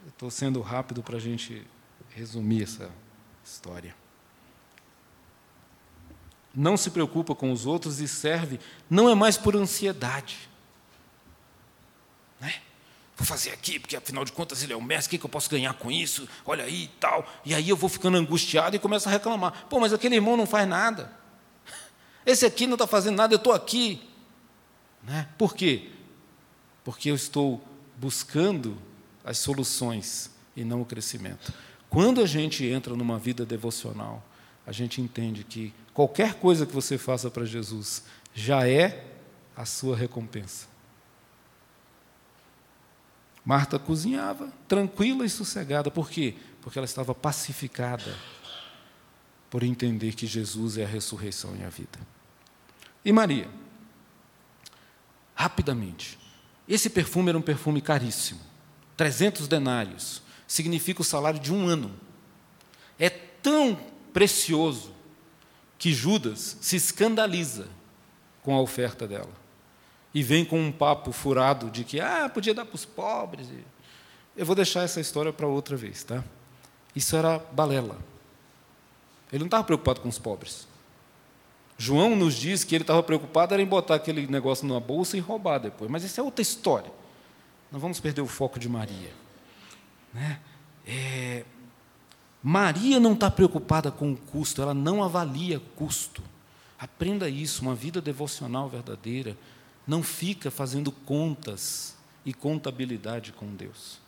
Estou 0.06 0.28
sendo 0.28 0.60
rápido 0.60 1.00
para 1.02 1.16
a 1.16 1.20
gente 1.20 1.64
resumir 2.10 2.64
essa 2.64 2.90
história 3.42 3.94
não 6.58 6.76
se 6.76 6.90
preocupa 6.90 7.36
com 7.36 7.52
os 7.52 7.66
outros 7.66 8.00
e 8.00 8.08
serve, 8.08 8.58
não 8.90 9.08
é 9.08 9.14
mais 9.14 9.36
por 9.36 9.54
ansiedade. 9.54 10.48
Né? 12.40 12.60
Vou 13.18 13.26
fazer 13.26 13.50
aqui, 13.50 13.80
porque 13.80 13.96
afinal 13.96 14.24
de 14.24 14.30
contas 14.30 14.62
ele 14.62 14.72
é 14.72 14.76
o 14.76 14.80
mestre, 14.80 15.16
o 15.16 15.18
que 15.18 15.26
eu 15.26 15.28
posso 15.28 15.50
ganhar 15.50 15.74
com 15.74 15.90
isso? 15.90 16.28
Olha 16.46 16.62
aí 16.62 16.84
e 16.84 16.88
tal. 17.00 17.28
E 17.44 17.52
aí 17.52 17.68
eu 17.68 17.76
vou 17.76 17.90
ficando 17.90 18.16
angustiado 18.16 18.76
e 18.76 18.78
começo 18.78 19.08
a 19.08 19.12
reclamar. 19.12 19.66
Pô, 19.68 19.80
mas 19.80 19.92
aquele 19.92 20.14
irmão 20.14 20.36
não 20.36 20.46
faz 20.46 20.68
nada. 20.68 21.10
Esse 22.24 22.46
aqui 22.46 22.64
não 22.64 22.76
está 22.76 22.86
fazendo 22.86 23.16
nada, 23.16 23.34
eu 23.34 23.38
estou 23.38 23.52
aqui. 23.52 24.08
Né? 25.02 25.28
Por 25.36 25.56
quê? 25.56 25.90
Porque 26.84 27.10
eu 27.10 27.16
estou 27.16 27.60
buscando 27.96 28.78
as 29.24 29.38
soluções 29.38 30.30
e 30.54 30.62
não 30.62 30.82
o 30.82 30.84
crescimento. 30.84 31.52
Quando 31.90 32.20
a 32.20 32.26
gente 32.26 32.64
entra 32.64 32.94
numa 32.94 33.18
vida 33.18 33.44
devocional, 33.44 34.24
a 34.64 34.70
gente 34.70 35.00
entende 35.00 35.42
que 35.42 35.74
qualquer 35.92 36.34
coisa 36.34 36.64
que 36.64 36.72
você 36.72 36.96
faça 36.96 37.28
para 37.28 37.44
Jesus 37.44 38.04
já 38.32 38.68
é 38.68 39.04
a 39.56 39.64
sua 39.64 39.96
recompensa. 39.96 40.77
Marta 43.48 43.78
cozinhava, 43.78 44.52
tranquila 44.68 45.24
e 45.24 45.30
sossegada. 45.30 45.90
Por 45.90 46.10
quê? 46.10 46.34
Porque 46.60 46.78
ela 46.78 46.84
estava 46.84 47.14
pacificada 47.14 48.14
por 49.48 49.62
entender 49.62 50.12
que 50.12 50.26
Jesus 50.26 50.76
é 50.76 50.84
a 50.84 50.86
ressurreição 50.86 51.56
e 51.56 51.64
a 51.64 51.70
vida. 51.70 51.98
E 53.02 53.10
Maria? 53.10 53.48
Rapidamente. 55.34 56.18
Esse 56.68 56.90
perfume 56.90 57.30
era 57.30 57.38
um 57.38 57.40
perfume 57.40 57.80
caríssimo. 57.80 58.38
300 58.98 59.48
denários. 59.48 60.20
Significa 60.46 61.00
o 61.00 61.04
salário 61.04 61.40
de 61.40 61.50
um 61.50 61.66
ano. 61.66 61.98
É 62.98 63.08
tão 63.08 63.80
precioso 64.12 64.92
que 65.78 65.90
Judas 65.94 66.58
se 66.60 66.76
escandaliza 66.76 67.66
com 68.42 68.54
a 68.54 68.60
oferta 68.60 69.08
dela. 69.08 69.47
E 70.14 70.22
vem 70.22 70.44
com 70.44 70.60
um 70.60 70.72
papo 70.72 71.12
furado 71.12 71.70
de 71.70 71.84
que, 71.84 72.00
ah, 72.00 72.30
podia 72.32 72.54
dar 72.54 72.64
para 72.64 72.74
os 72.74 72.84
pobres. 72.84 73.48
Eu 74.36 74.46
vou 74.46 74.56
deixar 74.56 74.82
essa 74.82 75.00
história 75.00 75.32
para 75.32 75.46
outra 75.46 75.76
vez, 75.76 76.02
tá? 76.02 76.24
Isso 76.94 77.14
era 77.16 77.38
balela. 77.52 77.96
Ele 79.32 79.40
não 79.40 79.46
estava 79.46 79.64
preocupado 79.64 80.00
com 80.00 80.08
os 80.08 80.18
pobres. 80.18 80.66
João 81.76 82.16
nos 82.16 82.34
diz 82.34 82.64
que 82.64 82.74
ele 82.74 82.82
estava 82.82 83.02
preocupado 83.02 83.54
em 83.54 83.66
botar 83.66 83.94
aquele 83.94 84.26
negócio 84.26 84.66
numa 84.66 84.80
bolsa 84.80 85.16
e 85.16 85.20
roubar 85.20 85.58
depois. 85.58 85.90
Mas 85.90 86.02
isso 86.02 86.20
é 86.20 86.22
outra 86.22 86.42
história. 86.42 86.90
Não 87.70 87.78
vamos 87.78 88.00
perder 88.00 88.20
o 88.20 88.26
foco 88.26 88.58
de 88.58 88.68
Maria. 88.68 89.12
Né? 90.12 90.40
É, 90.86 91.44
Maria 92.42 92.98
não 92.98 93.12
está 93.12 93.30
preocupada 93.30 93.90
com 93.90 94.12
o 94.12 94.16
custo, 94.16 94.62
ela 94.62 94.74
não 94.74 95.04
avalia 95.04 95.60
custo. 95.76 96.22
Aprenda 96.78 97.28
isso, 97.28 97.62
uma 97.62 97.74
vida 97.74 98.00
devocional 98.00 98.68
verdadeira 98.68 99.36
não 99.88 100.02
fica 100.02 100.50
fazendo 100.50 100.92
contas 100.92 101.96
e 102.24 102.34
contabilidade 102.34 103.32
com 103.32 103.46
Deus. 103.54 103.98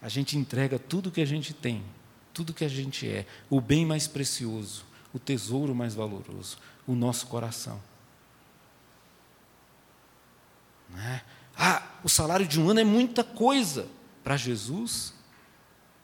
A 0.00 0.08
gente 0.08 0.38
entrega 0.38 0.78
tudo 0.78 1.10
que 1.10 1.20
a 1.20 1.26
gente 1.26 1.52
tem, 1.52 1.82
tudo 2.32 2.54
que 2.54 2.64
a 2.64 2.68
gente 2.68 3.08
é, 3.08 3.26
o 3.50 3.60
bem 3.60 3.84
mais 3.84 4.06
precioso, 4.06 4.84
o 5.12 5.18
tesouro 5.18 5.74
mais 5.74 5.94
valoroso, 5.94 6.58
o 6.86 6.94
nosso 6.94 7.26
coração. 7.26 7.82
É? 10.96 11.20
Ah, 11.56 11.82
o 12.04 12.08
salário 12.08 12.46
de 12.46 12.60
um 12.60 12.70
ano 12.70 12.78
é 12.78 12.84
muita 12.84 13.24
coisa. 13.24 13.88
Para 14.22 14.36
Jesus, 14.36 15.12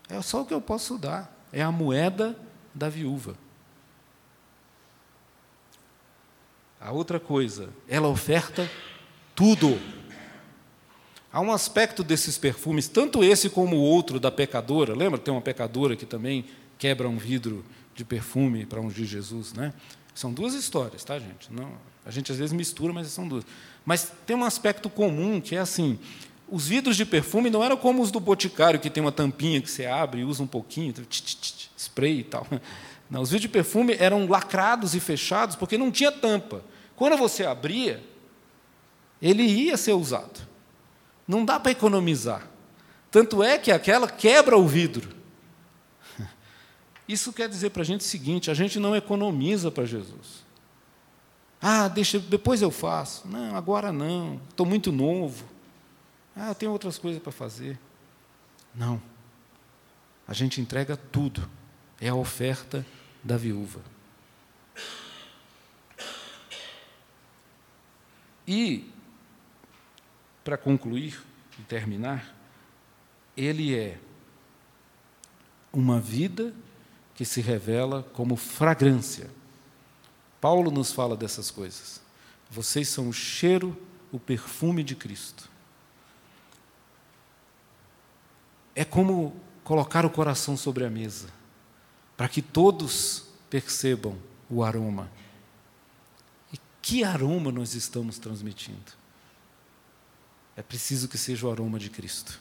é 0.09 0.21
só 0.21 0.43
o 0.43 0.47
que 0.47 0.53
eu 0.53 0.61
posso 0.61 0.99
dar. 0.99 1.33
É 1.53 1.63
a 1.63 1.71
moeda 1.71 2.37
da 2.75 2.89
viúva. 2.89 3.37
A 6.85 6.93
outra 6.93 7.19
coisa, 7.19 7.71
ela 7.89 8.09
oferta 8.09 8.71
tudo. 9.35 9.81
Há 11.33 11.41
um 11.41 11.51
aspecto 11.51 12.05
desses 12.05 12.37
perfumes, 12.37 12.89
tanto 12.89 13.25
esse 13.25 13.49
como 13.49 13.77
o 13.77 13.81
outro 13.81 14.21
da 14.21 14.31
pecadora. 14.31 14.95
Lembra? 14.95 15.19
Tem 15.19 15.33
uma 15.33 15.41
pecadora 15.41 15.97
que 15.97 16.05
também 16.05 16.45
quebra 16.79 17.09
um 17.09 17.17
vidro 17.17 17.65
de 17.95 18.05
perfume 18.05 18.67
para 18.67 18.83
ungir 18.83 19.07
Jesus, 19.07 19.55
né? 19.55 19.73
São 20.15 20.31
duas 20.31 20.53
histórias, 20.53 21.03
tá, 21.03 21.19
gente? 21.19 21.51
Não, 21.51 21.73
a 22.05 22.11
gente 22.11 22.31
às 22.31 22.37
vezes 22.37 22.53
mistura, 22.53 22.93
mas 22.93 23.07
são 23.07 23.27
duas. 23.27 23.47
Mas 23.83 24.13
tem 24.27 24.37
um 24.37 24.45
aspecto 24.45 24.91
comum 24.91 25.41
que 25.41 25.57
é 25.57 25.61
assim: 25.61 25.99
os 26.47 26.69
vidros 26.69 26.99
de 26.99 27.07
perfume 27.07 27.49
não 27.49 27.65
eram 27.65 27.79
como 27.79 28.03
os 28.03 28.11
do 28.11 28.21
boticário, 28.21 28.79
que 28.79 28.91
tem 28.91 29.03
uma 29.03 29.11
tampinha 29.11 29.59
que 29.63 29.71
você 29.71 29.87
abre 29.87 30.21
e 30.21 30.25
usa 30.25 30.43
um 30.43 30.47
pouquinho, 30.47 30.93
spray 31.79 32.21
e 32.21 32.25
tal. 32.25 32.47
Não, 33.11 33.21
os 33.21 33.31
vidros 33.31 33.43
de 33.43 33.49
perfume 33.49 33.97
eram 33.99 34.27
lacrados 34.27 34.95
e 34.95 35.01
fechados 35.01 35.57
porque 35.57 35.77
não 35.77 35.91
tinha 35.91 36.11
tampa. 36.11 36.65
Quando 36.97 37.17
você 37.17 37.45
abria, 37.45 38.03
ele 39.21 39.43
ia 39.43 39.77
ser 39.77 39.93
usado. 39.93 40.47
Não 41.27 41.45
dá 41.45 41.59
para 41.59 41.73
economizar. 41.73 42.49
Tanto 43.11 43.43
é 43.43 43.59
que 43.59 43.73
aquela 43.73 44.09
quebra 44.09 44.57
o 44.57 44.67
vidro. 44.67 45.15
Isso 47.09 47.33
quer 47.33 47.49
dizer 47.49 47.71
para 47.71 47.83
a 47.83 47.85
gente 47.85 48.01
o 48.01 48.05
seguinte: 48.05 48.51
a 48.51 48.55
gente 48.55 48.79
não 48.79 48.95
economiza 48.95 49.71
para 49.71 49.85
Jesus. 49.85 50.45
Ah, 51.61 51.89
deixa, 51.89 52.19
depois 52.19 52.61
eu 52.61 52.71
faço. 52.71 53.27
Não, 53.27 53.57
agora 53.57 53.93
não. 53.93 54.41
Estou 54.51 54.67
muito 54.67 54.93
novo. 54.93 55.47
Ah, 56.37 56.49
eu 56.49 56.55
tenho 56.55 56.73
outras 56.73 56.99
coisas 56.99 57.23
para 57.23 57.33
fazer. 57.33 57.79
Não. 58.75 59.01
A 60.27 60.35
gente 60.35 60.61
entrega 60.61 60.97
tudo. 60.97 61.49
É 62.01 62.09
a 62.09 62.15
oferta 62.15 62.85
da 63.23 63.37
viúva. 63.37 63.81
E, 68.47 68.91
para 70.43 70.57
concluir 70.57 71.23
e 71.59 71.63
terminar, 71.63 72.35
ele 73.37 73.75
é 73.75 73.99
uma 75.73 76.01
vida 76.01 76.55
que 77.15 77.25
se 77.25 77.41
revela 77.41 78.03
como 78.13 78.37
fragrância. 78.37 79.31
Paulo 80.41 80.71
nos 80.71 80.93
fala 80.93 81.17
dessas 81.17 81.51
coisas. 81.51 82.01
Vocês 82.51 82.89
são 82.89 83.09
o 83.09 83.13
cheiro, 83.13 83.77
o 84.13 84.19
perfume 84.19 84.85
de 84.85 84.95
Cristo. 84.95 85.49
É 88.75 88.85
como 88.85 89.35
colocar 89.63 90.05
o 90.05 90.11
coração 90.11 90.57
sobre 90.57 90.85
a 90.85 90.91
mesa, 90.91 91.29
para 92.17 92.29
que 92.29 92.43
todos 92.43 93.27
percebam 93.49 94.17
o 94.51 94.63
aroma. 94.63 95.11
Que 96.85 97.03
aroma 97.03 97.51
nós 97.51 97.75
estamos 97.75 98.19
transmitindo? 98.19 98.93
É 100.55 100.63
preciso 100.63 101.09
que 101.09 101.17
seja 101.17 101.47
o 101.47 101.51
aroma 101.51 101.79
de 101.79 101.89
Cristo, 101.89 102.39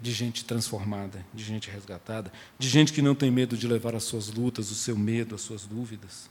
de 0.00 0.10
gente 0.12 0.44
transformada, 0.44 1.24
de 1.32 1.44
gente 1.44 1.70
resgatada, 1.70 2.32
de 2.58 2.68
gente 2.68 2.92
que 2.92 3.00
não 3.00 3.14
tem 3.14 3.30
medo 3.30 3.56
de 3.56 3.68
levar 3.68 3.94
as 3.94 4.02
suas 4.02 4.26
lutas, 4.26 4.72
o 4.72 4.74
seu 4.74 4.98
medo, 4.98 5.36
as 5.36 5.42
suas 5.42 5.66
dúvidas. 5.66 6.28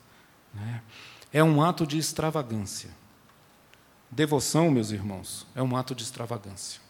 Né? 0.53 0.83
É 1.31 1.41
um 1.41 1.63
ato 1.63 1.87
de 1.87 1.97
extravagância. 1.97 2.89
Devoção, 4.11 4.69
meus 4.69 4.91
irmãos, 4.91 5.47
é 5.55 5.63
um 5.63 5.77
ato 5.77 5.95
de 5.95 6.03
extravagância. 6.03 6.81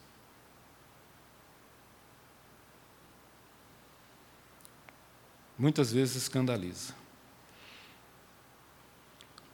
muitas 5.59 5.91
vezes 5.91 6.15
escandaliza. 6.15 6.93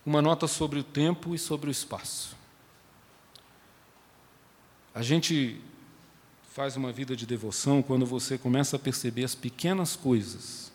Uma 0.05 0.21
nota 0.21 0.47
sobre 0.47 0.79
o 0.79 0.83
tempo 0.83 1.33
e 1.33 1.39
sobre 1.39 1.69
o 1.69 1.71
espaço. 1.71 2.35
A 4.93 5.01
gente 5.01 5.59
faz 6.53 6.77
uma 6.77 6.91
vida 6.91 7.15
de 7.15 7.25
devoção 7.25 7.81
quando 7.81 8.05
você 8.05 8.37
começa 8.37 8.75
a 8.75 8.79
perceber 8.79 9.23
as 9.23 9.35
pequenas 9.35 9.95
coisas. 9.95 10.71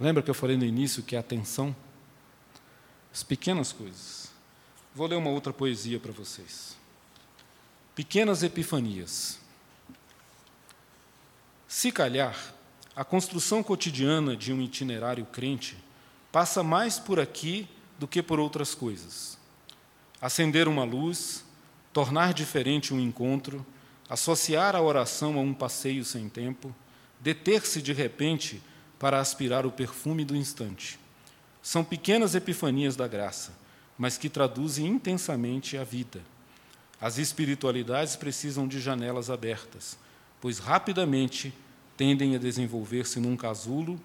Lembra 0.00 0.22
que 0.22 0.30
eu 0.30 0.34
falei 0.34 0.56
no 0.56 0.64
início 0.64 1.02
que 1.02 1.14
é 1.14 1.18
atenção? 1.18 1.76
As 3.12 3.22
pequenas 3.22 3.72
coisas. 3.72 4.32
Vou 4.94 5.06
ler 5.06 5.16
uma 5.16 5.30
outra 5.30 5.52
poesia 5.52 6.00
para 6.00 6.12
vocês. 6.12 6.76
Pequenas 7.94 8.42
epifanias. 8.42 9.38
Se 11.68 11.92
calhar, 11.92 12.54
a 12.96 13.04
construção 13.04 13.62
cotidiana 13.62 14.34
de 14.34 14.52
um 14.52 14.60
itinerário 14.60 15.24
crente 15.26 15.76
passa 16.36 16.62
mais 16.62 16.98
por 16.98 17.18
aqui 17.18 17.66
do 17.98 18.06
que 18.06 18.22
por 18.22 18.38
outras 18.38 18.74
coisas. 18.74 19.38
Acender 20.20 20.68
uma 20.68 20.84
luz, 20.84 21.42
tornar 21.94 22.34
diferente 22.34 22.92
um 22.92 23.00
encontro, 23.00 23.64
associar 24.06 24.76
a 24.76 24.82
oração 24.82 25.38
a 25.38 25.40
um 25.40 25.54
passeio 25.54 26.04
sem 26.04 26.28
tempo, 26.28 26.76
deter-se 27.18 27.80
de 27.80 27.94
repente 27.94 28.62
para 28.98 29.18
aspirar 29.18 29.64
o 29.64 29.72
perfume 29.72 30.26
do 30.26 30.36
instante. 30.36 30.98
São 31.62 31.82
pequenas 31.82 32.34
epifanias 32.34 32.96
da 32.96 33.08
graça, 33.08 33.54
mas 33.96 34.18
que 34.18 34.28
traduzem 34.28 34.86
intensamente 34.86 35.78
a 35.78 35.84
vida. 35.84 36.20
As 37.00 37.16
espiritualidades 37.16 38.14
precisam 38.14 38.68
de 38.68 38.78
janelas 38.78 39.30
abertas, 39.30 39.96
pois 40.38 40.58
rapidamente 40.58 41.50
tendem 41.96 42.34
a 42.34 42.38
desenvolver-se 42.38 43.20
num 43.20 43.38
casulo 43.38 43.98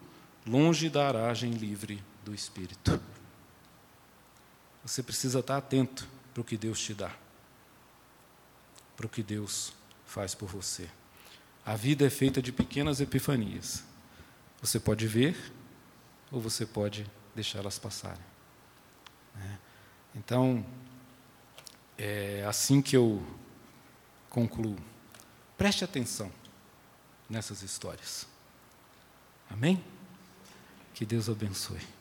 longe 0.47 0.89
da 0.89 1.09
aragem 1.09 1.51
livre 1.51 2.01
do 2.23 2.33
Espírito. 2.33 3.01
Você 4.83 5.03
precisa 5.03 5.39
estar 5.39 5.57
atento 5.57 6.07
para 6.33 6.41
o 6.41 6.43
que 6.43 6.57
Deus 6.57 6.79
te 6.79 6.93
dá, 6.93 7.15
para 8.97 9.05
o 9.05 9.09
que 9.09 9.21
Deus 9.21 9.73
faz 10.05 10.33
por 10.33 10.49
você. 10.49 10.89
A 11.65 11.75
vida 11.75 12.05
é 12.05 12.09
feita 12.09 12.41
de 12.41 12.51
pequenas 12.51 12.99
epifanias. 12.99 13.83
Você 14.61 14.79
pode 14.79 15.07
ver 15.07 15.51
ou 16.31 16.41
você 16.41 16.65
pode 16.65 17.09
deixá-las 17.35 17.77
passarem. 17.77 18.23
Né? 19.35 19.59
Então, 20.15 20.65
é 21.97 22.43
assim 22.47 22.81
que 22.81 22.97
eu 22.97 23.23
concluo. 24.29 24.77
Preste 25.57 25.83
atenção 25.83 26.31
nessas 27.29 27.61
histórias. 27.61 28.27
Amém? 29.49 29.83
Que 30.93 31.05
Deus 31.05 31.29
abençoe. 31.29 32.00